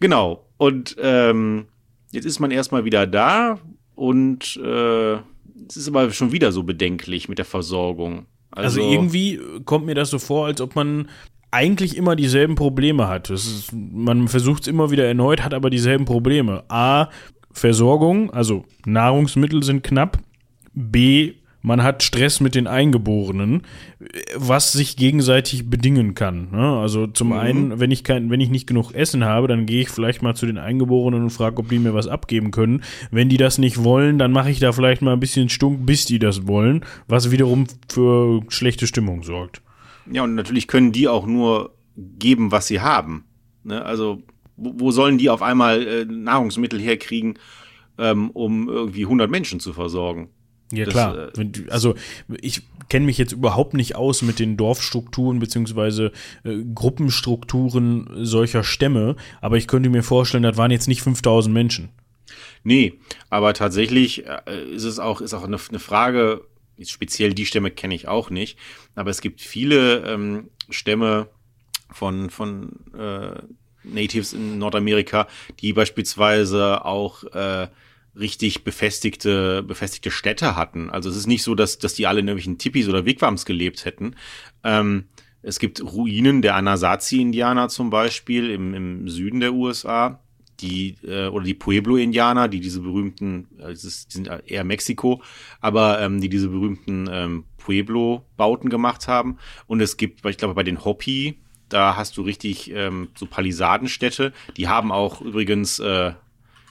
[0.00, 0.44] Genau.
[0.56, 1.66] Und ähm,
[2.10, 3.60] jetzt ist man erstmal wieder da
[3.94, 5.12] und äh,
[5.68, 8.26] es ist aber schon wieder so bedenklich mit der Versorgung.
[8.50, 11.08] Also, also irgendwie kommt mir das so vor, als ob man
[11.54, 13.30] eigentlich immer dieselben Probleme hat.
[13.30, 16.64] Ist, man versucht es immer wieder erneut, hat aber dieselben Probleme.
[16.68, 17.08] A,
[17.52, 20.18] Versorgung, also Nahrungsmittel sind knapp.
[20.74, 23.62] B, man hat Stress mit den Eingeborenen,
[24.36, 26.48] was sich gegenseitig bedingen kann.
[26.50, 26.78] Ne?
[26.78, 27.32] Also zum mhm.
[27.34, 30.34] einen, wenn ich kein, wenn ich nicht genug Essen habe, dann gehe ich vielleicht mal
[30.34, 32.82] zu den Eingeborenen und frage, ob die mir was abgeben können.
[33.12, 36.04] Wenn die das nicht wollen, dann mache ich da vielleicht mal ein bisschen Stunk, bis
[36.04, 39.62] die das wollen, was wiederum für schlechte Stimmung sorgt.
[40.10, 43.24] Ja, und natürlich können die auch nur geben, was sie haben.
[43.62, 43.84] Ne?
[43.84, 44.22] Also
[44.56, 47.38] wo, wo sollen die auf einmal äh, Nahrungsmittel herkriegen,
[47.98, 50.30] ähm, um irgendwie 100 Menschen zu versorgen?
[50.72, 51.28] Ja, das, klar.
[51.38, 51.94] Äh, also
[52.40, 56.12] ich kenne mich jetzt überhaupt nicht aus mit den Dorfstrukturen beziehungsweise
[56.44, 61.90] äh, Gruppenstrukturen solcher Stämme, aber ich könnte mir vorstellen, das waren jetzt nicht 5000 Menschen.
[62.62, 62.94] Nee,
[63.30, 66.42] aber tatsächlich äh, ist es auch, ist auch eine, eine Frage,
[66.82, 68.58] speziell die Stämme kenne ich auch nicht,
[68.94, 71.28] aber es gibt viele ähm, Stämme
[71.90, 73.42] von, von äh,
[73.84, 75.28] Natives in Nordamerika,
[75.60, 77.68] die beispielsweise auch äh,
[78.16, 80.90] richtig befestigte, befestigte Städte hatten.
[80.90, 83.84] Also es ist nicht so, dass, dass die alle in irgendwelchen Tipis oder Wigwams gelebt
[83.84, 84.16] hätten.
[84.62, 85.04] Ähm,
[85.42, 90.23] es gibt Ruinen der Anasazi-Indianer zum Beispiel im, im Süden der USA,
[90.60, 95.22] die äh, oder die Pueblo-Indianer, die diese berühmten, äh, die sind eher Mexiko,
[95.60, 99.38] aber ähm, die diese berühmten ähm, Pueblo-Bauten gemacht haben.
[99.66, 101.38] Und es gibt, ich glaube, bei den Hopi,
[101.68, 104.32] da hast du richtig ähm, so Palisadenstädte.
[104.56, 106.12] Die haben auch übrigens, äh,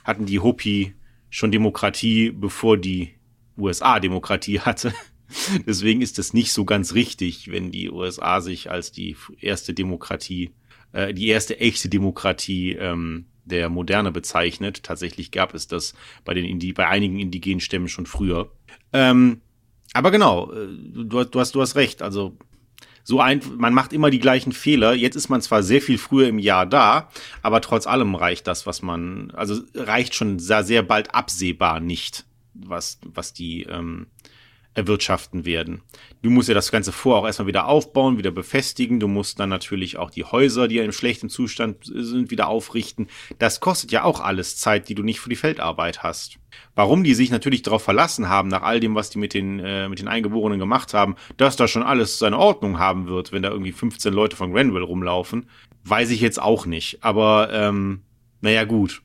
[0.04, 0.94] hatten die Hopi
[1.30, 3.16] schon Demokratie, bevor die
[3.58, 4.94] USA Demokratie hatte.
[5.66, 10.52] Deswegen ist es nicht so ganz richtig, wenn die USA sich als die erste Demokratie,
[10.92, 14.84] äh, die erste echte Demokratie ähm, der Moderne bezeichnet.
[14.84, 15.94] Tatsächlich gab es das
[16.26, 18.52] bei den Indi bei einigen indigenen Stämmen schon früher.
[18.92, 19.42] Ähm,
[19.94, 22.02] aber genau, äh, du, du, hast, du hast recht.
[22.02, 22.38] Also
[23.04, 24.94] so ein, man macht immer die gleichen Fehler.
[24.94, 27.10] Jetzt ist man zwar sehr viel früher im Jahr da,
[27.42, 32.26] aber trotz allem reicht das, was man, also reicht schon sehr, sehr bald absehbar nicht,
[32.54, 34.08] was, was die ähm,
[34.76, 35.82] erwirtschaften werden.
[36.22, 39.00] Du musst ja das Ganze vor auch erstmal wieder aufbauen, wieder befestigen.
[39.00, 43.08] Du musst dann natürlich auch die Häuser, die ja im schlechten Zustand sind, wieder aufrichten.
[43.40, 46.38] Das kostet ja auch alles Zeit, die du nicht für die Feldarbeit hast.
[46.76, 49.90] Warum die sich natürlich darauf verlassen haben, nach all dem, was die mit den, äh,
[49.90, 53.50] mit den Eingeborenen gemacht haben, dass da schon alles seine Ordnung haben wird, wenn da
[53.50, 55.50] irgendwie 15 Leute von Granville rumlaufen,
[55.84, 57.04] weiß ich jetzt auch nicht.
[57.04, 58.02] Aber, ähm,
[58.42, 59.02] naja, gut.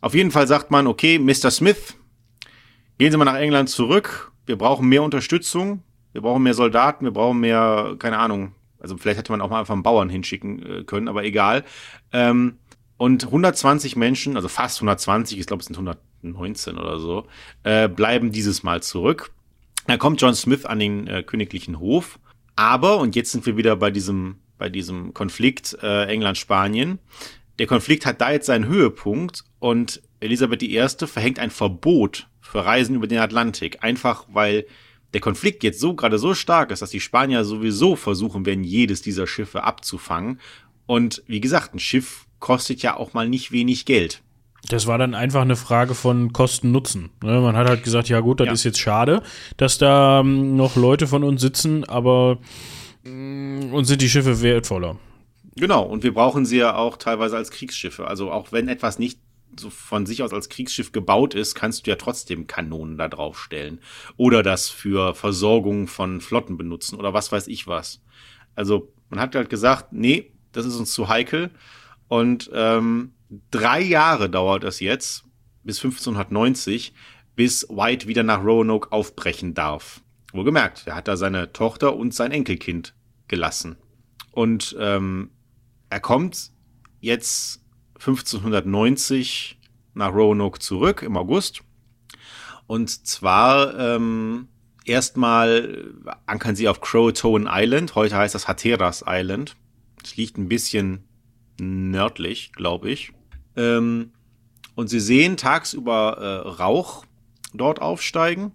[0.00, 1.50] Auf jeden Fall sagt man, okay, Mr.
[1.50, 1.96] Smith,
[2.98, 5.82] gehen Sie mal nach England zurück wir brauchen mehr Unterstützung,
[6.12, 9.60] wir brauchen mehr Soldaten, wir brauchen mehr, keine Ahnung, also vielleicht hätte man auch mal
[9.60, 11.64] einfach einen Bauern hinschicken äh, können, aber egal.
[12.12, 12.58] Ähm,
[12.96, 17.26] und 120 Menschen, also fast 120, ich glaube es sind 119 oder so,
[17.62, 19.32] äh, bleiben dieses Mal zurück.
[19.86, 22.18] Da kommt John Smith an den äh, königlichen Hof.
[22.54, 26.98] Aber, und jetzt sind wir wieder bei diesem, bei diesem Konflikt äh, England-Spanien,
[27.58, 30.86] der Konflikt hat da jetzt seinen Höhepunkt und Elisabeth I.
[31.06, 33.82] verhängt ein Verbot für Reisen über den Atlantik.
[33.82, 34.66] Einfach weil
[35.14, 39.00] der Konflikt jetzt so gerade so stark ist, dass die Spanier sowieso versuchen werden, jedes
[39.00, 40.38] dieser Schiffe abzufangen.
[40.86, 44.22] Und wie gesagt, ein Schiff kostet ja auch mal nicht wenig Geld.
[44.68, 47.10] Das war dann einfach eine Frage von Kosten-Nutzen.
[47.22, 47.40] Ne?
[47.40, 48.52] Man hat halt gesagt, ja gut, das ja.
[48.52, 49.22] ist jetzt schade,
[49.56, 52.38] dass da ähm, noch Leute von uns sitzen, aber
[53.04, 54.98] mm, uns sind die Schiffe wertvoller.
[55.56, 58.06] Genau, und wir brauchen sie ja auch teilweise als Kriegsschiffe.
[58.06, 59.18] Also auch wenn etwas nicht
[59.58, 63.40] so von sich aus als Kriegsschiff gebaut ist, kannst du ja trotzdem Kanonen da drauf
[63.40, 63.80] stellen.
[64.16, 68.02] Oder das für Versorgung von Flotten benutzen oder was weiß ich was.
[68.54, 71.50] Also man hat halt gesagt, nee, das ist uns zu heikel.
[72.08, 73.12] Und ähm,
[73.50, 75.24] drei Jahre dauert es jetzt,
[75.64, 76.92] bis 1590,
[77.34, 80.02] bis White wieder nach Roanoke aufbrechen darf.
[80.32, 82.94] Wohlgemerkt, er hat da seine Tochter und sein Enkelkind
[83.28, 83.76] gelassen.
[84.30, 85.30] Und ähm,
[85.90, 86.52] er kommt
[87.00, 87.61] jetzt
[88.02, 89.58] 1590
[89.94, 91.62] nach Roanoke zurück im August.
[92.66, 94.48] Und zwar ähm,
[94.84, 95.94] erstmal
[96.26, 97.94] ankern sie auf Croatoan Island.
[97.94, 99.56] Heute heißt das Hatteras Island.
[100.02, 101.04] Es liegt ein bisschen
[101.60, 103.12] nördlich, glaube ich.
[103.56, 104.12] Ähm,
[104.74, 107.04] und sie sehen tagsüber äh, Rauch
[107.54, 108.52] dort aufsteigen.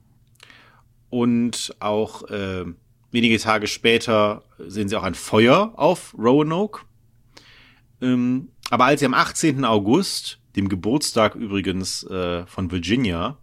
[1.10, 2.66] Und auch äh,
[3.12, 6.82] wenige Tage später sehen sie auch ein Feuer auf Roanoke.
[8.02, 9.66] Ähm, aber als sie am 18.
[9.66, 13.38] August, dem Geburtstag übrigens äh, von Virginia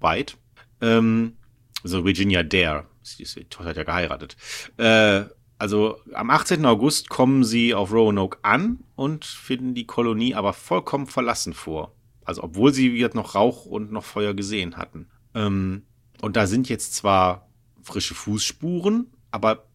[0.00, 0.34] White,
[0.80, 1.36] ähm,
[1.82, 2.86] also Virginia Dare,
[3.18, 4.36] die Tochter hat ja geheiratet,
[4.78, 5.24] äh,
[5.58, 6.64] also am 18.
[6.66, 11.94] August kommen sie auf Roanoke an und finden die Kolonie aber vollkommen verlassen vor.
[12.24, 15.08] Also obwohl sie jetzt noch Rauch und noch Feuer gesehen hatten.
[15.34, 15.82] Ähm,
[16.20, 17.48] und da sind jetzt zwar
[17.82, 19.66] frische Fußspuren, aber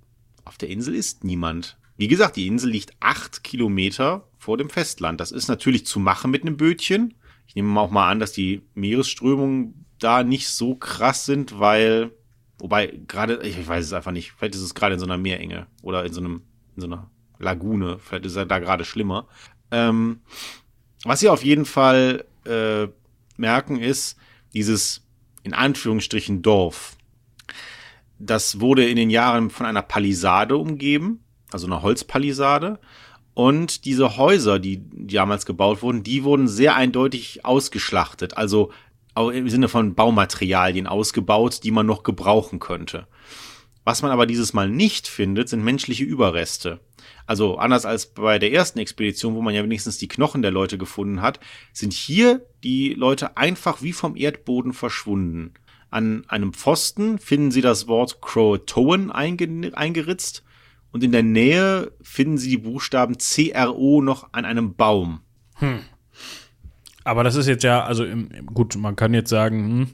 [0.46, 1.78] auf der Insel ist niemand.
[1.96, 5.20] Wie gesagt, die Insel liegt acht Kilometer vor dem Festland.
[5.20, 7.14] Das ist natürlich zu machen mit einem Bötchen.
[7.46, 12.12] Ich nehme auch mal an, dass die Meeresströmungen da nicht so krass sind, weil
[12.60, 15.68] Wobei, gerade, ich weiß es einfach nicht, vielleicht ist es gerade in so einer Meerenge
[15.82, 16.42] oder in so einem,
[16.76, 19.28] in so einer Lagune, vielleicht ist er da gerade schlimmer.
[19.72, 20.20] Ähm,
[21.06, 22.88] was sie auf jeden Fall äh,
[23.38, 24.18] merken, ist
[24.54, 25.08] dieses
[25.44, 26.98] in Anführungsstrichen Dorf.
[28.20, 32.80] Das wurde in den Jahren von einer Palisade umgeben, also einer Holzpalisade.
[33.40, 38.36] Und diese Häuser, die damals gebaut wurden, die wurden sehr eindeutig ausgeschlachtet.
[38.36, 38.74] Also
[39.16, 43.08] im Sinne von Baumaterialien ausgebaut, die man noch gebrauchen könnte.
[43.86, 46.82] Was man aber dieses Mal nicht findet, sind menschliche Überreste.
[47.28, 50.78] Also anders als bei der ersten Expedition, wo man ja wenigstens die Knochen der Leute
[50.78, 51.40] gefunden hat,
[51.72, 55.54] sind hier die Leute einfach wie vom Erdboden verschwunden.
[55.90, 60.44] An einem Pfosten finden sie das Wort Croatoan eingeritzt
[60.92, 65.22] und in der Nähe finden sie die Buchstaben CRO noch an einem Baum.
[65.56, 65.80] Hm.
[67.04, 68.06] Aber das ist jetzt ja, also
[68.54, 69.88] gut, man kann jetzt sagen, hm,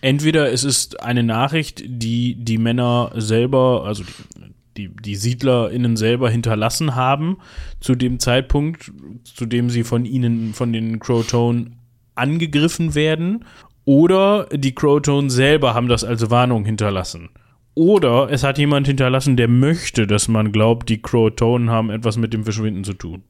[0.00, 6.30] entweder es ist eine Nachricht, die die Männer selber, also die, die, die SiedlerInnen selber
[6.30, 7.38] hinterlassen haben,
[7.80, 8.92] zu dem Zeitpunkt,
[9.24, 11.72] zu dem sie von ihnen, von den Crowtone
[12.14, 13.44] angegriffen werden,
[13.84, 17.30] oder die Crowtone selber haben das als Warnung hinterlassen.
[17.74, 22.32] Oder es hat jemand hinterlassen, der möchte, dass man glaubt, die Crowtonen haben etwas mit
[22.32, 23.24] dem Verschwinden zu tun.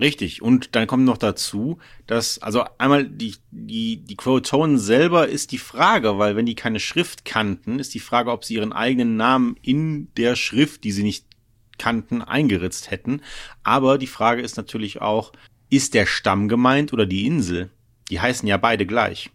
[0.00, 0.40] Richtig.
[0.40, 5.58] Und dann kommt noch dazu, dass, also einmal die, die, die Croatonen selber ist die
[5.58, 9.56] Frage, weil wenn die keine Schrift kannten, ist die Frage, ob sie ihren eigenen Namen
[9.60, 11.26] in der Schrift, die sie nicht
[11.76, 13.20] kannten, eingeritzt hätten.
[13.62, 15.32] Aber die Frage ist natürlich auch,
[15.68, 17.70] ist der Stamm gemeint oder die Insel?
[18.08, 19.30] Die heißen ja beide gleich.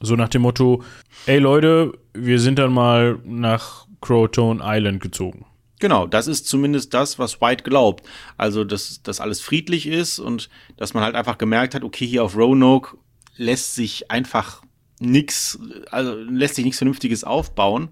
[0.00, 0.84] So nach dem Motto,
[1.26, 5.46] ey Leute, wir sind dann mal nach Crowtone Island gezogen.
[5.80, 8.04] Genau, das ist zumindest das, was White glaubt.
[8.36, 12.24] Also, dass das alles friedlich ist und dass man halt einfach gemerkt hat, okay, hier
[12.24, 12.96] auf Roanoke
[13.36, 14.62] lässt sich einfach
[14.98, 15.58] nichts,
[15.90, 17.90] also lässt sich nichts Vernünftiges aufbauen.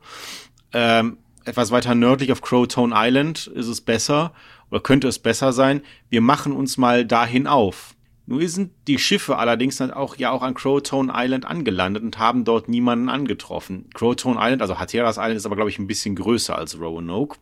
[0.72, 4.32] Ähm, etwas weiter nördlich auf Crowtone Island ist es besser
[4.70, 5.82] oder könnte es besser sein.
[6.08, 7.95] Wir machen uns mal dahin auf.
[8.28, 12.44] Nur sind die Schiffe allerdings dann auch ja auch an Crowtone Island angelandet und haben
[12.44, 13.88] dort niemanden angetroffen.
[13.94, 17.38] Crowtone Island, also Hatteras Island, ist aber glaube ich ein bisschen größer als Roanoke.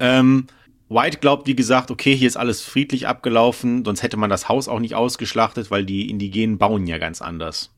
[0.00, 0.48] Ähm,
[0.88, 4.68] White glaubt, wie gesagt, okay, hier ist alles friedlich abgelaufen, sonst hätte man das Haus
[4.68, 7.70] auch nicht ausgeschlachtet, weil die Indigenen bauen ja ganz anders.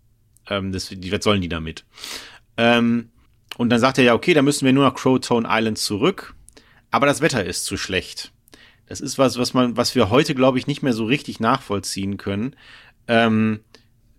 [0.49, 1.85] Ähm, das, die, was sollen die damit?
[2.57, 3.11] Ähm,
[3.59, 6.35] und dann sagt er ja, okay, da müssen wir nur nach Crowtone Island zurück,
[6.91, 8.33] aber das Wetter ist zu schlecht.
[8.91, 12.17] Das ist was, was man, was wir heute, glaube ich, nicht mehr so richtig nachvollziehen
[12.17, 12.57] können.
[13.07, 13.61] Ähm,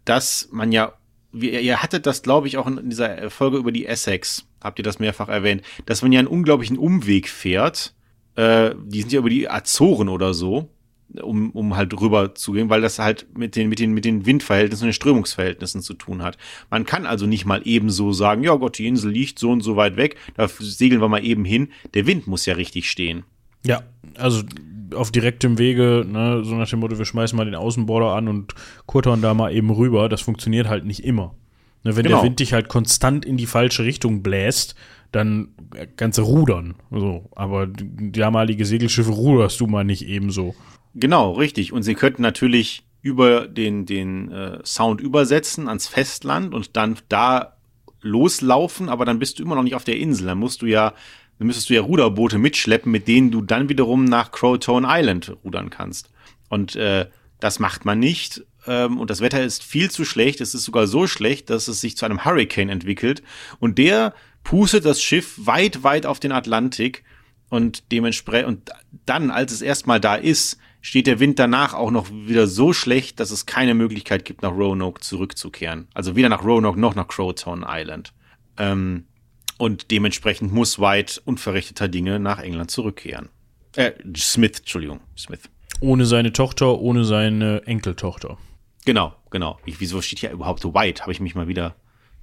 [0.05, 0.93] dass man ja,
[1.33, 4.83] ihr, ihr hattet das, glaube ich, auch in dieser Folge über die Essex, habt ihr
[4.83, 7.93] das mehrfach erwähnt, dass man ja einen unglaublichen Umweg fährt.
[8.35, 10.69] Äh, die sind ja über die Azoren oder so,
[11.21, 14.25] um, um halt rüber zu gehen, weil das halt mit den, mit den, mit den
[14.25, 16.37] Windverhältnissen und den Strömungsverhältnissen zu tun hat.
[16.69, 19.75] Man kann also nicht mal ebenso sagen, ja Gott, die Insel liegt so und so
[19.75, 21.73] weit weg, da segeln wir mal eben hin.
[21.93, 23.25] Der Wind muss ja richtig stehen.
[23.65, 23.83] Ja,
[24.17, 24.43] also
[24.95, 28.53] auf direktem Wege, ne, so nach dem Motto, wir schmeißen mal den Außenborder an und
[28.85, 31.33] kurtern da mal eben rüber, das funktioniert halt nicht immer.
[31.83, 32.17] Ne, wenn genau.
[32.17, 34.75] der Wind dich halt konstant in die falsche Richtung bläst,
[35.11, 35.49] dann
[35.95, 36.75] kannst du rudern.
[36.91, 37.29] So.
[37.35, 40.55] Aber damalige Segelschiffe ruderst du mal nicht ebenso.
[40.93, 41.73] Genau, richtig.
[41.73, 47.57] Und sie könnten natürlich über den, den äh, Sound übersetzen ans Festland und dann da
[48.01, 50.27] loslaufen, aber dann bist du immer noch nicht auf der Insel.
[50.27, 50.93] Dann musst du ja,
[51.41, 55.71] dann müsstest du ja Ruderboote mitschleppen, mit denen du dann wiederum nach Crowtone Island rudern
[55.71, 56.11] kannst.
[56.49, 57.07] Und äh,
[57.39, 60.39] das macht man nicht ähm, und das Wetter ist viel zu schlecht.
[60.39, 63.23] Es ist sogar so schlecht, dass es sich zu einem Hurricane entwickelt.
[63.57, 64.13] Und der
[64.43, 67.03] pustet das Schiff weit, weit auf den Atlantik.
[67.49, 68.69] Und dementsprechend, und
[69.07, 73.19] dann, als es erstmal da ist, steht der Wind danach auch noch wieder so schlecht,
[73.19, 75.87] dass es keine Möglichkeit gibt, nach Roanoke zurückzukehren.
[75.95, 78.13] Also weder nach Roanoke noch nach Crowtown Island.
[78.59, 79.05] Ähm,
[79.61, 83.29] und dementsprechend muss White unverrichteter Dinge nach England zurückkehren.
[83.75, 85.41] Äh, Smith, Entschuldigung, Smith.
[85.79, 88.39] Ohne seine Tochter, ohne seine Enkeltochter.
[88.85, 89.59] Genau, genau.
[89.67, 91.03] Ich, wieso steht hier überhaupt White?
[91.03, 91.75] Habe ich mich mal wieder,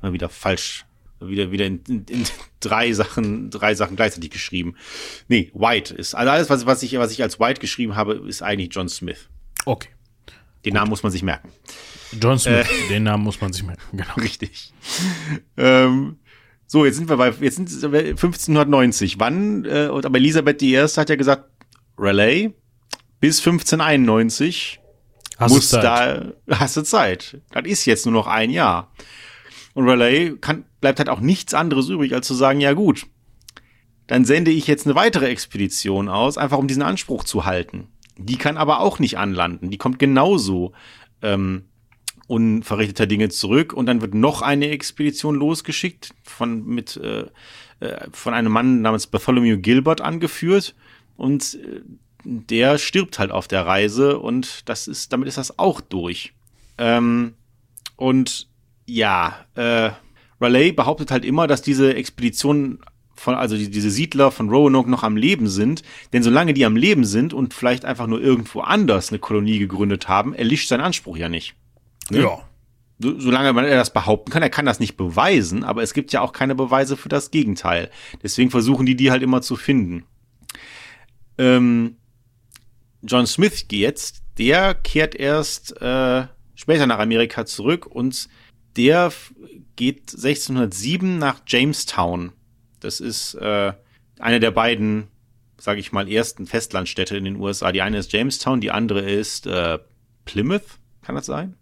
[0.03, 0.84] mal wieder falsch,
[1.20, 2.24] wieder, wieder in, in, in,
[2.59, 4.74] drei Sachen, drei Sachen gleichzeitig geschrieben.
[5.28, 8.43] Nee, White ist, also alles, was, was ich, was ich als White geschrieben habe, ist
[8.43, 9.28] eigentlich John Smith.
[9.64, 9.91] Okay.
[10.64, 10.80] Den Gut.
[10.80, 11.53] Namen muss man sich merken.
[12.20, 14.14] John Smith, äh, den Namen muss man sich merken, genau.
[14.16, 14.72] Richtig.
[15.57, 16.18] Ähm,
[16.71, 19.19] so, jetzt sind wir bei, jetzt sind wir 1590.
[19.19, 20.77] Wann, äh, aber Elisabeth I.
[20.77, 21.51] hat ja gesagt,
[21.97, 22.53] Raleigh
[23.21, 24.79] bis 1591
[25.39, 27.41] Hast muss da, hast du Zeit.
[27.53, 28.93] Das ist jetzt nur noch ein Jahr.
[29.73, 33.07] Und Raleigh kann, bleibt halt auch nichts anderes übrig, als zu sagen, ja gut,
[34.07, 37.89] dann sende ich jetzt eine weitere Expedition aus, einfach um diesen Anspruch zu halten.
[38.19, 39.71] Die kann aber auch nicht anlanden.
[39.71, 40.73] Die kommt genauso
[41.23, 41.64] ähm,
[42.29, 47.26] unverrichteter Dinge zurück und dann wird noch eine Expedition losgeschickt von mit äh,
[47.81, 50.74] äh, von einem Mann namens Bartholomew Gilbert angeführt
[51.16, 51.81] und äh,
[52.24, 56.35] der stirbt halt auf der Reise und das ist damit ist das auch durch.
[56.76, 57.35] Ähm,
[57.97, 58.49] und
[58.87, 59.91] ja, äh,
[60.41, 62.81] Raleigh behauptet halt immer, dass diese Expedition
[63.14, 66.76] von, also die, diese Siedler von Roanoke noch am Leben sind, denn solange die am
[66.76, 71.16] Leben sind und vielleicht einfach nur irgendwo anders eine Kolonie gegründet haben, erlischt sein Anspruch
[71.16, 71.55] ja nicht.
[72.11, 72.22] Ne?
[72.22, 72.48] Ja.
[73.00, 76.20] So, solange man das behaupten kann, er kann das nicht beweisen, aber es gibt ja
[76.20, 77.90] auch keine Beweise für das Gegenteil.
[78.22, 80.04] Deswegen versuchen die die halt immer zu finden.
[81.38, 81.96] Ähm,
[83.02, 88.28] John Smith jetzt, der kehrt erst äh, später nach Amerika zurück und
[88.76, 89.12] der
[89.76, 92.32] geht 1607 nach Jamestown.
[92.80, 93.72] Das ist äh,
[94.18, 95.09] eine der beiden,
[95.56, 97.70] sage ich mal, ersten Festlandstädte in den USA.
[97.70, 99.78] Die eine ist Jamestown, die andere ist äh,
[100.24, 100.78] Plymouth.
[101.02, 101.54] Kann das sein?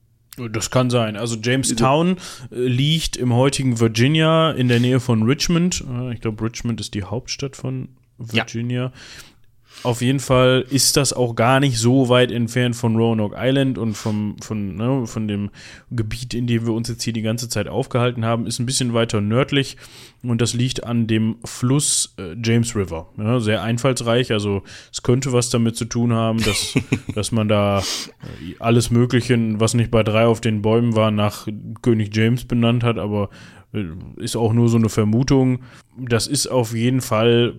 [0.52, 1.16] Das kann sein.
[1.16, 2.16] Also Jamestown
[2.50, 5.84] äh, liegt im heutigen Virginia in der Nähe von Richmond.
[5.88, 8.84] Äh, ich glaube, Richmond ist die Hauptstadt von Virginia.
[8.84, 8.92] Ja.
[9.82, 13.94] Auf jeden Fall ist das auch gar nicht so weit entfernt von Roanoke Island und
[13.94, 15.50] vom, von, ne, von dem
[15.90, 18.94] Gebiet, in dem wir uns jetzt hier die ganze Zeit aufgehalten haben, ist ein bisschen
[18.94, 19.76] weiter nördlich
[20.22, 23.08] und das liegt an dem Fluss äh, James River.
[23.16, 24.62] Ja, sehr einfallsreich, also
[24.92, 26.74] es könnte was damit zu tun haben, dass,
[27.14, 31.46] dass man da äh, alles Mögliche, was nicht bei drei auf den Bäumen war, nach
[31.82, 33.30] König James benannt hat, aber
[33.72, 33.84] äh,
[34.16, 35.60] ist auch nur so eine Vermutung.
[35.96, 37.58] Das ist auf jeden Fall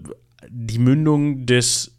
[0.49, 1.96] die Mündung des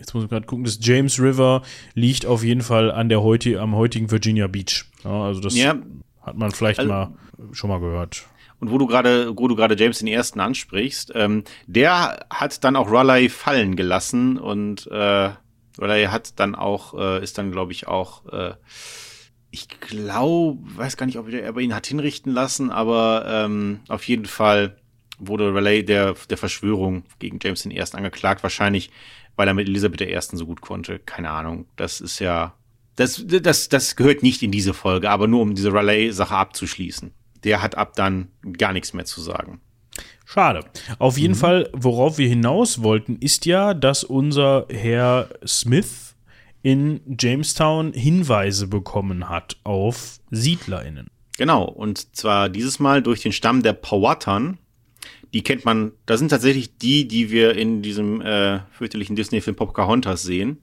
[0.00, 1.62] jetzt muss ich gerade gucken, das James River
[1.94, 4.86] liegt auf jeden Fall an der heute, am heutigen Virginia Beach.
[5.04, 5.76] Ja, also das ja.
[6.22, 7.12] hat man vielleicht also, mal
[7.52, 8.26] schon mal gehört.
[8.58, 12.76] Und wo du gerade, wo du gerade James den ersten ansprichst, ähm, der hat dann
[12.76, 15.30] auch Raleigh fallen gelassen und äh,
[15.78, 18.54] Raleigh hat dann auch, äh, ist dann glaube ich auch, äh,
[19.50, 24.26] ich glaube, weiß gar nicht, ob er ihn hat hinrichten lassen, aber ähm, auf jeden
[24.26, 24.76] Fall
[25.18, 28.90] wurde Raleigh der, der Verschwörung gegen James den Ersten angeklagt, wahrscheinlich
[29.40, 30.18] weil er mit Elisabeth I.
[30.20, 30.98] so gut konnte.
[30.98, 31.64] Keine Ahnung.
[31.76, 32.52] Das ist ja,
[32.96, 37.10] das, das, das gehört nicht in diese Folge, aber nur um diese Raleigh-Sache abzuschließen.
[37.42, 38.28] Der hat ab dann
[38.58, 39.62] gar nichts mehr zu sagen.
[40.26, 40.66] Schade.
[40.98, 41.38] Auf jeden mhm.
[41.38, 46.16] Fall, worauf wir hinaus wollten, ist ja, dass unser Herr Smith
[46.60, 51.06] in Jamestown Hinweise bekommen hat auf SiedlerInnen.
[51.38, 54.58] Genau, und zwar dieses Mal durch den Stamm der Powhatan,
[55.32, 60.22] die kennt man, das sind tatsächlich die, die wir in diesem äh, fürchterlichen Disney-Film Pocahontas
[60.22, 60.58] sehen.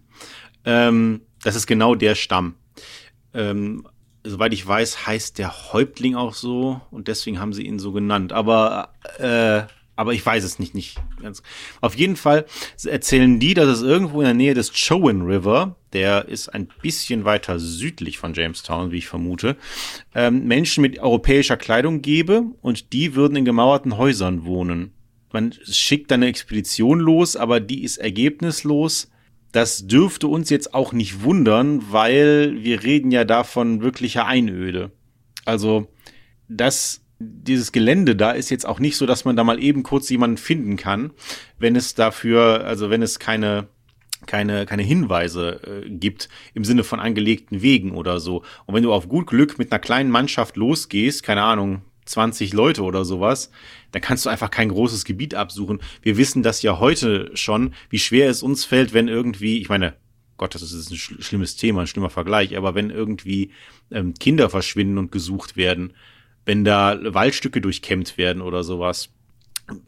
[0.65, 2.55] Ähm, das ist genau der Stamm.
[3.33, 3.87] Ähm,
[4.23, 8.33] soweit ich weiß, heißt der Häuptling auch so und deswegen haben sie ihn so genannt.
[8.33, 9.63] Aber äh,
[9.97, 11.41] aber ich weiß es nicht, nicht ganz.
[11.81, 12.45] Auf jeden Fall
[12.85, 17.25] erzählen die, dass es irgendwo in der Nähe des Chowan River, der ist ein bisschen
[17.25, 19.57] weiter südlich von Jamestown, wie ich vermute,
[20.13, 24.93] ähm, Menschen mit europäischer Kleidung gebe und die würden in gemauerten Häusern wohnen.
[25.33, 29.11] Man schickt eine Expedition los, aber die ist ergebnislos.
[29.51, 34.91] Das dürfte uns jetzt auch nicht wundern, weil wir reden ja davon wirklicher Einöde.
[35.43, 35.87] Also,
[36.47, 40.09] das dieses Gelände da ist jetzt auch nicht so, dass man da mal eben kurz
[40.09, 41.11] jemanden finden kann,
[41.57, 43.67] wenn es dafür, also wenn es keine
[44.25, 48.43] keine, keine Hinweise äh, gibt im Sinne von angelegten Wegen oder so.
[48.65, 52.83] Und wenn du auf gut Glück mit einer kleinen Mannschaft losgehst, keine Ahnung, 20 Leute
[52.83, 53.51] oder sowas,
[53.91, 55.81] dann kannst du einfach kein großes Gebiet absuchen.
[56.01, 59.95] Wir wissen das ja heute schon, wie schwer es uns fällt, wenn irgendwie, ich meine,
[60.37, 63.51] Gott, das ist ein schlimmes Thema, ein schlimmer Vergleich, aber wenn irgendwie
[63.91, 65.93] ähm, Kinder verschwinden und gesucht werden,
[66.47, 69.09] wenn da Waldstücke durchkämmt werden oder sowas.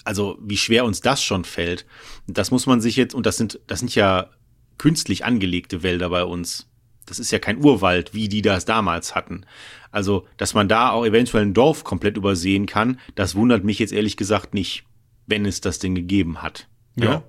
[0.03, 1.85] Also wie schwer uns das schon fällt.
[2.27, 4.29] Das muss man sich jetzt, und das sind, das sind ja
[4.77, 6.69] künstlich angelegte Wälder bei uns.
[7.05, 9.45] Das ist ja kein Urwald, wie die das damals hatten.
[9.89, 13.93] Also, dass man da auch eventuell ein Dorf komplett übersehen kann, das wundert mich jetzt
[13.93, 14.83] ehrlich gesagt nicht,
[15.27, 16.67] wenn es das denn gegeben hat.
[16.97, 17.05] Ja.
[17.05, 17.23] ja?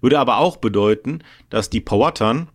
[0.00, 1.18] Würde aber auch bedeuten,
[1.50, 2.48] dass die Powhatan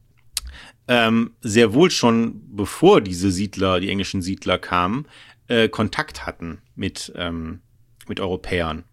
[0.87, 5.05] ähm, sehr wohl schon bevor diese Siedler, die englischen Siedler kamen,
[5.51, 7.61] äh, Kontakt hatten mit, ähm,
[8.07, 8.85] mit Europäern.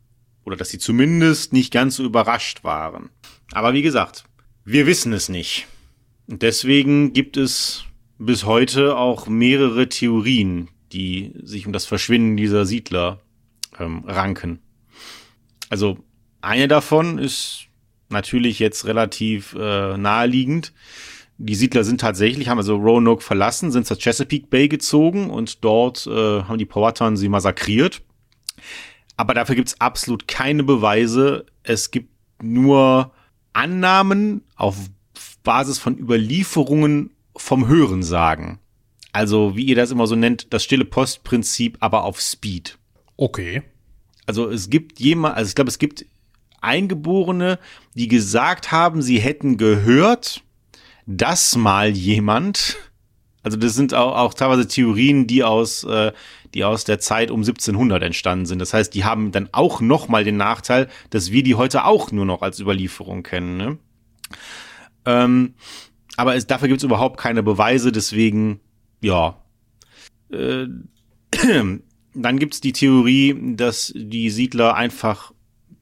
[0.45, 3.11] Oder dass sie zumindest nicht ganz so überrascht waren.
[3.53, 4.25] Aber wie gesagt,
[4.65, 5.67] wir wissen es nicht.
[6.27, 7.85] Und deswegen gibt es
[8.19, 13.21] bis heute auch mehrere Theorien, die sich um das Verschwinden dieser Siedler
[13.79, 14.59] ähm, ranken.
[15.71, 15.99] Also
[16.41, 17.67] eine davon ist
[18.09, 20.73] natürlich jetzt relativ äh, naheliegend
[21.39, 26.07] die Siedler sind tatsächlich, haben also Roanoke verlassen, sind zur Chesapeake Bay gezogen und dort
[26.07, 28.03] äh, haben die Powhatan sie massakriert.
[29.17, 31.47] Aber dafür gibt's absolut keine Beweise.
[31.63, 32.11] Es gibt
[32.43, 33.13] nur
[33.53, 34.77] Annahmen auf
[35.45, 38.59] Basis von Überlieferungen vom Hörensagen.
[39.13, 42.79] Also, wie ihr das immer so nennt, das stille Postprinzip, aber auf Speed.
[43.17, 43.63] Okay.
[44.27, 46.05] Also, es gibt jemand, also ich glaube, es gibt
[46.61, 47.59] Eingeborene,
[47.95, 50.43] die gesagt haben, sie hätten gehört,
[51.11, 52.77] dass mal jemand,
[53.43, 56.13] also das sind auch, auch teilweise Theorien, die aus, äh,
[56.53, 58.59] die aus der Zeit um 1700 entstanden sind.
[58.59, 62.13] Das heißt, die haben dann auch noch mal den Nachteil, dass wir die heute auch
[62.13, 63.57] nur noch als Überlieferung kennen.
[63.57, 63.79] Ne?
[65.07, 65.55] Ähm,
[66.19, 68.61] aber es, dafür gibt es überhaupt keine Beweise, deswegen,
[69.01, 69.43] ja.
[70.31, 70.67] Äh,
[72.15, 75.33] dann gibt es die Theorie, dass die Siedler einfach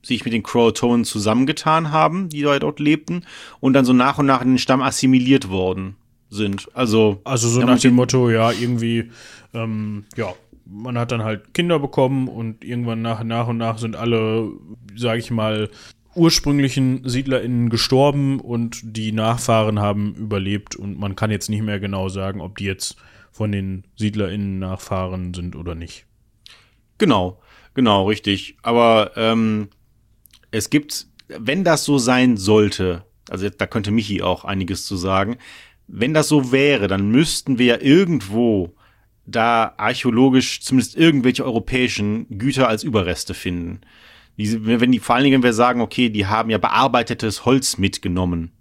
[0.07, 3.25] sich mit den Croatonen zusammengetan haben, die dort lebten,
[3.61, 5.97] und dann so nach und nach in den Stamm assimiliert worden
[6.31, 6.69] sind.
[6.75, 9.11] Also, also so nach dem Motto, ja, irgendwie,
[9.55, 10.33] ähm, ja,
[10.65, 14.51] man hat dann halt Kinder bekommen und irgendwann nach, nach und nach sind alle,
[14.97, 15.71] sage ich mal,
[16.15, 22.09] ursprünglichen SiedlerInnen gestorben und die Nachfahren haben überlebt und man kann jetzt nicht mehr genau
[22.09, 22.97] sagen, ob die jetzt
[23.31, 26.07] von den SiedlerInnen Nachfahren sind oder nicht.
[26.97, 27.39] Genau,
[27.75, 28.57] genau, richtig.
[28.63, 29.69] Aber ähm,
[30.57, 35.37] es gibt, wenn das so sein sollte, also da könnte Michi auch einiges zu sagen,
[35.89, 38.75] wenn das so wäre, dann müssten wir ja irgendwo
[39.27, 43.81] da archäologisch zumindest irgendwelche europäischen Güter als Überreste finden.
[44.37, 47.79] Die, wenn die, vor allen Dingen, wenn wir sagen, okay, die haben ja bearbeitetes Holz
[47.79, 48.53] mitgenommen.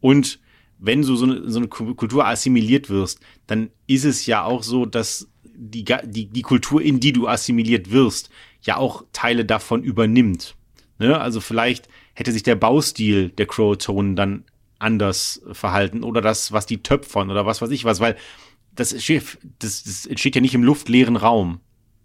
[0.00, 0.40] Und
[0.78, 4.86] wenn du so eine, so eine Kultur assimiliert wirst, dann ist es ja auch so,
[4.86, 8.28] dass die, die, die Kultur, in die du assimiliert wirst,
[8.62, 10.56] ja auch Teile davon übernimmt.
[11.04, 11.20] Ne?
[11.20, 14.44] Also vielleicht hätte sich der Baustil der Croatonen dann
[14.78, 18.16] anders verhalten oder das, was die töpfern oder was weiß ich was, weil
[18.74, 21.60] das Schiff, das, das entsteht ja nicht im luftleeren Raum.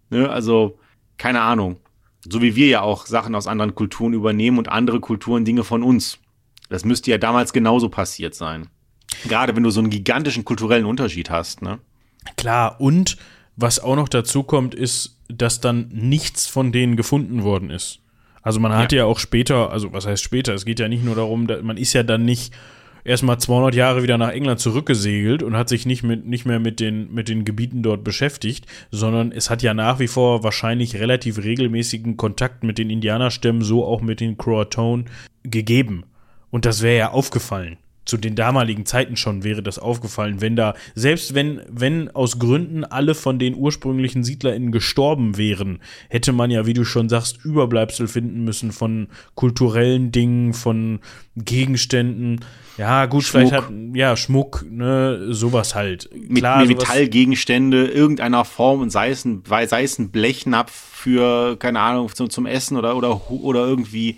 [0.09, 0.29] Ne?
[0.29, 0.77] Also,
[1.17, 1.77] keine Ahnung.
[2.27, 5.81] So wie wir ja auch Sachen aus anderen Kulturen übernehmen und andere Kulturen Dinge von
[5.81, 6.19] uns.
[6.67, 8.67] Das müsste ja damals genauso passiert sein.
[9.29, 11.79] Gerade wenn du so einen gigantischen kulturellen Unterschied hast, ne?
[12.35, 13.15] Klar, und
[13.55, 18.01] was auch noch dazu kommt, ist, dass dann nichts von denen gefunden worden ist.
[18.41, 18.99] Also man hat ja.
[18.99, 21.93] ja auch später, also was heißt später, es geht ja nicht nur darum, man ist
[21.93, 22.53] ja dann nicht
[23.03, 26.79] erstmal 200 Jahre wieder nach England zurückgesegelt und hat sich nicht, mit, nicht mehr mit
[26.79, 31.43] den, mit den Gebieten dort beschäftigt, sondern es hat ja nach wie vor wahrscheinlich relativ
[31.43, 35.05] regelmäßigen Kontakt mit den Indianerstämmen, so auch mit den Croatoan
[35.43, 36.05] gegeben.
[36.51, 37.77] Und das wäre ja aufgefallen
[38.09, 42.83] zu den damaligen Zeiten schon wäre das aufgefallen, wenn da, selbst wenn, wenn aus Gründen
[42.83, 45.79] alle von den ursprünglichen SiedlerInnen gestorben wären,
[46.09, 50.99] hätte man ja, wie du schon sagst, Überbleibsel finden müssen von kulturellen Dingen, von
[51.35, 52.43] Gegenständen.
[52.77, 53.41] Ja, gut, Schmuck.
[53.41, 56.09] vielleicht hat, ja, Schmuck, ne, sowas halt.
[56.33, 61.79] Klar, mit, Metallgegenstände irgendeiner Form und sei es ein, sei es ein Blechnapf für, keine
[61.79, 64.17] Ahnung, zum, zum Essen oder, oder, oder irgendwie,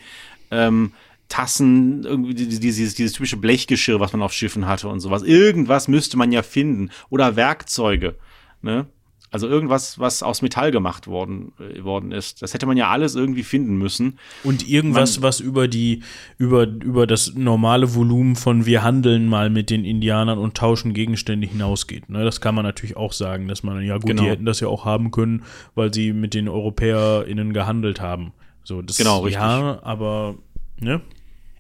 [0.50, 0.94] ähm,
[1.32, 5.24] Tassen, irgendwie dieses, dieses typische Blechgeschirr, was man auf Schiffen hatte und sowas.
[5.24, 6.92] Irgendwas müsste man ja finden.
[7.10, 8.16] Oder Werkzeuge.
[8.62, 8.88] Ne?
[9.32, 12.42] Also irgendwas, was aus Metall gemacht worden, äh, worden ist.
[12.42, 14.20] Das hätte man ja alles irgendwie finden müssen.
[14.44, 16.04] Und irgendwas, man, was über die,
[16.38, 21.48] über, über das normale Volumen von wir handeln mal mit den Indianern und tauschen Gegenstände
[21.48, 22.10] hinausgeht.
[22.10, 22.26] Ne?
[22.26, 24.24] Das kann man natürlich auch sagen, dass man, ja gut, genau.
[24.24, 25.44] die hätten das ja auch haben können,
[25.76, 28.34] weil sie mit den EuropäerInnen gehandelt haben.
[28.66, 29.42] So, das, genau, richtig.
[29.42, 30.36] Ja, aber,
[30.82, 31.00] ne?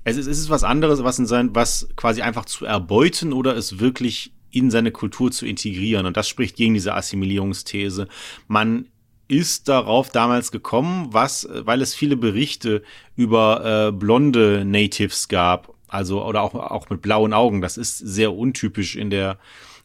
[0.04, 3.56] Es ist, es ist was anderes, was in sein, was quasi einfach zu erbeuten oder
[3.56, 6.06] es wirklich in seine Kultur zu integrieren.
[6.06, 8.08] Und das spricht gegen diese Assimilierungsthese.
[8.48, 8.88] Man
[9.28, 12.84] ist darauf damals gekommen, was, weil es viele Berichte
[13.16, 17.62] über äh, blonde Natives gab, also oder auch, auch mit blauen Augen.
[17.62, 19.38] Das ist sehr untypisch in der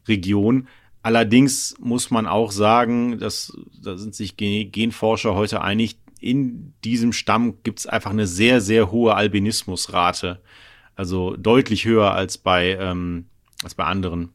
[0.09, 0.67] Region.
[1.03, 7.63] Allerdings muss man auch sagen, dass da sind sich Genforscher heute einig, in diesem Stamm
[7.63, 10.41] gibt es einfach eine sehr, sehr hohe Albinismusrate.
[10.95, 13.27] Also deutlich höher als bei, ähm,
[13.63, 14.31] als bei anderen.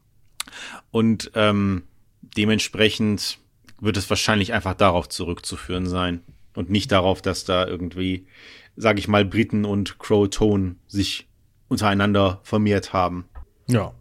[0.90, 1.82] Und ähm,
[2.20, 3.38] dementsprechend
[3.80, 6.20] wird es wahrscheinlich einfach darauf zurückzuführen sein.
[6.54, 8.26] Und nicht darauf, dass da irgendwie,
[8.76, 11.26] sage ich mal, Briten und Crow-Tone sich
[11.68, 13.24] untereinander vermehrt haben.
[13.66, 13.92] Ja.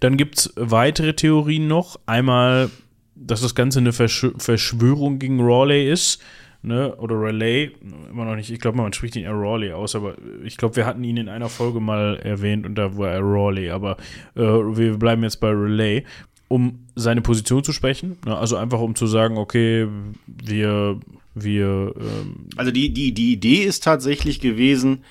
[0.00, 1.98] Dann gibt es weitere Theorien noch.
[2.06, 2.70] Einmal,
[3.14, 6.22] dass das Ganze eine Versch Verschwörung gegen Raleigh ist
[6.66, 7.70] ne, oder Relay,
[8.10, 10.84] immer noch nicht, ich glaube, man spricht ihn eher Raleigh aus, aber ich glaube, wir
[10.84, 13.96] hatten ihn in einer Folge mal erwähnt und da war er Raleigh, aber
[14.34, 16.04] äh, wir bleiben jetzt bei Relay,
[16.48, 19.86] um seine Position zu sprechen, ne, also einfach um zu sagen, okay,
[20.26, 20.98] wir,
[21.34, 25.04] wir, ähm Also die, die, die Idee ist tatsächlich gewesen,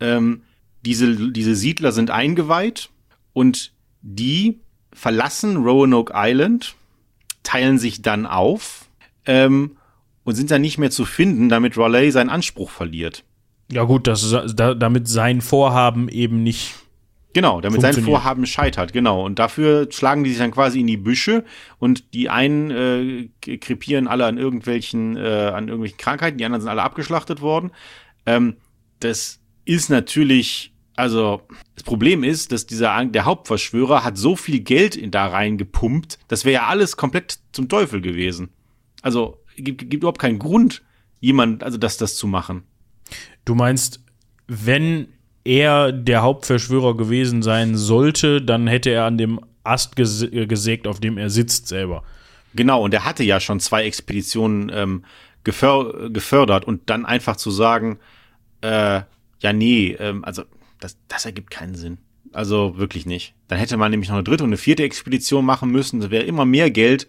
[0.00, 0.42] ähm,
[0.80, 2.88] diese, diese Siedler sind eingeweiht
[3.34, 4.60] und die
[4.94, 6.74] verlassen Roanoke Island,
[7.42, 8.88] teilen sich dann auf
[9.26, 9.76] ähm,
[10.24, 13.24] und sind dann nicht mehr zu finden, damit Raleigh seinen Anspruch verliert.
[13.70, 16.74] Ja gut, das da, damit sein Vorhaben eben nicht
[17.34, 19.24] Genau, damit sein Vorhaben scheitert, genau.
[19.24, 21.44] Und dafür schlagen die sich dann quasi in die Büsche
[21.78, 26.70] und die einen äh, krepieren alle an irgendwelchen, äh, an irgendwelchen Krankheiten, die anderen sind
[26.70, 27.70] alle abgeschlachtet worden.
[28.26, 28.56] Ähm,
[29.00, 31.42] das ist natürlich, also
[31.74, 36.18] das Problem ist, dass dieser der Hauptverschwörer hat so viel Geld in da rein gepumpt,
[36.28, 38.50] das wäre ja alles komplett zum Teufel gewesen.
[39.00, 40.82] Also gibt, gibt überhaupt keinen Grund,
[41.20, 42.64] jemand, also das, das zu machen.
[43.44, 44.04] Du meinst,
[44.46, 45.08] wenn
[45.44, 50.86] er der Hauptverschwörer gewesen sein sollte, dann hätte er an dem Ast ges äh, gesägt,
[50.86, 52.04] auf dem er sitzt selber.
[52.54, 55.04] Genau, und er hatte ja schon zwei Expeditionen ähm,
[55.44, 57.98] geför gefördert und dann einfach zu sagen,
[58.60, 59.02] äh,
[59.40, 60.44] ja, nee, ähm, also
[60.80, 61.98] das, das ergibt keinen Sinn.
[62.32, 63.34] Also wirklich nicht.
[63.48, 66.00] Dann hätte man nämlich noch eine dritte und eine vierte Expedition machen müssen.
[66.00, 67.06] Das wäre immer mehr Geld,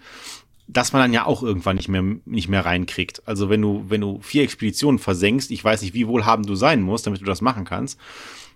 [0.68, 3.22] das man dann ja auch irgendwann nicht mehr, nicht mehr reinkriegt.
[3.26, 6.82] Also wenn du, wenn du vier Expeditionen versenkst, ich weiß nicht, wie wohlhabend du sein
[6.82, 8.00] musst, damit du das machen kannst.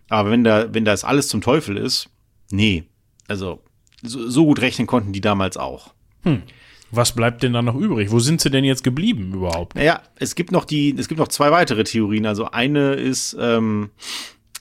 [0.09, 2.09] Aber wenn da, wenn das alles zum Teufel ist,
[2.49, 2.85] nee.
[3.27, 3.61] Also,
[4.01, 5.93] so, so gut rechnen konnten die damals auch.
[6.23, 6.43] Hm.
[6.91, 8.11] Was bleibt denn da noch übrig?
[8.11, 9.75] Wo sind sie denn jetzt geblieben überhaupt?
[9.75, 12.25] Naja, es gibt noch die, es gibt noch zwei weitere Theorien.
[12.25, 13.89] Also eine ist, ähm,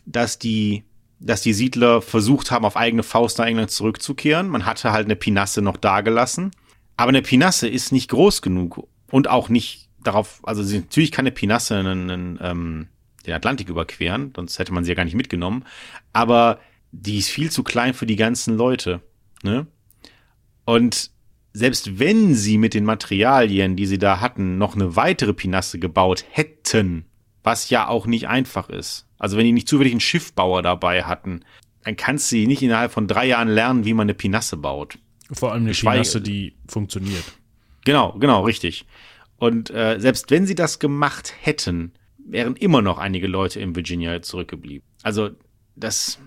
[0.06, 0.82] dass die,
[1.20, 4.48] dass die Siedler versucht haben, auf eigene Faust nach England zurückzukehren.
[4.48, 6.50] Man hatte halt eine Pinasse noch dagelassen.
[6.96, 11.24] Aber eine Pinasse ist nicht groß genug und auch nicht darauf, also sie, natürlich kann
[11.24, 12.88] eine Pinasse einen, einen, ähm,
[13.26, 15.64] den Atlantik überqueren, sonst hätte man sie ja gar nicht mitgenommen.
[16.12, 16.60] Aber
[16.92, 19.02] die ist viel zu klein für die ganzen Leute.
[19.42, 19.66] Ne?
[20.64, 21.10] Und
[21.52, 26.24] selbst wenn sie mit den Materialien, die sie da hatten, noch eine weitere Pinasse gebaut
[26.30, 27.06] hätten,
[27.42, 29.06] was ja auch nicht einfach ist.
[29.18, 31.44] Also wenn die nicht zufällig einen Schiffbauer dabei hatten,
[31.82, 34.98] dann kannst du nicht innerhalb von drei Jahren lernen, wie man eine Pinasse baut.
[35.32, 37.24] Vor allem eine Pinasse, die funktioniert.
[37.84, 38.86] Genau, genau, richtig.
[39.38, 44.22] Und äh, selbst wenn sie das gemacht hätten, wären immer noch einige Leute in Virginia
[44.22, 44.86] zurückgeblieben.
[45.02, 45.30] Also
[45.74, 46.18] das,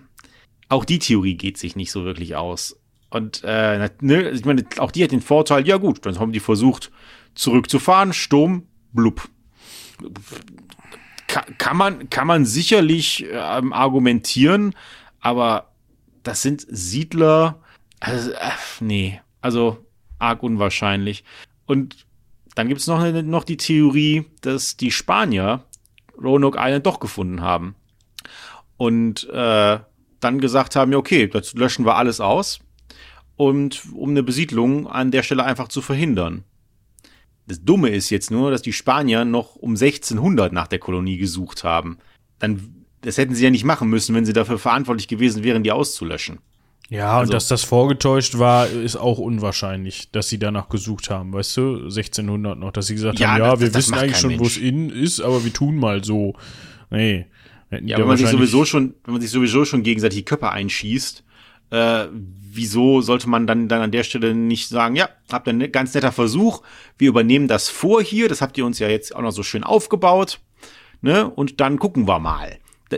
[0.68, 2.80] auch die Theorie geht sich nicht so wirklich aus.
[3.10, 6.40] Und äh, ne, ich meine, auch die hat den Vorteil, ja gut, dann haben die
[6.40, 6.92] versucht
[7.34, 9.28] zurückzufahren, Sturm, blub.
[11.58, 14.74] Kann, man, kann man sicherlich ähm, argumentieren,
[15.20, 15.72] aber
[16.22, 17.60] das sind Siedler,
[18.00, 18.50] also, äh,
[18.80, 19.84] nee, also
[20.18, 21.24] arg unwahrscheinlich.
[21.66, 22.06] Und
[22.54, 25.64] dann gibt's noch, noch die Theorie, dass die Spanier
[26.20, 27.74] Roanoke Island doch gefunden haben.
[28.76, 29.78] Und äh,
[30.20, 32.60] dann gesagt haben, ja, okay, das löschen wir alles aus.
[33.36, 36.44] Und um eine Besiedlung an der Stelle einfach zu verhindern.
[37.46, 41.64] Das Dumme ist jetzt nur, dass die Spanier noch um 1600 nach der Kolonie gesucht
[41.64, 41.98] haben.
[42.38, 45.72] Dann, das hätten sie ja nicht machen müssen, wenn sie dafür verantwortlich gewesen wären, die
[45.72, 46.38] auszulöschen.
[46.90, 51.32] Ja, also, und dass das vorgetäuscht war, ist auch unwahrscheinlich, dass sie danach gesucht haben,
[51.32, 54.16] weißt du, 1600 noch, dass sie gesagt ja, haben, ja, das, wir das wissen eigentlich
[54.18, 56.34] schon, wo es innen ist, aber wir tun mal so.
[56.90, 57.26] Nee.
[57.70, 61.22] Ja, wenn man sich sowieso schon, wenn man sich sowieso schon gegenseitig die Köpfe einschießt,
[61.70, 65.70] äh, wieso sollte man dann, dann an der Stelle nicht sagen, ja, habt ihr ein
[65.70, 66.62] ganz netter Versuch,
[66.98, 69.62] wir übernehmen das vor hier, das habt ihr uns ja jetzt auch noch so schön
[69.62, 70.40] aufgebaut,
[71.02, 72.58] ne, und dann gucken wir mal.
[72.88, 72.96] Da,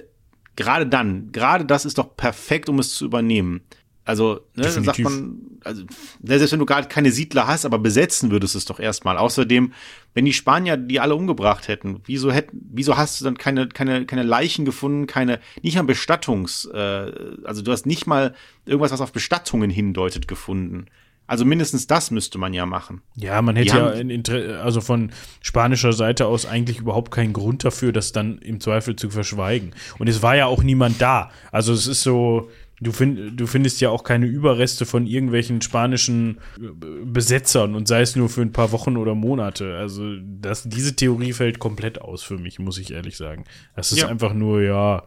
[0.56, 3.60] gerade dann, gerade das ist doch perfekt, um es zu übernehmen.
[4.04, 5.84] Also, ne, sagt man, also,
[6.22, 9.16] selbst wenn du gerade keine Siedler hast, aber besetzen würdest es doch erstmal.
[9.16, 9.72] Außerdem,
[10.14, 14.04] wenn die Spanier die alle umgebracht hätten, wieso hätten, wieso hast du dann keine, keine,
[14.04, 17.12] keine Leichen gefunden, keine, nicht mal Bestattungs, äh,
[17.44, 18.34] also du hast nicht mal
[18.66, 20.86] irgendwas, was auf Bestattungen hindeutet, gefunden.
[21.32, 23.00] Also mindestens das müsste man ja machen.
[23.14, 24.22] Ja, man hätte ja in,
[24.60, 29.08] also von spanischer Seite aus eigentlich überhaupt keinen Grund dafür, das dann im Zweifel zu
[29.08, 29.72] verschweigen.
[29.98, 31.30] Und es war ja auch niemand da.
[31.50, 32.50] Also es ist so,
[32.80, 38.00] Du, find, du findest ja auch keine Überreste von irgendwelchen spanischen äh, Besetzern und sei
[38.00, 39.76] es nur für ein paar Wochen oder Monate.
[39.76, 43.44] Also das, diese Theorie fällt komplett aus für mich, muss ich ehrlich sagen.
[43.76, 44.08] Das ist ja.
[44.08, 45.04] einfach nur, ja,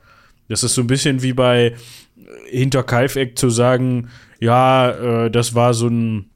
[0.47, 1.75] das ist so ein bisschen wie bei
[2.49, 4.09] Hinterkaifeck zu sagen,
[4.39, 6.35] ja, äh, das war so ein äh,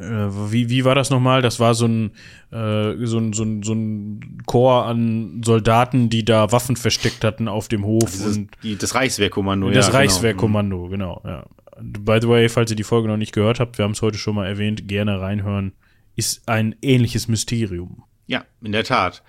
[0.00, 1.42] wie, wie war das nochmal?
[1.42, 2.10] Das war so ein,
[2.50, 7.48] äh, so ein, so ein, so ein Chor an Soldaten, die da Waffen versteckt hatten
[7.48, 8.10] auf dem Hof.
[8.10, 9.98] Dieses, und die, das Reichswehrkommando, Das ja, genau.
[9.98, 11.20] Reichswehrkommando, genau.
[11.22, 11.46] genau, ja.
[11.82, 14.18] By the way, falls ihr die Folge noch nicht gehört habt, wir haben es heute
[14.18, 15.72] schon mal erwähnt, gerne reinhören.
[16.14, 18.02] Ist ein ähnliches Mysterium.
[18.26, 19.22] Ja, in der Tat.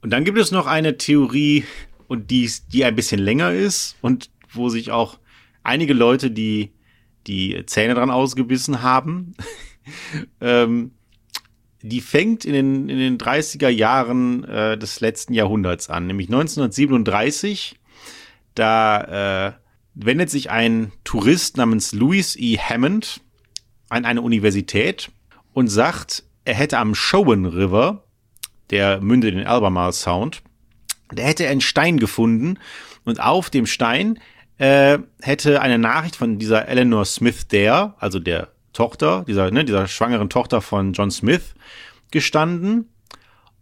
[0.00, 1.64] Und dann gibt es noch eine Theorie,
[2.12, 5.18] und die, die ein bisschen länger ist und wo sich auch
[5.62, 6.72] einige Leute die,
[7.26, 9.34] die Zähne dran ausgebissen haben.
[10.40, 10.92] ähm,
[11.82, 17.78] die fängt in den, in den 30er Jahren äh, des letzten Jahrhunderts an, nämlich 1937.
[18.54, 19.52] Da äh,
[19.94, 22.58] wendet sich ein Tourist namens Louis E.
[22.58, 23.20] Hammond
[23.88, 25.10] an eine Universität
[25.52, 28.04] und sagt, er hätte am Showen River,
[28.70, 30.42] der mündet in den Albemarle Sound,
[31.14, 32.58] da hätte er einen Stein gefunden
[33.04, 34.18] und auf dem Stein
[34.58, 39.86] äh, hätte eine Nachricht von dieser Eleanor Smith Dare, also der Tochter, dieser, ne, dieser
[39.86, 41.54] schwangeren Tochter von John Smith,
[42.10, 42.88] gestanden.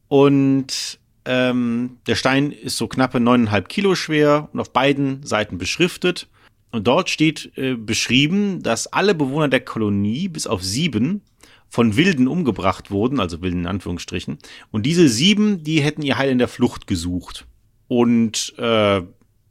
[0.09, 6.28] Und ähm, der Stein ist so knappe neuneinhalb Kilo schwer und auf beiden Seiten beschriftet.
[6.73, 11.23] Und dort steht äh, beschrieben, dass alle Bewohner der Kolonie bis auf sieben
[11.69, 14.39] von Wilden umgebracht wurden, also Wilden in Anführungsstrichen.
[14.70, 17.47] Und diese sieben, die hätten ihr Heil in der Flucht gesucht.
[17.87, 19.03] Und äh,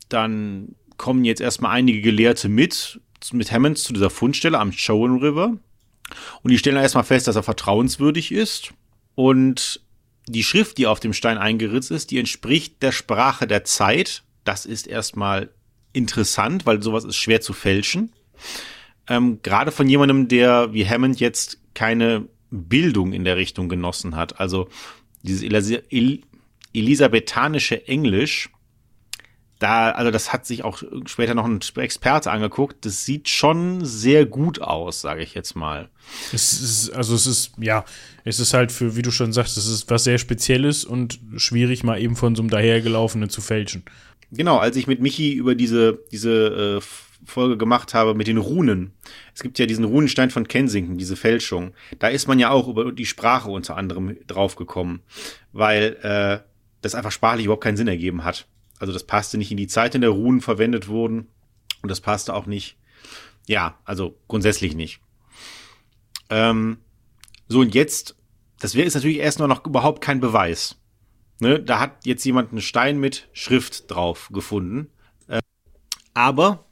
[0.10, 3.00] dann kommen jetzt erstmal einige Gelehrte mit,
[3.34, 5.58] mit Hammonds zu dieser Fundstelle am Chowan River.
[6.42, 8.74] Und die stellen erstmal fest, dass er vertrauenswürdig ist.
[9.16, 9.82] Und
[10.28, 14.24] die Schrift, die auf dem Stein eingeritzt ist, die entspricht der Sprache der Zeit.
[14.44, 15.50] Das ist erstmal
[15.94, 18.14] interessant, weil sowas ist schwer zu fälschen.
[19.08, 24.40] Ähm, Gerade von jemandem, der wie Hammond jetzt keine Bildung in der Richtung genossen hat.
[24.40, 24.70] Also
[25.24, 26.22] dieses Elis El
[26.72, 28.52] elisabethanische Englisch,
[29.60, 32.86] da, also das hat sich auch später noch ein Experte angeguckt.
[32.86, 35.90] Das sieht schon sehr gut aus, sage ich jetzt mal.
[36.32, 37.84] Es ist, also es ist, ja,
[38.24, 41.84] es ist halt für, wie du schon sagst, es ist was sehr Spezielles und schwierig
[41.84, 43.84] mal eben von so einem dahergelaufenen zu fälschen.
[44.32, 46.82] Genau, als ich mit Michi über diese, diese äh,
[47.26, 48.94] Folge gemacht habe mit den Runen.
[49.36, 51.74] Es gibt ja diesen Runenstein von Kensington, diese Fälschung.
[52.00, 55.02] Da ist man ja auch über die Sprache unter anderem draufgekommen,
[55.52, 56.40] weil äh,
[56.82, 58.48] das einfach sprachlich überhaupt keinen Sinn ergeben hat.
[58.80, 61.28] Also das passte nicht in die Zeit, in der Runen verwendet wurden.
[61.82, 62.78] Und das passte auch nicht.
[63.48, 65.02] Ja, also grundsätzlich nicht.
[66.30, 66.78] Ähm,
[67.48, 68.16] so, und jetzt,
[68.60, 70.78] das wäre jetzt natürlich erst noch überhaupt kein Beweis.
[71.40, 74.90] Ne, da hat jetzt jemand einen Stein mit Schrift drauf gefunden.
[75.28, 75.40] Äh,
[76.14, 76.66] aber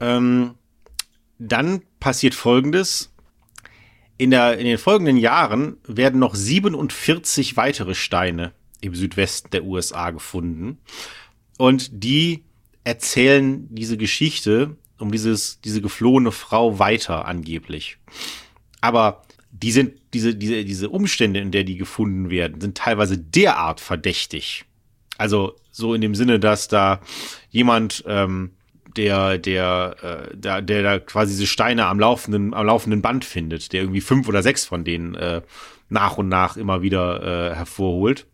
[0.00, 0.54] ähm,
[1.38, 3.12] dann passiert Folgendes.
[4.16, 8.52] In, der, in den folgenden Jahren werden noch 47 weitere Steine
[8.84, 10.78] im Südwesten der USA gefunden.
[11.58, 12.44] Und die
[12.84, 17.98] erzählen diese Geschichte um dieses, diese geflohene Frau weiter angeblich.
[18.80, 23.80] Aber die sind, diese, diese, diese Umstände, in der die gefunden werden, sind teilweise derart
[23.80, 24.64] verdächtig.
[25.16, 27.00] Also so in dem Sinne, dass da
[27.50, 28.50] jemand ähm,
[28.96, 33.72] der, der, äh, der, der da quasi diese Steine am laufenden, am laufenden Band findet,
[33.72, 35.42] der irgendwie fünf oder sechs von denen äh,
[35.88, 38.26] nach und nach immer wieder äh, hervorholt.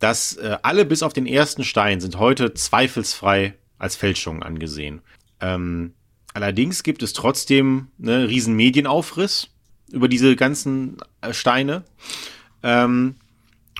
[0.00, 5.00] Dass äh, alle bis auf den ersten Stein sind heute zweifelsfrei als Fälschungen angesehen.
[5.40, 5.94] Ähm,
[6.32, 9.48] allerdings gibt es trotzdem ne, riesen Medienaufriss
[9.90, 11.84] über diese ganzen äh, Steine.
[12.62, 13.16] Ähm,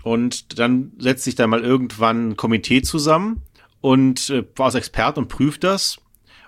[0.02, 3.42] und dann setzt sich da mal irgendwann ein Komitee zusammen
[3.80, 5.98] und äh, aus Experten und prüft das.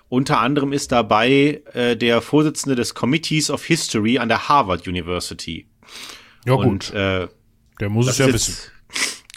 [0.09, 5.67] Unter anderem ist dabei äh, der Vorsitzende des Committees of History an der Harvard University.
[6.45, 6.65] Ja, gut.
[6.65, 7.27] Und, äh,
[7.79, 8.55] der muss es ja wissen.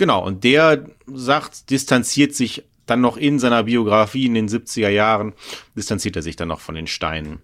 [0.01, 5.35] Genau, und der sagt, distanziert sich dann noch in seiner Biografie in den 70er Jahren,
[5.77, 7.43] distanziert er sich dann noch von den Steinen.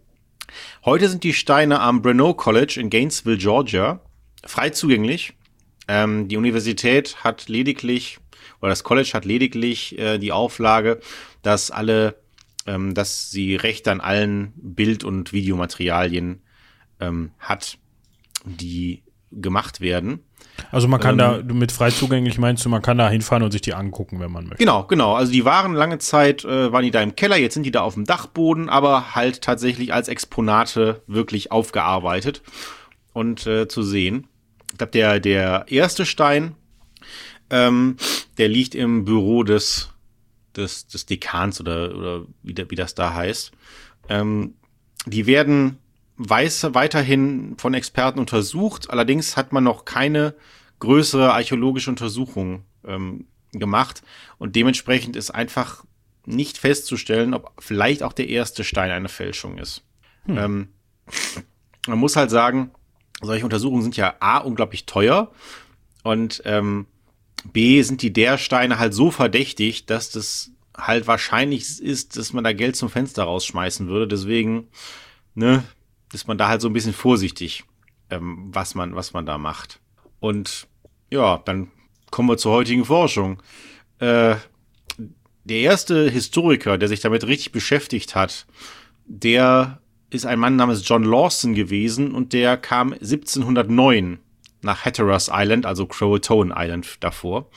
[0.82, 4.00] Heute sind die Steine am Breno College in Gainesville, Georgia,
[4.46, 5.34] frei zugänglich.
[5.86, 8.20] Ähm, die Universität hat lediglich
[8.62, 11.00] oder das College hat lediglich äh, die Auflage,
[11.42, 12.22] dass alle,
[12.64, 16.40] ähm, dass sie Rechte an allen Bild- und Videomaterialien
[17.00, 17.76] ähm, hat,
[18.46, 20.20] die gemacht werden.
[20.70, 23.50] Also man kann ähm, da, mit frei zugänglich meinst du, man kann da hinfahren und
[23.50, 24.58] sich die angucken, wenn man möchte.
[24.58, 25.14] Genau, genau.
[25.14, 27.82] Also die waren lange Zeit, äh, waren die da im Keller, jetzt sind die da
[27.82, 32.42] auf dem Dachboden, aber halt tatsächlich als Exponate wirklich aufgearbeitet
[33.12, 34.26] und äh, zu sehen.
[34.72, 36.54] Ich glaube, der, der erste Stein,
[37.50, 37.96] ähm,
[38.38, 39.90] der liegt im Büro des,
[40.56, 43.52] des, des Dekans oder, oder wie, wie das da heißt.
[44.08, 44.54] Ähm,
[45.06, 45.78] die werden
[46.16, 48.90] weiß, weiterhin von Experten untersucht.
[48.90, 50.34] Allerdings hat man noch keine
[50.78, 54.02] größere archäologische Untersuchung ähm, gemacht.
[54.38, 55.84] Und dementsprechend ist einfach
[56.24, 59.82] nicht festzustellen, ob vielleicht auch der erste Stein eine Fälschung ist.
[60.24, 60.38] Hm.
[60.38, 60.68] Ähm,
[61.86, 62.72] man muss halt sagen,
[63.22, 65.30] solche Untersuchungen sind ja A, unglaublich teuer
[66.02, 66.86] und ähm,
[67.52, 72.44] B, sind die der Steine halt so verdächtig, dass das halt wahrscheinlich ist, dass man
[72.44, 74.08] da Geld zum Fenster rausschmeißen würde.
[74.08, 74.68] Deswegen,
[75.34, 75.62] ne,
[76.12, 77.64] ist man da halt so ein bisschen vorsichtig,
[78.10, 79.80] ähm, was man, was man da macht.
[80.20, 80.66] Und
[81.10, 81.70] ja, dann
[82.10, 83.42] kommen wir zur heutigen Forschung.
[83.98, 84.36] Äh,
[85.44, 88.46] der erste Historiker, der sich damit richtig beschäftigt hat,
[89.04, 89.80] der
[90.10, 94.18] ist ein Mann namens John Lawson gewesen und der kam 1709
[94.62, 97.48] nach Hatteras Island, also Croatoan Island davor.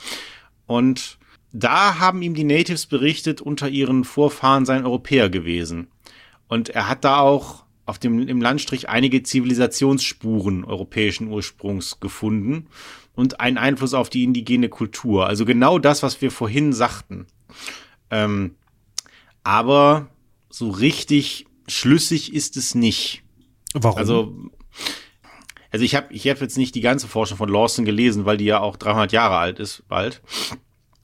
[0.66, 1.18] Und
[1.52, 5.88] da haben ihm die Natives berichtet, unter ihren Vorfahren seien Europäer gewesen.
[6.46, 12.68] Und er hat da auch auf dem, im Landstrich einige Zivilisationsspuren europäischen Ursprungs gefunden
[13.16, 15.26] und einen Einfluss auf die indigene Kultur.
[15.26, 17.26] Also genau das, was wir vorhin sagten.
[18.10, 18.54] Ähm,
[19.42, 20.08] Aber
[20.48, 23.24] so richtig schlüssig ist es nicht.
[23.74, 23.98] Warum?
[23.98, 24.36] Also,
[25.72, 28.44] also ich habe ich hab jetzt nicht die ganze Forschung von Lawson gelesen, weil die
[28.44, 30.22] ja auch 300 Jahre alt ist, bald.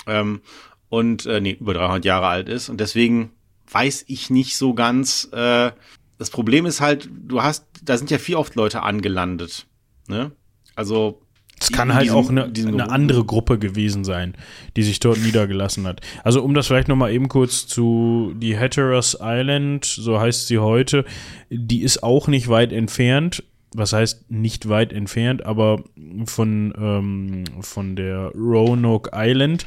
[0.06, 0.40] Ähm,
[0.88, 2.68] und, äh, nee, über 300 Jahre alt ist.
[2.68, 3.32] Und deswegen
[3.70, 5.28] weiß ich nicht so ganz.
[5.32, 5.72] Äh,
[6.18, 9.66] das Problem ist halt, du hast, da sind ja viel oft Leute angelandet.
[10.09, 10.32] Ne?
[10.74, 11.20] Also
[11.59, 14.34] es kann halt diesem, auch eine, eine, andere Gruppe gewesen sein,
[14.76, 16.01] die sich dort niedergelassen hat.
[16.22, 20.59] Also um das vielleicht noch mal eben kurz zu die Hatteras Island, so heißt sie
[20.59, 21.05] heute,
[21.48, 23.43] die ist auch nicht weit entfernt.
[23.74, 25.82] Was heißt nicht weit entfernt, aber
[26.24, 29.66] von, ähm, von der Roanoke Island.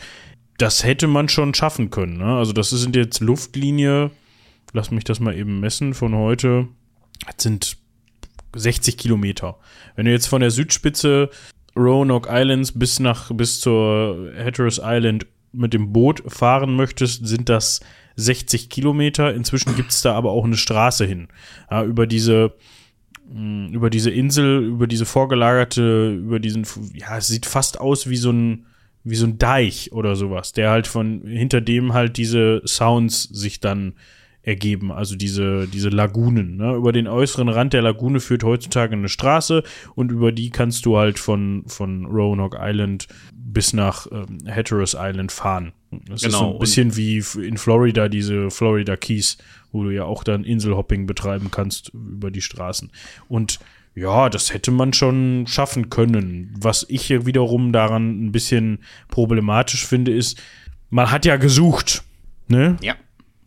[0.58, 2.18] Das hätte man schon schaffen können.
[2.18, 2.38] Ne?
[2.38, 4.10] Also das sind jetzt Luftlinie,
[4.74, 6.68] lass mich das mal eben messen, von heute.
[7.26, 7.78] Das sind
[8.56, 9.58] 60 Kilometer.
[9.96, 11.30] Wenn du jetzt von der Südspitze
[11.76, 17.80] Roanoke Islands bis nach bis zur Hatteras Island mit dem Boot fahren möchtest, sind das
[18.16, 19.34] 60 Kilometer.
[19.34, 21.28] Inzwischen gibt es da aber auch eine Straße hin.
[21.70, 22.54] Ja, über diese
[23.32, 28.18] mm, über diese Insel, über diese vorgelagerte, über diesen, ja, es sieht fast aus wie
[28.18, 28.66] so ein,
[29.04, 33.60] wie so ein Deich oder sowas, der halt von, hinter dem halt diese Sounds sich
[33.60, 33.94] dann
[34.50, 36.58] ergeben, also diese, diese Lagunen.
[36.58, 36.74] Ne?
[36.74, 39.64] Über den äußeren Rand der Lagune führt heutzutage eine Straße
[39.94, 45.32] und über die kannst du halt von, von Roanoke Island bis nach ähm, Hatteras Island
[45.32, 45.74] fahren.
[45.92, 49.38] Das genau, ist so ein bisschen wie in Florida, diese Florida Keys,
[49.72, 52.92] wo du ja auch dann Inselhopping betreiben kannst über die Straßen.
[53.28, 53.60] Und
[53.94, 56.56] ja, das hätte man schon schaffen können.
[56.60, 60.42] Was ich hier wiederum daran ein bisschen problematisch finde, ist,
[60.90, 62.04] man hat ja gesucht.
[62.48, 62.78] Ne?
[62.82, 62.96] Ja,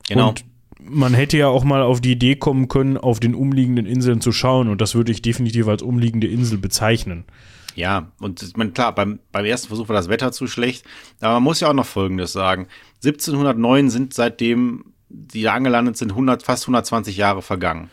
[0.08, 0.30] genau.
[0.30, 0.44] Und
[0.88, 4.32] man hätte ja auch mal auf die Idee kommen können, auf den umliegenden Inseln zu
[4.32, 4.68] schauen.
[4.68, 7.24] Und das würde ich definitiv als umliegende Insel bezeichnen.
[7.74, 10.84] Ja, und ich meine, klar, beim, beim ersten Versuch war das Wetter zu schlecht.
[11.20, 12.68] Aber man muss ja auch noch Folgendes sagen.
[13.02, 17.90] 1709 sind seitdem die da angelandet sind, 100, fast 120 Jahre vergangen.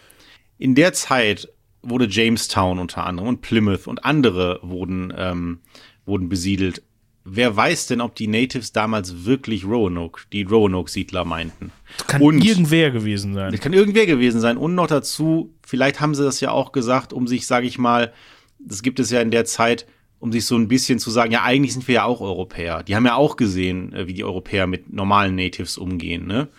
[0.57, 1.49] In der Zeit
[1.81, 5.59] wurde Jamestown unter anderem und Plymouth und andere wurden, ähm,
[6.05, 6.83] wurden besiedelt.
[7.31, 11.71] Wer weiß denn, ob die Natives damals wirklich Roanoke, die Roanoke-Siedler meinten?
[12.07, 13.51] Kann und, irgendwer gewesen sein.
[13.51, 14.57] Das kann irgendwer gewesen sein.
[14.57, 18.13] Und noch dazu, vielleicht haben sie das ja auch gesagt, um sich, sage ich mal,
[18.59, 19.85] das gibt es ja in der Zeit,
[20.19, 22.83] um sich so ein bisschen zu sagen, ja, eigentlich sind wir ja auch Europäer.
[22.83, 26.49] Die haben ja auch gesehen, äh, wie die Europäer mit normalen Natives umgehen, ne?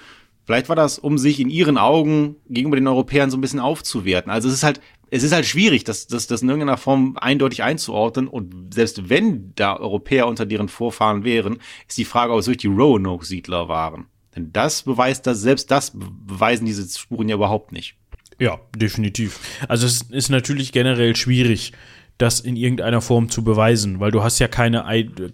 [0.47, 4.33] Vielleicht war das, um sich in ihren Augen gegenüber den Europäern so ein bisschen aufzuwerten.
[4.33, 4.81] Also es ist halt,
[5.11, 8.29] es ist halt schwierig, das, das, das in irgendeiner Form eindeutig einzuordnen.
[8.29, 11.59] Und selbst wenn da Europäer unter deren Vorfahren wären,
[11.89, 14.07] ist die Frage, ob es wirklich die Roanoke-Siedler waren.
[14.37, 17.97] Denn das beweist das, selbst das beweisen diese Spuren ja überhaupt nicht.
[18.39, 19.41] Ja, definitiv.
[19.69, 21.73] Also es ist natürlich generell schwierig,
[22.17, 24.85] das in irgendeiner Form zu beweisen, weil du hast ja keine,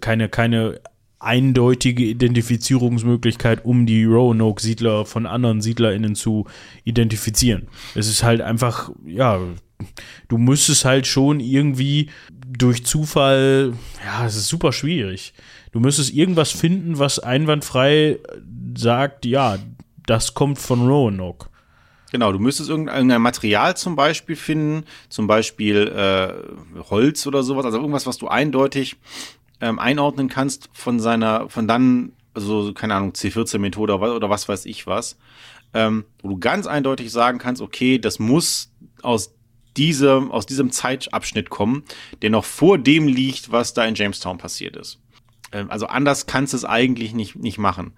[0.01, 0.79] keine, keine
[1.19, 6.45] eindeutige Identifizierungsmöglichkeit, um die Roanoke-Siedler von anderen SiedlerInnen zu
[6.83, 7.67] identifizieren.
[7.95, 9.39] Es ist halt einfach, ja,
[10.27, 13.73] du müsstest halt schon irgendwie durch Zufall,
[14.03, 15.33] ja, es ist super schwierig.
[15.71, 18.19] Du müsstest irgendwas finden, was einwandfrei
[18.75, 19.57] sagt, ja,
[20.05, 21.49] das kommt von Roanoke.
[22.11, 27.77] Genau, du müsstest irgendein Material zum Beispiel finden, zum Beispiel äh, Holz oder sowas, also
[27.77, 28.95] irgendwas, was du eindeutig
[29.59, 34.65] ähm, einordnen kannst von seiner, von dann, also keine Ahnung, C14-Methode oder, oder was weiß
[34.67, 35.17] ich was,
[35.73, 38.71] ähm, wo du ganz eindeutig sagen kannst, okay, das muss
[39.01, 39.36] aus
[39.77, 41.83] diesem, aus diesem Zeitabschnitt kommen,
[42.21, 44.99] der noch vor dem liegt, was da in Jamestown passiert ist.
[45.51, 47.93] Ähm, also anders kannst du es eigentlich nicht, nicht machen.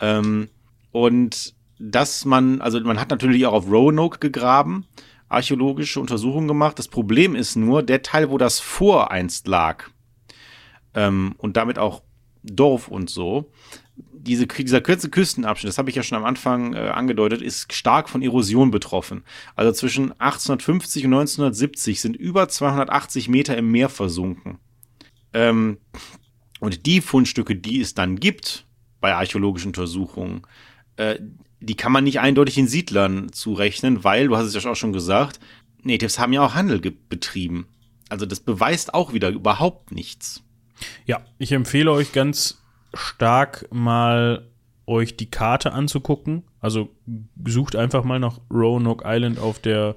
[0.00, 0.48] Ähm,
[0.92, 4.86] und dass man, also man hat natürlich auch auf Roanoke gegraben,
[5.28, 6.78] archäologische Untersuchungen gemacht.
[6.78, 9.84] Das Problem ist nur, der Teil, wo das voreinst lag,
[10.96, 12.02] ähm, und damit auch
[12.42, 13.50] Dorf und so.
[14.26, 18.08] Diese, dieser kurze Küstenabschnitt, das habe ich ja schon am Anfang äh, angedeutet, ist stark
[18.08, 19.22] von Erosion betroffen.
[19.54, 24.58] Also zwischen 1850 und 1970 sind über 280 Meter im Meer versunken.
[25.32, 25.78] Ähm,
[26.60, 28.66] und die Fundstücke, die es dann gibt
[29.00, 30.42] bei archäologischen Untersuchungen,
[30.96, 31.18] äh,
[31.60, 34.92] die kann man nicht eindeutig den Siedlern zurechnen, weil, du hast es ja auch schon
[34.92, 35.40] gesagt,
[35.82, 37.66] Natives haben ja auch Handel betrieben.
[38.08, 40.42] Also das beweist auch wieder überhaupt nichts.
[41.06, 42.62] Ja, ich empfehle euch ganz
[42.96, 44.46] stark mal
[44.86, 46.44] euch die Karte anzugucken.
[46.60, 46.90] Also
[47.44, 49.94] sucht einfach mal nach Roanoke Island auf der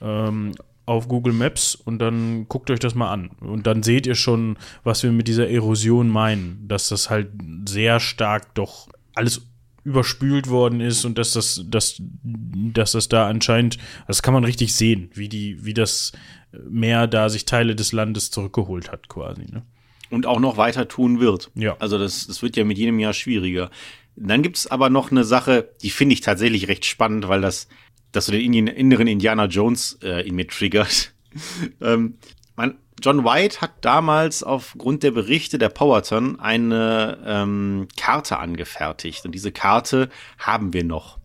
[0.00, 0.52] ähm,
[0.84, 3.30] auf Google Maps und dann guckt euch das mal an.
[3.40, 6.66] Und dann seht ihr schon, was wir mit dieser Erosion meinen.
[6.66, 7.28] Dass das halt
[7.68, 9.42] sehr stark doch alles
[9.84, 14.74] überspült worden ist und dass das, dass, dass das da anscheinend, das kann man richtig
[14.74, 16.12] sehen, wie die, wie das
[16.68, 19.46] Meer da sich Teile des Landes zurückgeholt hat, quasi.
[19.50, 19.62] Ne?
[20.12, 21.50] Und auch noch weiter tun wird.
[21.54, 21.76] Ja.
[21.78, 23.70] Also das, das wird ja mit jedem Jahr schwieriger.
[24.14, 27.66] Dann gibt's aber noch eine Sache, die finde ich tatsächlich recht spannend, weil das,
[28.12, 31.14] das so den inneren Indiana Jones äh, in mir triggert.
[31.80, 32.18] ähm,
[32.56, 39.24] man, John White hat damals aufgrund der Berichte der Powerton eine ähm, Karte angefertigt.
[39.24, 41.18] Und diese Karte haben wir noch.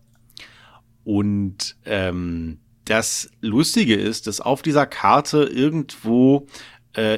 [1.04, 6.46] Und ähm, das Lustige ist, dass auf dieser Karte irgendwo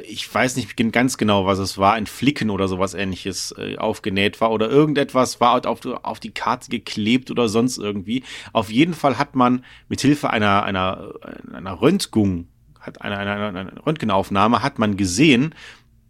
[0.02, 4.40] ich weiß nicht ganz genau, was es war, ein Flicken oder sowas ähnliches äh, aufgenäht
[4.40, 8.24] war oder irgendetwas war auf, auf die Karte geklebt oder sonst irgendwie.
[8.52, 11.12] Auf jeden Fall hat man mit Hilfe einer, einer,
[11.52, 12.48] einer Röntgung
[12.80, 15.54] hat eine, eine, eine Röntgenaufnahme, hat man gesehen,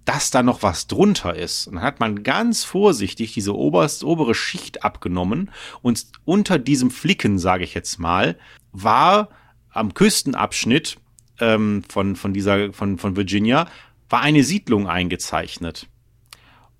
[0.04, 1.66] dass da noch was drunter ist.
[1.66, 5.50] Und dann hat man ganz vorsichtig diese oberst, obere Schicht abgenommen
[5.82, 8.38] und unter diesem Flicken, sage ich jetzt mal,
[8.72, 9.28] war
[9.70, 10.98] am Küstenabschnitt
[11.40, 13.66] ähm, von, von dieser, von, von Virginia,
[14.08, 15.88] war eine Siedlung eingezeichnet.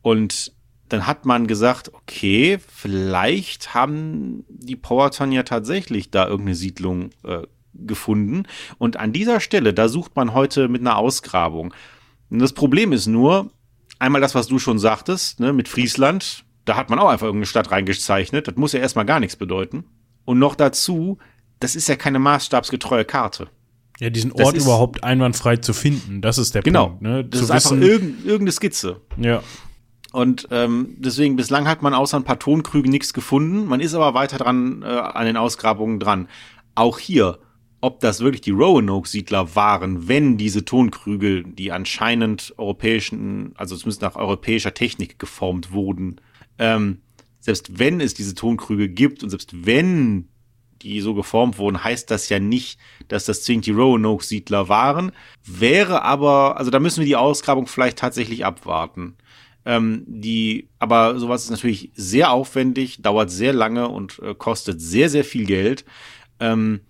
[0.02, 0.52] Und
[0.88, 7.42] dann hat man gesagt, okay, vielleicht haben die Powerton ja tatsächlich da irgendeine Siedlung äh,
[7.74, 8.44] gefunden.
[8.78, 11.72] Und an dieser Stelle, da sucht man heute mit einer Ausgrabung.
[12.28, 13.50] Und das Problem ist nur,
[13.98, 17.46] einmal das, was du schon sagtest, ne, mit Friesland, da hat man auch einfach irgendeine
[17.46, 18.48] Stadt reingezeichnet.
[18.48, 19.84] Das muss ja erstmal gar nichts bedeuten.
[20.24, 21.18] Und noch dazu,
[21.60, 23.48] das ist ja keine maßstabsgetreue Karte.
[24.00, 27.02] Ja, diesen Ort überhaupt einwandfrei zu finden, das ist der genau, Punkt.
[27.02, 27.24] Genau, ne?
[27.24, 29.00] das zu ist wissen, einfach irgend, irgendeine Skizze.
[29.18, 29.42] Ja.
[30.12, 33.66] Und ähm, deswegen, bislang hat man außer ein paar Tonkrügen nichts gefunden.
[33.66, 36.28] Man ist aber weiter dran äh, an den Ausgrabungen dran.
[36.74, 37.38] Auch hier,
[37.82, 44.16] ob das wirklich die Roanoke-Siedler waren, wenn diese Tonkrüge, die anscheinend europäischen, also zumindest nach
[44.16, 46.20] europäischer Technik geformt wurden,
[46.58, 47.02] ähm,
[47.38, 50.28] selbst wenn es diese Tonkrüge gibt und selbst wenn
[50.82, 52.78] die so geformt wurden, heißt das ja nicht,
[53.08, 55.12] dass das zwingend die Roanoke-Siedler waren.
[55.44, 59.16] Wäre aber, also da müssen wir die Ausgrabung vielleicht tatsächlich abwarten.
[59.64, 65.10] Ähm, die, aber sowas ist natürlich sehr aufwendig, dauert sehr lange und äh, kostet sehr,
[65.10, 65.84] sehr viel Geld.
[66.38, 66.80] Ähm,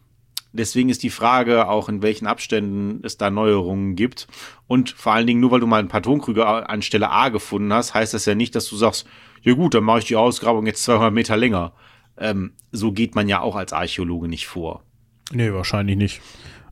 [0.52, 4.26] Deswegen ist die Frage auch, in welchen Abständen es da Neuerungen gibt.
[4.66, 7.72] Und vor allen Dingen, nur weil du mal ein paar Tonkrüge an Stelle A gefunden
[7.72, 9.06] hast, heißt das ja nicht, dass du sagst,
[9.42, 11.72] ja gut, dann mache ich die Ausgrabung jetzt 200 Meter länger.
[12.20, 14.84] Ähm, so geht man ja auch als Archäologe nicht vor.
[15.32, 16.20] Nee, wahrscheinlich nicht.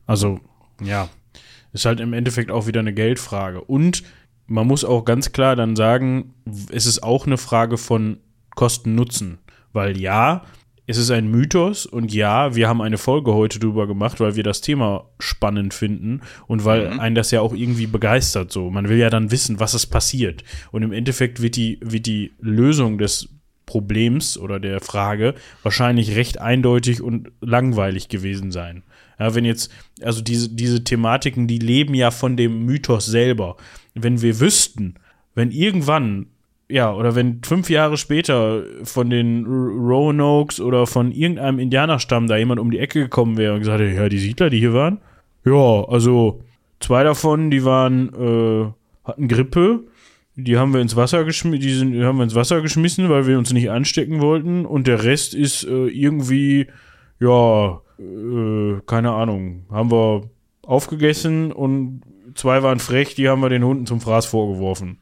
[0.05, 0.39] Also,
[0.81, 1.09] ja,
[1.73, 3.61] ist halt im Endeffekt auch wieder eine Geldfrage.
[3.61, 4.03] Und
[4.47, 6.33] man muss auch ganz klar dann sagen,
[6.71, 8.17] es ist auch eine Frage von
[8.55, 9.39] Kosten-Nutzen.
[9.71, 10.43] Weil ja,
[10.87, 14.41] es ist ein Mythos und ja, wir haben eine Folge heute drüber gemacht, weil wir
[14.41, 16.99] das Thema spannend finden und weil mhm.
[16.99, 18.71] einen das ja auch irgendwie begeistert so.
[18.71, 20.43] Man will ja dann wissen, was ist passiert.
[20.71, 23.29] Und im Endeffekt wird die, wird die Lösung des
[23.69, 28.81] Problems oder der Frage wahrscheinlich recht eindeutig und langweilig gewesen sein.
[29.19, 29.71] Ja, wenn jetzt,
[30.01, 33.57] also diese, diese Thematiken, die leben ja von dem Mythos selber.
[33.93, 34.95] Wenn wir wüssten,
[35.35, 36.25] wenn irgendwann
[36.71, 42.59] ja, oder wenn fünf Jahre später von den Roanoks oder von irgendeinem Indianerstamm da jemand
[42.59, 44.99] um die Ecke gekommen wäre und gesagt hätte, ja, die Siedler, die hier waren,
[45.45, 46.43] ja, also
[46.79, 48.71] zwei davon, die waren, äh,
[49.03, 49.83] hatten Grippe,
[50.43, 53.37] die haben wir ins Wasser geschmissen, die, sind, haben wir ins Wasser geschmissen, weil wir
[53.37, 56.67] uns nicht anstecken wollten und der Rest ist äh, irgendwie,
[57.19, 60.29] ja, äh, keine Ahnung, haben wir
[60.63, 62.01] aufgegessen und
[62.35, 64.99] zwei waren frech, die haben wir den Hunden zum Fraß vorgeworfen.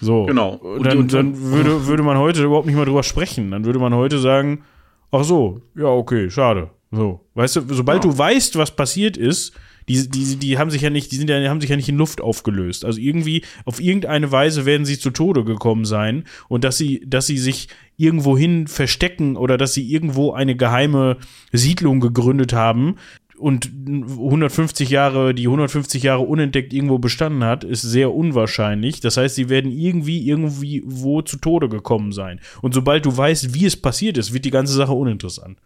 [0.00, 0.26] So.
[0.26, 0.54] Genau.
[0.54, 3.50] Und, dann, und, dann würde, würde man heute überhaupt nicht mehr drüber sprechen.
[3.50, 4.62] Dann würde man heute sagen,
[5.10, 6.70] ach so, ja, okay, schade.
[6.90, 7.20] So.
[7.34, 8.10] Weißt du, sobald ja.
[8.10, 9.52] du weißt, was passiert ist,
[9.88, 11.96] die, die, die haben sich ja nicht, die sind ja, haben sich ja nicht in
[11.96, 12.84] Luft aufgelöst.
[12.84, 17.26] Also irgendwie, auf irgendeine Weise werden sie zu Tode gekommen sein und dass sie, dass
[17.26, 21.16] sie sich irgendwohin verstecken oder dass sie irgendwo eine geheime
[21.52, 22.96] Siedlung gegründet haben,
[23.38, 29.00] und 150 Jahre, die 150 Jahre unentdeckt irgendwo bestanden hat, ist sehr unwahrscheinlich.
[29.00, 32.40] Das heißt, sie werden irgendwie, irgendwie wo zu Tode gekommen sein.
[32.62, 35.58] Und sobald du weißt, wie es passiert ist, wird die ganze Sache uninteressant.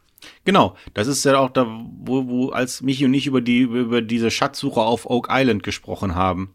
[0.44, 4.02] Genau, das ist ja auch da, wo, wo als Michi und ich über die über
[4.02, 6.54] diese Schatzsuche auf Oak Island gesprochen haben.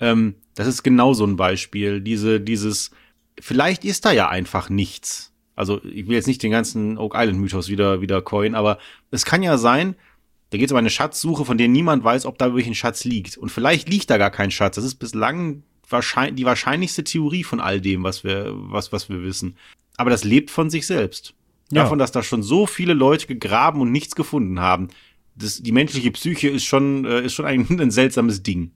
[0.00, 2.00] Ähm, das ist genau so ein Beispiel.
[2.00, 2.90] Diese, dieses,
[3.38, 5.32] vielleicht ist da ja einfach nichts.
[5.56, 8.78] Also ich will jetzt nicht den ganzen Oak Island Mythos wieder wieder coin, aber
[9.10, 9.94] es kann ja sein,
[10.50, 13.04] da geht es um eine Schatzsuche, von der niemand weiß, ob da wirklich ein Schatz
[13.04, 13.36] liegt.
[13.36, 14.76] Und vielleicht liegt da gar kein Schatz.
[14.76, 19.22] Das ist bislang wahrscheinlich, die wahrscheinlichste Theorie von all dem, was wir, was, was wir
[19.22, 19.56] wissen.
[19.96, 21.34] Aber das lebt von sich selbst.
[21.72, 21.82] Ja.
[21.84, 24.88] Davon, dass da schon so viele Leute gegraben und nichts gefunden haben.
[25.36, 28.72] Das, die menschliche Psyche ist schon, äh, ist schon ein, ein seltsames Ding.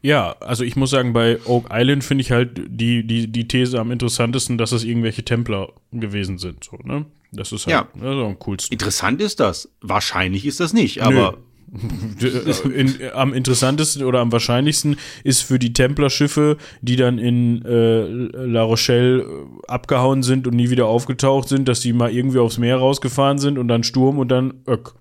[0.00, 3.80] Ja, also ich muss sagen, bei Oak Island finde ich halt die, die, die These
[3.80, 6.62] am interessantesten, dass es irgendwelche Templer gewesen sind.
[6.62, 7.06] So, ne?
[7.32, 8.06] Das ist halt ja.
[8.06, 8.72] also am coolsten.
[8.72, 9.68] Interessant ist das.
[9.80, 11.38] Wahrscheinlich ist das nicht, aber.
[12.74, 18.62] in, am interessantesten oder am wahrscheinlichsten ist für die Templerschiffe, die dann in äh, La
[18.62, 19.26] Rochelle äh,
[19.66, 23.58] abgehauen sind und nie wieder aufgetaucht sind, dass die mal irgendwie aufs Meer rausgefahren sind
[23.58, 24.94] und dann Sturm und dann Öck.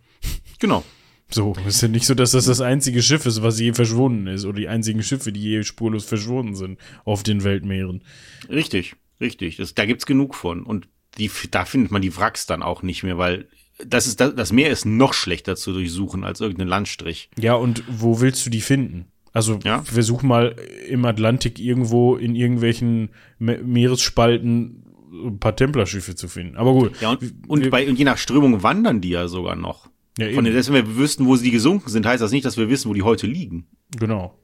[0.60, 0.84] Genau.
[1.30, 4.46] So, ist ja nicht so, dass das das einzige Schiff ist, was je verschwunden ist
[4.46, 8.04] oder die einzigen Schiffe, die je spurlos verschwunden sind auf den Weltmeeren.
[8.48, 9.58] Richtig, richtig.
[9.58, 10.88] Das, da gibt's genug von und
[11.18, 14.70] die, da findet man die Wracks dann auch nicht mehr, weil das ist das Meer
[14.70, 17.30] ist noch schlechter zu durchsuchen als irgendein Landstrich.
[17.38, 19.08] Ja, und wo willst du die finden?
[19.34, 19.82] Also ja?
[19.84, 20.56] versuch mal
[20.88, 26.58] im Atlantik irgendwo in irgendwelchen Me Meeresspalten ein paar Templerschiffe zu finden.
[26.58, 27.02] Aber gut.
[27.02, 29.90] Ja, und, und bei, je nach Strömung wandern die ja sogar noch.
[30.18, 32.58] Ja, Von den, selbst wenn wir wüssten, wo sie gesunken sind, heißt das nicht, dass
[32.58, 33.68] wir wissen, wo die heute liegen.
[33.98, 34.40] Genau.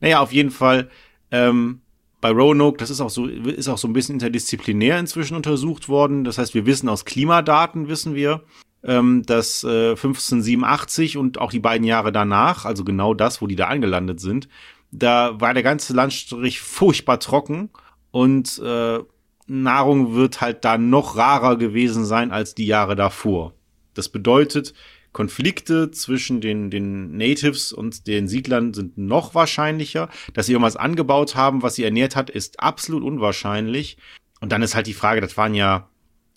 [0.00, 0.90] Naja, auf jeden Fall,
[1.30, 1.80] ähm,
[2.20, 6.24] bei Roanoke, das ist auch so, ist auch so ein bisschen interdisziplinär inzwischen untersucht worden.
[6.24, 8.42] Das heißt, wir wissen aus Klimadaten, wissen wir,
[8.82, 13.56] ähm, dass äh, 1587 und auch die beiden Jahre danach, also genau das, wo die
[13.56, 14.48] da angelandet sind,
[14.92, 17.70] da war der ganze Landstrich furchtbar trocken
[18.10, 18.98] und äh,
[19.46, 23.54] Nahrung wird halt da noch rarer gewesen sein als die Jahre davor.
[23.94, 24.74] Das bedeutet,
[25.12, 30.08] Konflikte zwischen den, den Natives und den Siedlern sind noch wahrscheinlicher.
[30.34, 33.96] Dass sie irgendwas angebaut haben, was sie ernährt hat, ist absolut unwahrscheinlich.
[34.40, 35.88] Und dann ist halt die Frage, das waren ja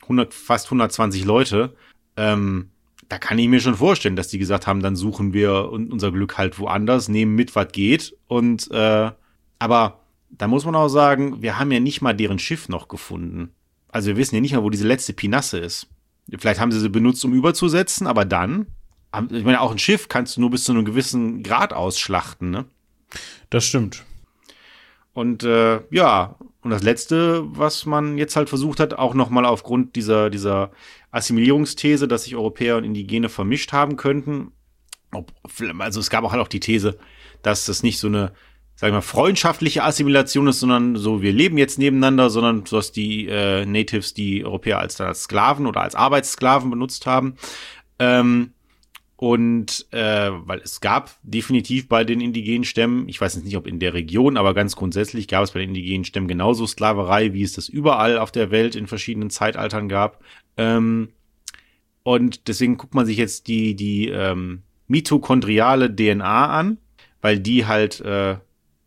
[0.03, 1.75] 100, fast 120 Leute.
[2.17, 2.69] Ähm,
[3.09, 6.37] da kann ich mir schon vorstellen, dass die gesagt haben, dann suchen wir unser Glück
[6.37, 8.15] halt woanders, nehmen mit, was geht.
[8.27, 9.11] Und äh,
[9.59, 13.51] aber da muss man auch sagen, wir haben ja nicht mal deren Schiff noch gefunden.
[13.89, 15.87] Also wir wissen ja nicht mal, wo diese letzte Pinasse ist.
[16.37, 18.67] Vielleicht haben sie sie benutzt, um überzusetzen, aber dann,
[19.29, 22.65] ich meine, auch ein Schiff kannst du nur bis zu einem gewissen Grad ausschlachten, ne?
[23.49, 24.03] Das stimmt.
[25.13, 29.95] Und äh, ja, und das Letzte, was man jetzt halt versucht hat, auch nochmal aufgrund
[29.95, 30.71] dieser, dieser
[31.11, 34.53] Assimilierungsthese, dass sich Europäer und Indigene vermischt haben könnten.
[35.11, 35.31] Ob,
[35.79, 36.97] also es gab auch halt auch die These,
[37.43, 38.31] dass das nicht so eine
[38.75, 42.91] sag ich mal, freundschaftliche Assimilation ist, sondern so, wir leben jetzt nebeneinander, sondern so, dass
[42.91, 47.35] die äh, Natives die Europäer als, als Sklaven oder als Arbeitssklaven benutzt haben.
[47.99, 48.53] Ähm,
[49.15, 53.67] und äh, weil es gab definitiv bei den indigenen Stämmen, ich weiß jetzt nicht, ob
[53.67, 57.43] in der Region, aber ganz grundsätzlich gab es bei den indigenen Stämmen genauso Sklaverei, wie
[57.43, 60.21] es das überall auf der Welt in verschiedenen Zeitaltern gab.
[60.57, 61.09] Ähm,
[62.03, 66.77] und deswegen guckt man sich jetzt die, die ähm, mitochondriale DNA an,
[67.21, 68.35] weil die halt äh,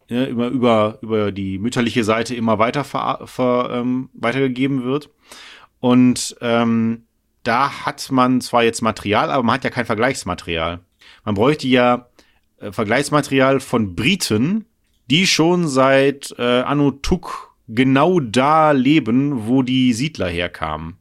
[0.09, 5.11] ja, immer über, über die mütterliche Seite immer weiter ver, ver, ähm, weitergegeben wird.
[5.81, 7.03] Und ähm,
[7.43, 10.81] da hat man zwar jetzt Material, aber man hat ja kein Vergleichsmaterial.
[11.25, 12.09] Man bräuchte ja
[12.59, 14.67] äh, Vergleichsmaterial von Briten,
[15.11, 20.97] die schon seit äh, Anno Tuk genau da leben, wo die Siedler herkamen.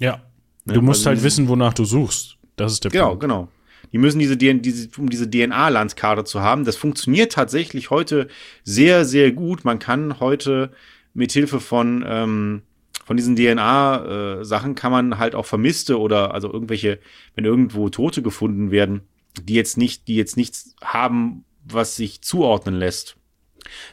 [0.00, 0.22] Ja.
[0.64, 0.74] Ne?
[0.74, 2.38] Du musst also, halt wissen, wonach du suchst.
[2.56, 3.20] Das ist der genau, Punkt.
[3.20, 3.48] Genau, genau.
[3.94, 6.64] Die müssen diese, diese um diese DNA-Landkarte zu haben.
[6.64, 8.26] Das funktioniert tatsächlich heute
[8.64, 9.64] sehr, sehr gut.
[9.64, 10.72] Man kann heute
[11.14, 12.62] mit Hilfe von, ähm,
[13.06, 16.98] von diesen DNA-Sachen äh, kann man halt auch Vermisste oder also irgendwelche,
[17.36, 19.02] wenn irgendwo Tote gefunden werden,
[19.40, 23.16] die jetzt nicht, die jetzt nichts haben, was sich zuordnen lässt.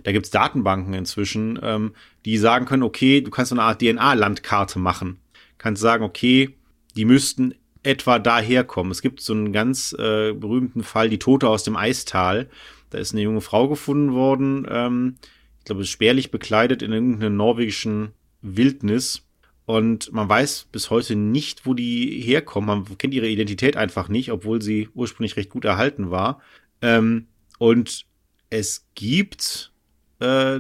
[0.04, 1.94] Da gibt's Datenbanken inzwischen, ähm,
[2.26, 5.20] die sagen können, okay, du kannst so eine Art DNA-Landkarte machen.
[5.60, 6.58] Kannst sagen, okay,
[6.96, 7.54] die müssten
[7.84, 8.92] etwa daherkommen.
[8.92, 12.50] Es gibt so einen ganz äh, berühmten Fall, die Tote aus dem Eistal.
[12.90, 15.16] Da ist eine junge Frau gefunden worden, ähm,
[15.60, 19.28] ich glaube, spärlich bekleidet in irgendeiner norwegischen Wildnis.
[19.66, 22.68] Und man weiß bis heute nicht, wo die herkommen.
[22.68, 26.42] Man kennt ihre Identität einfach nicht, obwohl sie ursprünglich recht gut erhalten war.
[26.82, 27.28] Ähm,
[27.60, 28.08] und
[28.50, 29.72] es gibt
[30.20, 30.60] äh,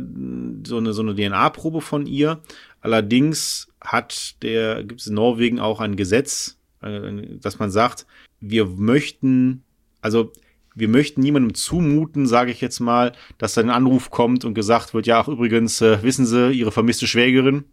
[0.66, 2.42] so eine, so eine DNA-Probe von ihr.
[2.80, 8.06] Allerdings hat der, gibt es in Norwegen auch ein Gesetz, dass man sagt,
[8.40, 9.64] wir möchten,
[10.02, 10.32] also
[10.76, 14.94] wir möchten niemandem zumuten, sage ich jetzt mal, dass da ein Anruf kommt und gesagt
[14.94, 17.66] wird, ja, ach, übrigens, äh, wissen Sie, Ihre vermisste Schwägerin,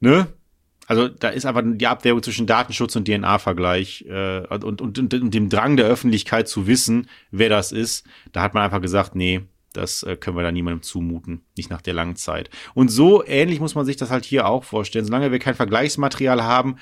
[0.00, 0.26] ne?
[0.86, 5.34] Also da ist einfach die Abwägung zwischen Datenschutz und DNA-Vergleich äh, und, und, und, und
[5.34, 8.04] dem Drang der Öffentlichkeit zu wissen, wer das ist.
[8.32, 9.42] Da hat man einfach gesagt, nee,
[9.72, 12.50] das äh, können wir da niemandem zumuten, nicht nach der langen Zeit.
[12.74, 15.04] Und so ähnlich muss man sich das halt hier auch vorstellen.
[15.04, 16.76] Solange wir kein Vergleichsmaterial haben,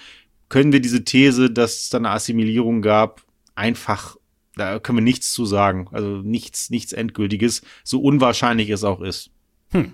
[0.49, 3.23] können wir diese These, dass es da eine Assimilierung gab,
[3.55, 4.17] einfach,
[4.57, 5.89] da können wir nichts zu sagen.
[5.93, 9.31] Also nichts, nichts Endgültiges, so unwahrscheinlich es auch ist.
[9.71, 9.93] Hm.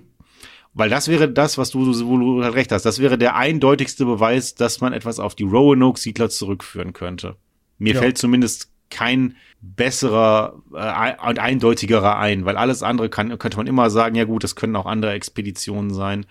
[0.74, 2.84] Weil das wäre das, was du, wo du halt recht hast.
[2.84, 7.36] Das wäre der eindeutigste Beweis, dass man etwas auf die Roanoke-Siedler zurückführen könnte.
[7.78, 8.00] Mir ja.
[8.00, 13.88] fällt zumindest kein besserer äh, und eindeutigerer ein, weil alles andere kann, könnte man immer
[13.90, 16.26] sagen, ja gut, das können auch andere Expeditionen sein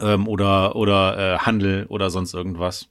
[0.00, 2.88] ähm, oder, oder äh, Handel oder sonst irgendwas.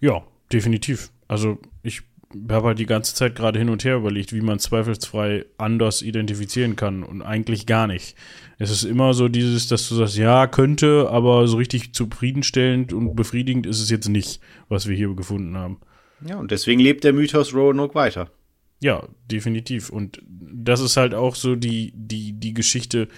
[0.00, 0.22] Ja,
[0.52, 1.10] definitiv.
[1.28, 2.02] Also ich
[2.50, 6.76] habe halt die ganze Zeit gerade hin und her überlegt, wie man zweifelsfrei anders identifizieren
[6.76, 8.16] kann und eigentlich gar nicht.
[8.58, 13.14] Es ist immer so dieses, dass du sagst, ja, könnte, aber so richtig zufriedenstellend und
[13.14, 15.78] befriedigend ist es jetzt nicht, was wir hier gefunden haben.
[16.26, 18.30] Ja, und deswegen lebt der Mythos Roanoke weiter.
[18.80, 19.90] Ja, definitiv.
[19.90, 23.08] Und das ist halt auch so die, die, die Geschichte,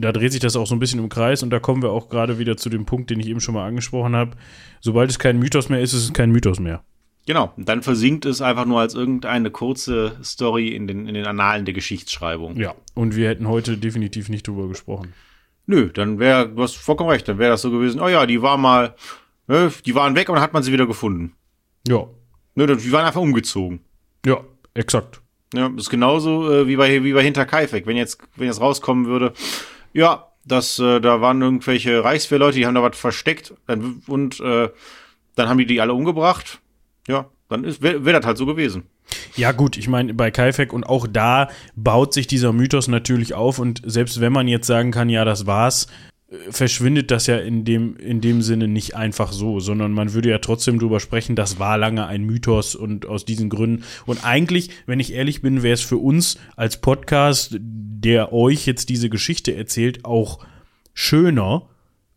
[0.00, 2.08] da dreht sich das auch so ein bisschen im Kreis und da kommen wir auch
[2.08, 4.32] gerade wieder zu dem Punkt, den ich eben schon mal angesprochen habe.
[4.80, 6.82] Sobald es kein Mythos mehr ist, ist es kein Mythos mehr.
[7.26, 11.26] Genau, und dann versinkt es einfach nur als irgendeine kurze Story in den, in den
[11.26, 12.56] Annalen der Geschichtsschreibung.
[12.56, 15.12] Ja, und wir hätten heute definitiv nicht drüber gesprochen.
[15.66, 18.40] Nö, dann wäre, du hast vollkommen recht, dann wäre das so gewesen, oh ja, die
[18.40, 18.94] war mal,
[19.46, 21.34] ne, die waren weg und dann hat man sie wieder gefunden.
[21.86, 22.06] Ja.
[22.54, 23.80] Ne, die waren einfach umgezogen.
[24.24, 24.40] Ja,
[24.72, 25.20] exakt.
[25.54, 27.86] Ja, ist genauso äh, wie bei wie bei Hinterkaifeck.
[27.86, 29.32] Wenn jetzt wenn jetzt rauskommen würde,
[29.92, 34.68] ja, das äh, da waren irgendwelche Reichswehrleute, die haben da was versteckt dann, und äh,
[35.36, 36.60] dann haben die die alle umgebracht.
[37.06, 38.84] Ja, dann wäre wär das halt so gewesen.
[39.36, 43.58] Ja, gut, ich meine, bei Kaifek und auch da baut sich dieser Mythos natürlich auf
[43.58, 45.86] und selbst wenn man jetzt sagen kann, ja, das war's,
[46.50, 50.38] verschwindet das ja in dem, in dem Sinne nicht einfach so, sondern man würde ja
[50.38, 53.84] trotzdem drüber sprechen, das war lange ein Mythos und aus diesen Gründen.
[54.04, 58.90] Und eigentlich, wenn ich ehrlich bin, wäre es für uns als Podcast, der euch jetzt
[58.90, 60.40] diese Geschichte erzählt, auch
[60.92, 61.68] schöner,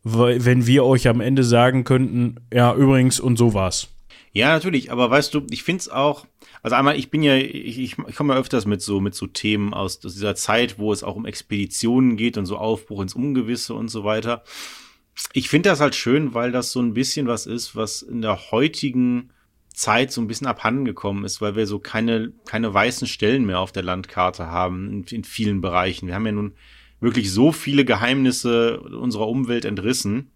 [0.04, 3.90] wenn wir euch am Ende sagen könnten, ja, übrigens, und so war's.
[4.34, 6.26] Ja, natürlich, aber weißt du, ich finde es auch,
[6.62, 9.26] also einmal, ich bin ja, ich, ich, ich komme ja öfters mit so, mit so
[9.28, 13.16] Themen aus, aus dieser Zeit, wo es auch um Expeditionen geht und so Aufbruch ins
[13.16, 14.44] Ungewisse und so weiter.
[15.34, 18.52] Ich finde das halt schön, weil das so ein bisschen was ist, was in der
[18.52, 19.32] heutigen
[19.74, 23.60] Zeit so ein bisschen abhanden gekommen ist, weil wir so keine, keine weißen Stellen mehr
[23.60, 26.08] auf der Landkarte haben in, in vielen Bereichen.
[26.08, 26.54] Wir haben ja nun
[27.00, 30.32] wirklich so viele Geheimnisse unserer Umwelt entrissen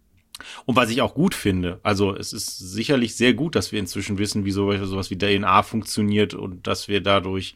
[0.66, 4.18] und was ich auch gut finde, also es ist sicherlich sehr gut, dass wir inzwischen
[4.18, 7.56] wissen, wie sowas wie DNA funktioniert und dass wir dadurch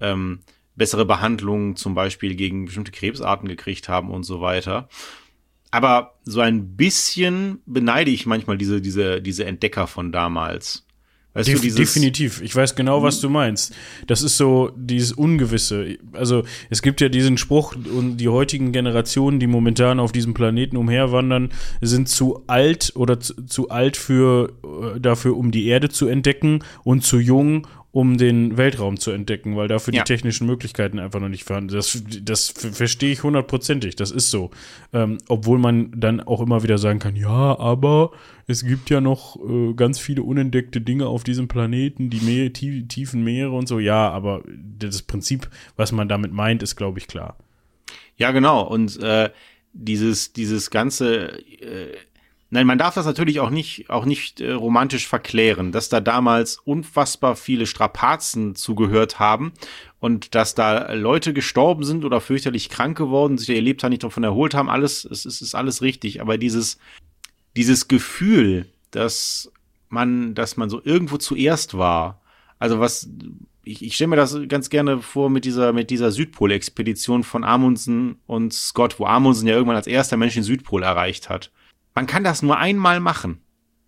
[0.00, 0.40] ähm,
[0.76, 4.88] bessere Behandlungen zum Beispiel gegen bestimmte Krebsarten gekriegt haben und so weiter.
[5.70, 10.86] Aber so ein bisschen beneide ich manchmal diese, diese, diese Entdecker von damals.
[11.38, 12.42] Weißt Def du, dieses definitiv.
[12.42, 13.72] Ich weiß genau, was du meinst.
[14.08, 15.96] Das ist so dieses Ungewisse.
[16.12, 20.76] Also es gibt ja diesen Spruch und die heutigen Generationen, die momentan auf diesem Planeten
[20.76, 21.50] umherwandern,
[21.80, 26.64] sind zu alt oder zu, zu alt für äh, dafür, um die Erde zu entdecken
[26.82, 30.02] und zu jung, um den Weltraum zu entdecken, weil dafür ja.
[30.02, 31.78] die technischen Möglichkeiten einfach noch nicht vorhanden sind.
[32.28, 34.50] Das, das verstehe ich hundertprozentig, das ist so.
[34.92, 38.12] Ähm, obwohl man dann auch immer wieder sagen kann, ja, aber
[38.46, 42.86] es gibt ja noch äh, ganz viele unentdeckte Dinge auf diesem Planeten, die Meer, tie
[42.86, 43.78] tiefen Meere und so.
[43.78, 44.42] Ja, aber
[44.78, 47.36] das Prinzip, was man damit meint, ist, glaube ich, klar.
[48.16, 48.66] Ja, genau.
[48.66, 49.30] Und äh,
[49.72, 51.94] dieses, dieses ganze äh,
[52.50, 56.56] Nein, man darf das natürlich auch nicht, auch nicht äh, romantisch verklären, dass da damals
[56.56, 59.52] unfassbar viele Strapazen zugehört haben
[60.00, 64.24] und dass da Leute gestorben sind oder fürchterlich krank geworden, sich ihr Lebtag nicht davon
[64.24, 66.22] erholt haben, alles, es ist, ist alles richtig.
[66.22, 66.78] Aber dieses,
[67.54, 69.52] dieses Gefühl, dass
[69.90, 72.22] man, dass man so irgendwo zuerst war,
[72.58, 73.10] also was,
[73.62, 78.16] ich, ich stelle mir das ganz gerne vor mit dieser, mit dieser Südpol-Expedition von Amundsen
[78.26, 81.50] und Scott, wo Amundsen ja irgendwann als erster Mensch den Südpol erreicht hat.
[81.98, 83.40] Man kann das nur einmal machen.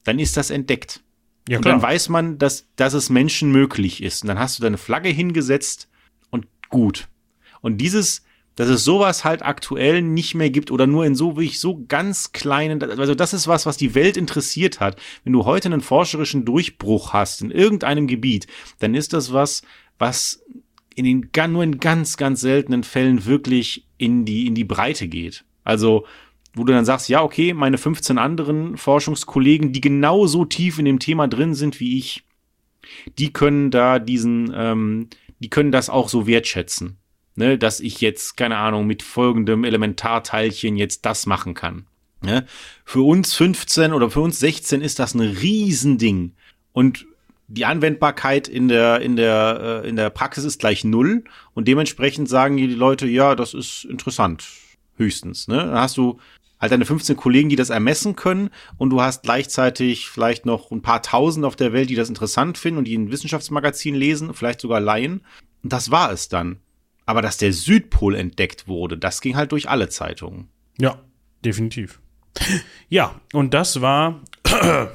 [0.03, 1.01] Dann ist das entdeckt.
[1.49, 4.25] Ja, und dann weiß man, dass, dass es Menschen möglich ist.
[4.25, 5.89] Und dann hast du deine Flagge hingesetzt
[6.31, 7.07] und gut.
[7.61, 8.25] Und dieses,
[8.57, 12.33] dass es sowas halt aktuell nicht mehr gibt oder nur in so wirklich so ganz
[12.33, 15.01] kleinen, also das ist was, was die Welt interessiert hat.
[15.23, 18.49] Wenn du heute einen forscherischen Durchbruch hast in irgendeinem Gebiet,
[18.81, 19.63] dann ist das was,
[20.01, 20.43] was
[20.97, 25.45] in den, nur in ganz, ganz seltenen Fällen wirklich in die, in die Breite geht.
[25.63, 26.07] Also,
[26.55, 30.99] wo du dann sagst, ja, okay, meine 15 anderen Forschungskollegen, die genauso tief in dem
[30.99, 32.25] Thema drin sind wie ich,
[33.19, 35.09] die können da diesen, ähm,
[35.39, 36.97] die können das auch so wertschätzen.
[37.37, 41.87] Ne, dass ich jetzt, keine Ahnung, mit folgendem Elementarteilchen jetzt das machen kann.
[42.23, 42.45] Ne?
[42.85, 46.35] Für uns 15 oder für uns 16 ist das ein Riesending.
[46.73, 47.07] Und
[47.47, 51.25] die Anwendbarkeit in der, in der, äh, in der Praxis ist gleich null.
[51.55, 54.47] Und dementsprechend sagen die Leute, ja, das ist interessant.
[54.97, 55.49] Höchstens.
[55.49, 55.57] Ne?
[55.57, 56.19] Dann hast du
[56.61, 60.83] halt deine 15 Kollegen, die das ermessen können und du hast gleichzeitig vielleicht noch ein
[60.83, 64.61] paar tausend auf der Welt, die das interessant finden und die ein Wissenschaftsmagazin lesen, vielleicht
[64.61, 65.23] sogar leihen.
[65.63, 66.59] Und das war es dann.
[67.07, 70.49] Aber dass der Südpol entdeckt wurde, das ging halt durch alle Zeitungen.
[70.79, 71.01] Ja,
[71.45, 72.01] definitiv.
[72.89, 74.21] Ja, und das war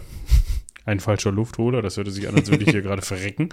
[0.86, 3.50] ein falscher Luftholer, das hörte sich an, als würde ich hier gerade verrecken.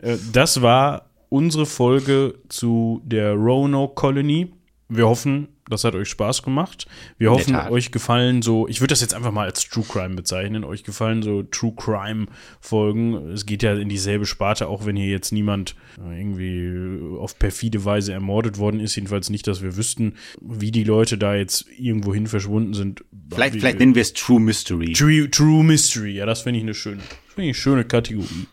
[0.00, 4.52] Äh, das war unsere Folge zu der Roanoke Colony
[4.88, 6.86] wir hoffen, das hat euch Spaß gemacht.
[7.18, 10.62] Wir hoffen, euch gefallen so, ich würde das jetzt einfach mal als True Crime bezeichnen,
[10.62, 12.26] euch gefallen so True Crime
[12.60, 13.14] Folgen.
[13.30, 18.12] Es geht ja in dieselbe Sparte, auch wenn hier jetzt niemand irgendwie auf perfide Weise
[18.12, 18.94] ermordet worden ist.
[18.94, 23.04] Jedenfalls nicht, dass wir wüssten, wie die Leute da jetzt irgendwo hin verschwunden sind.
[23.32, 24.92] Vielleicht, vielleicht nennen wir es True Mystery.
[24.92, 27.02] True, True Mystery, ja, das finde ich eine schöne,
[27.32, 28.46] ich eine schöne Kategorie.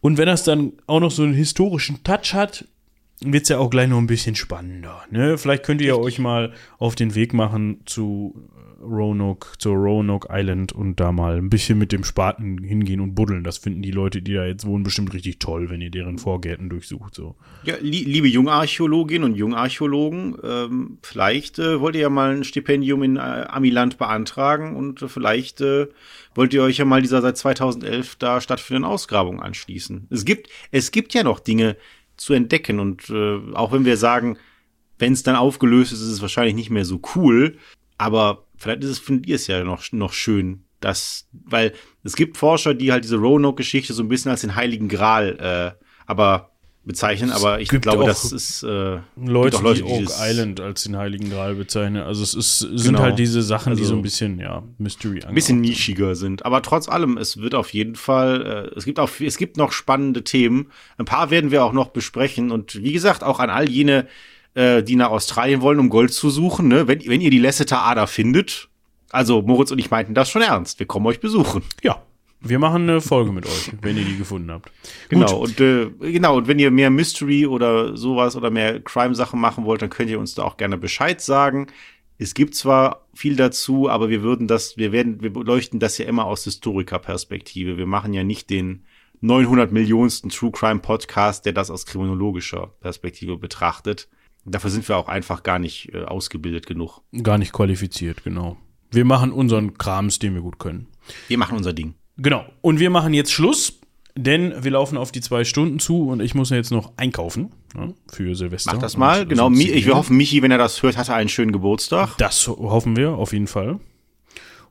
[0.00, 2.66] Und wenn das dann auch noch so einen historischen Touch hat,
[3.20, 5.02] wird es ja auch gleich noch ein bisschen spannender.
[5.10, 5.38] Ne?
[5.38, 8.48] Vielleicht könnt ihr ja euch mal auf den Weg machen zu
[8.84, 13.44] Roanoke, zur Roanoke Island und da mal ein bisschen mit dem Spaten hingehen und buddeln.
[13.44, 16.68] Das finden die Leute, die da jetzt wohnen, bestimmt richtig toll, wenn ihr deren Vorgärten
[16.68, 17.14] durchsucht.
[17.14, 17.34] So.
[17.64, 23.02] Ja, li liebe Jungarchäologinnen und Jungarchäologen, ähm, vielleicht äh, wollt ihr ja mal ein Stipendium
[23.02, 25.86] in äh, Amiland beantragen und äh, vielleicht äh,
[26.34, 30.08] wollt ihr euch ja mal dieser seit 2011 da stattfindenden Ausgrabung anschließen.
[30.10, 31.76] Es gibt, es gibt ja noch Dinge,
[32.16, 32.80] zu entdecken.
[32.80, 34.38] Und äh, auch wenn wir sagen,
[34.98, 37.56] wenn es dann aufgelöst ist, ist es wahrscheinlich nicht mehr so cool.
[37.98, 41.72] Aber vielleicht ist es, findet ihr es ja noch, noch schön, dass, weil
[42.02, 45.84] es gibt Forscher, die halt diese Roanoke-Geschichte so ein bisschen als den Heiligen Gral, äh,
[46.06, 46.53] aber
[46.84, 51.30] bezeichnen, aber ich glaube, das ist äh, Leute, Leute, die Oak Island als den Heiligen
[51.30, 52.02] Gral bezeichnen.
[52.02, 53.00] Also es ist, sind genau.
[53.00, 56.44] halt diese Sachen, also, die so ein bisschen, ja, Mystery Ein bisschen nischiger sind.
[56.44, 59.72] Aber trotz allem, es wird auf jeden Fall, äh, es gibt auch, es gibt noch
[59.72, 60.70] spannende Themen.
[60.98, 62.50] Ein paar werden wir auch noch besprechen.
[62.50, 64.06] Und wie gesagt, auch an all jene,
[64.54, 66.86] äh, die nach Australien wollen, um Gold zu suchen, ne?
[66.86, 68.68] wenn, wenn ihr die Lasseter Ader findet,
[69.10, 70.78] also Moritz und ich meinten das schon ernst.
[70.80, 71.62] Wir kommen euch besuchen.
[71.82, 72.02] Ja,
[72.44, 74.70] wir machen eine Folge mit euch, wenn ihr die gefunden habt.
[75.08, 79.64] Genau, und äh, genau, und wenn ihr mehr Mystery oder sowas oder mehr Crime-Sachen machen
[79.64, 81.68] wollt, dann könnt ihr uns da auch gerne Bescheid sagen.
[82.18, 86.04] Es gibt zwar viel dazu, aber wir würden das, wir werden, wir beleuchten das ja
[86.04, 87.76] immer aus Historiker-Perspektive.
[87.76, 88.84] Wir machen ja nicht den
[89.20, 94.08] 900 Millionensten True Crime Podcast, der das aus kriminologischer Perspektive betrachtet.
[94.44, 97.00] Dafür sind wir auch einfach gar nicht äh, ausgebildet genug.
[97.22, 98.58] Gar nicht qualifiziert, genau.
[98.90, 100.86] Wir machen unseren Krams, den wir gut können.
[101.28, 101.94] Wir machen unser Ding.
[102.16, 102.44] Genau.
[102.60, 103.80] Und wir machen jetzt Schluss,
[104.16, 107.50] denn wir laufen auf die zwei Stunden zu und ich muss ja jetzt noch einkaufen
[107.74, 108.72] ne, für Silvester.
[108.72, 109.50] Mach das mal, genau.
[109.50, 112.16] Ich wir hoffen, Michi, wenn er das hört, hat er einen schönen Geburtstag.
[112.18, 113.80] Das hoffen wir auf jeden Fall.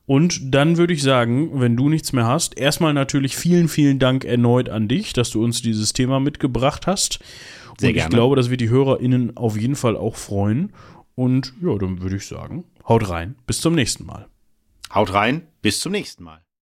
[0.05, 4.25] Und dann würde ich sagen, wenn du nichts mehr hast, erstmal natürlich vielen, vielen Dank
[4.25, 7.19] erneut an dich, dass du uns dieses Thema mitgebracht hast.
[7.79, 8.09] Sehr und ich gerne.
[8.09, 10.73] glaube, das wird die HörerInnen auf jeden Fall auch freuen.
[11.15, 13.35] Und ja, dann würde ich sagen, haut rein.
[13.47, 14.27] Bis zum nächsten Mal.
[14.93, 15.47] Haut rein.
[15.61, 16.42] Bis zum nächsten Mal.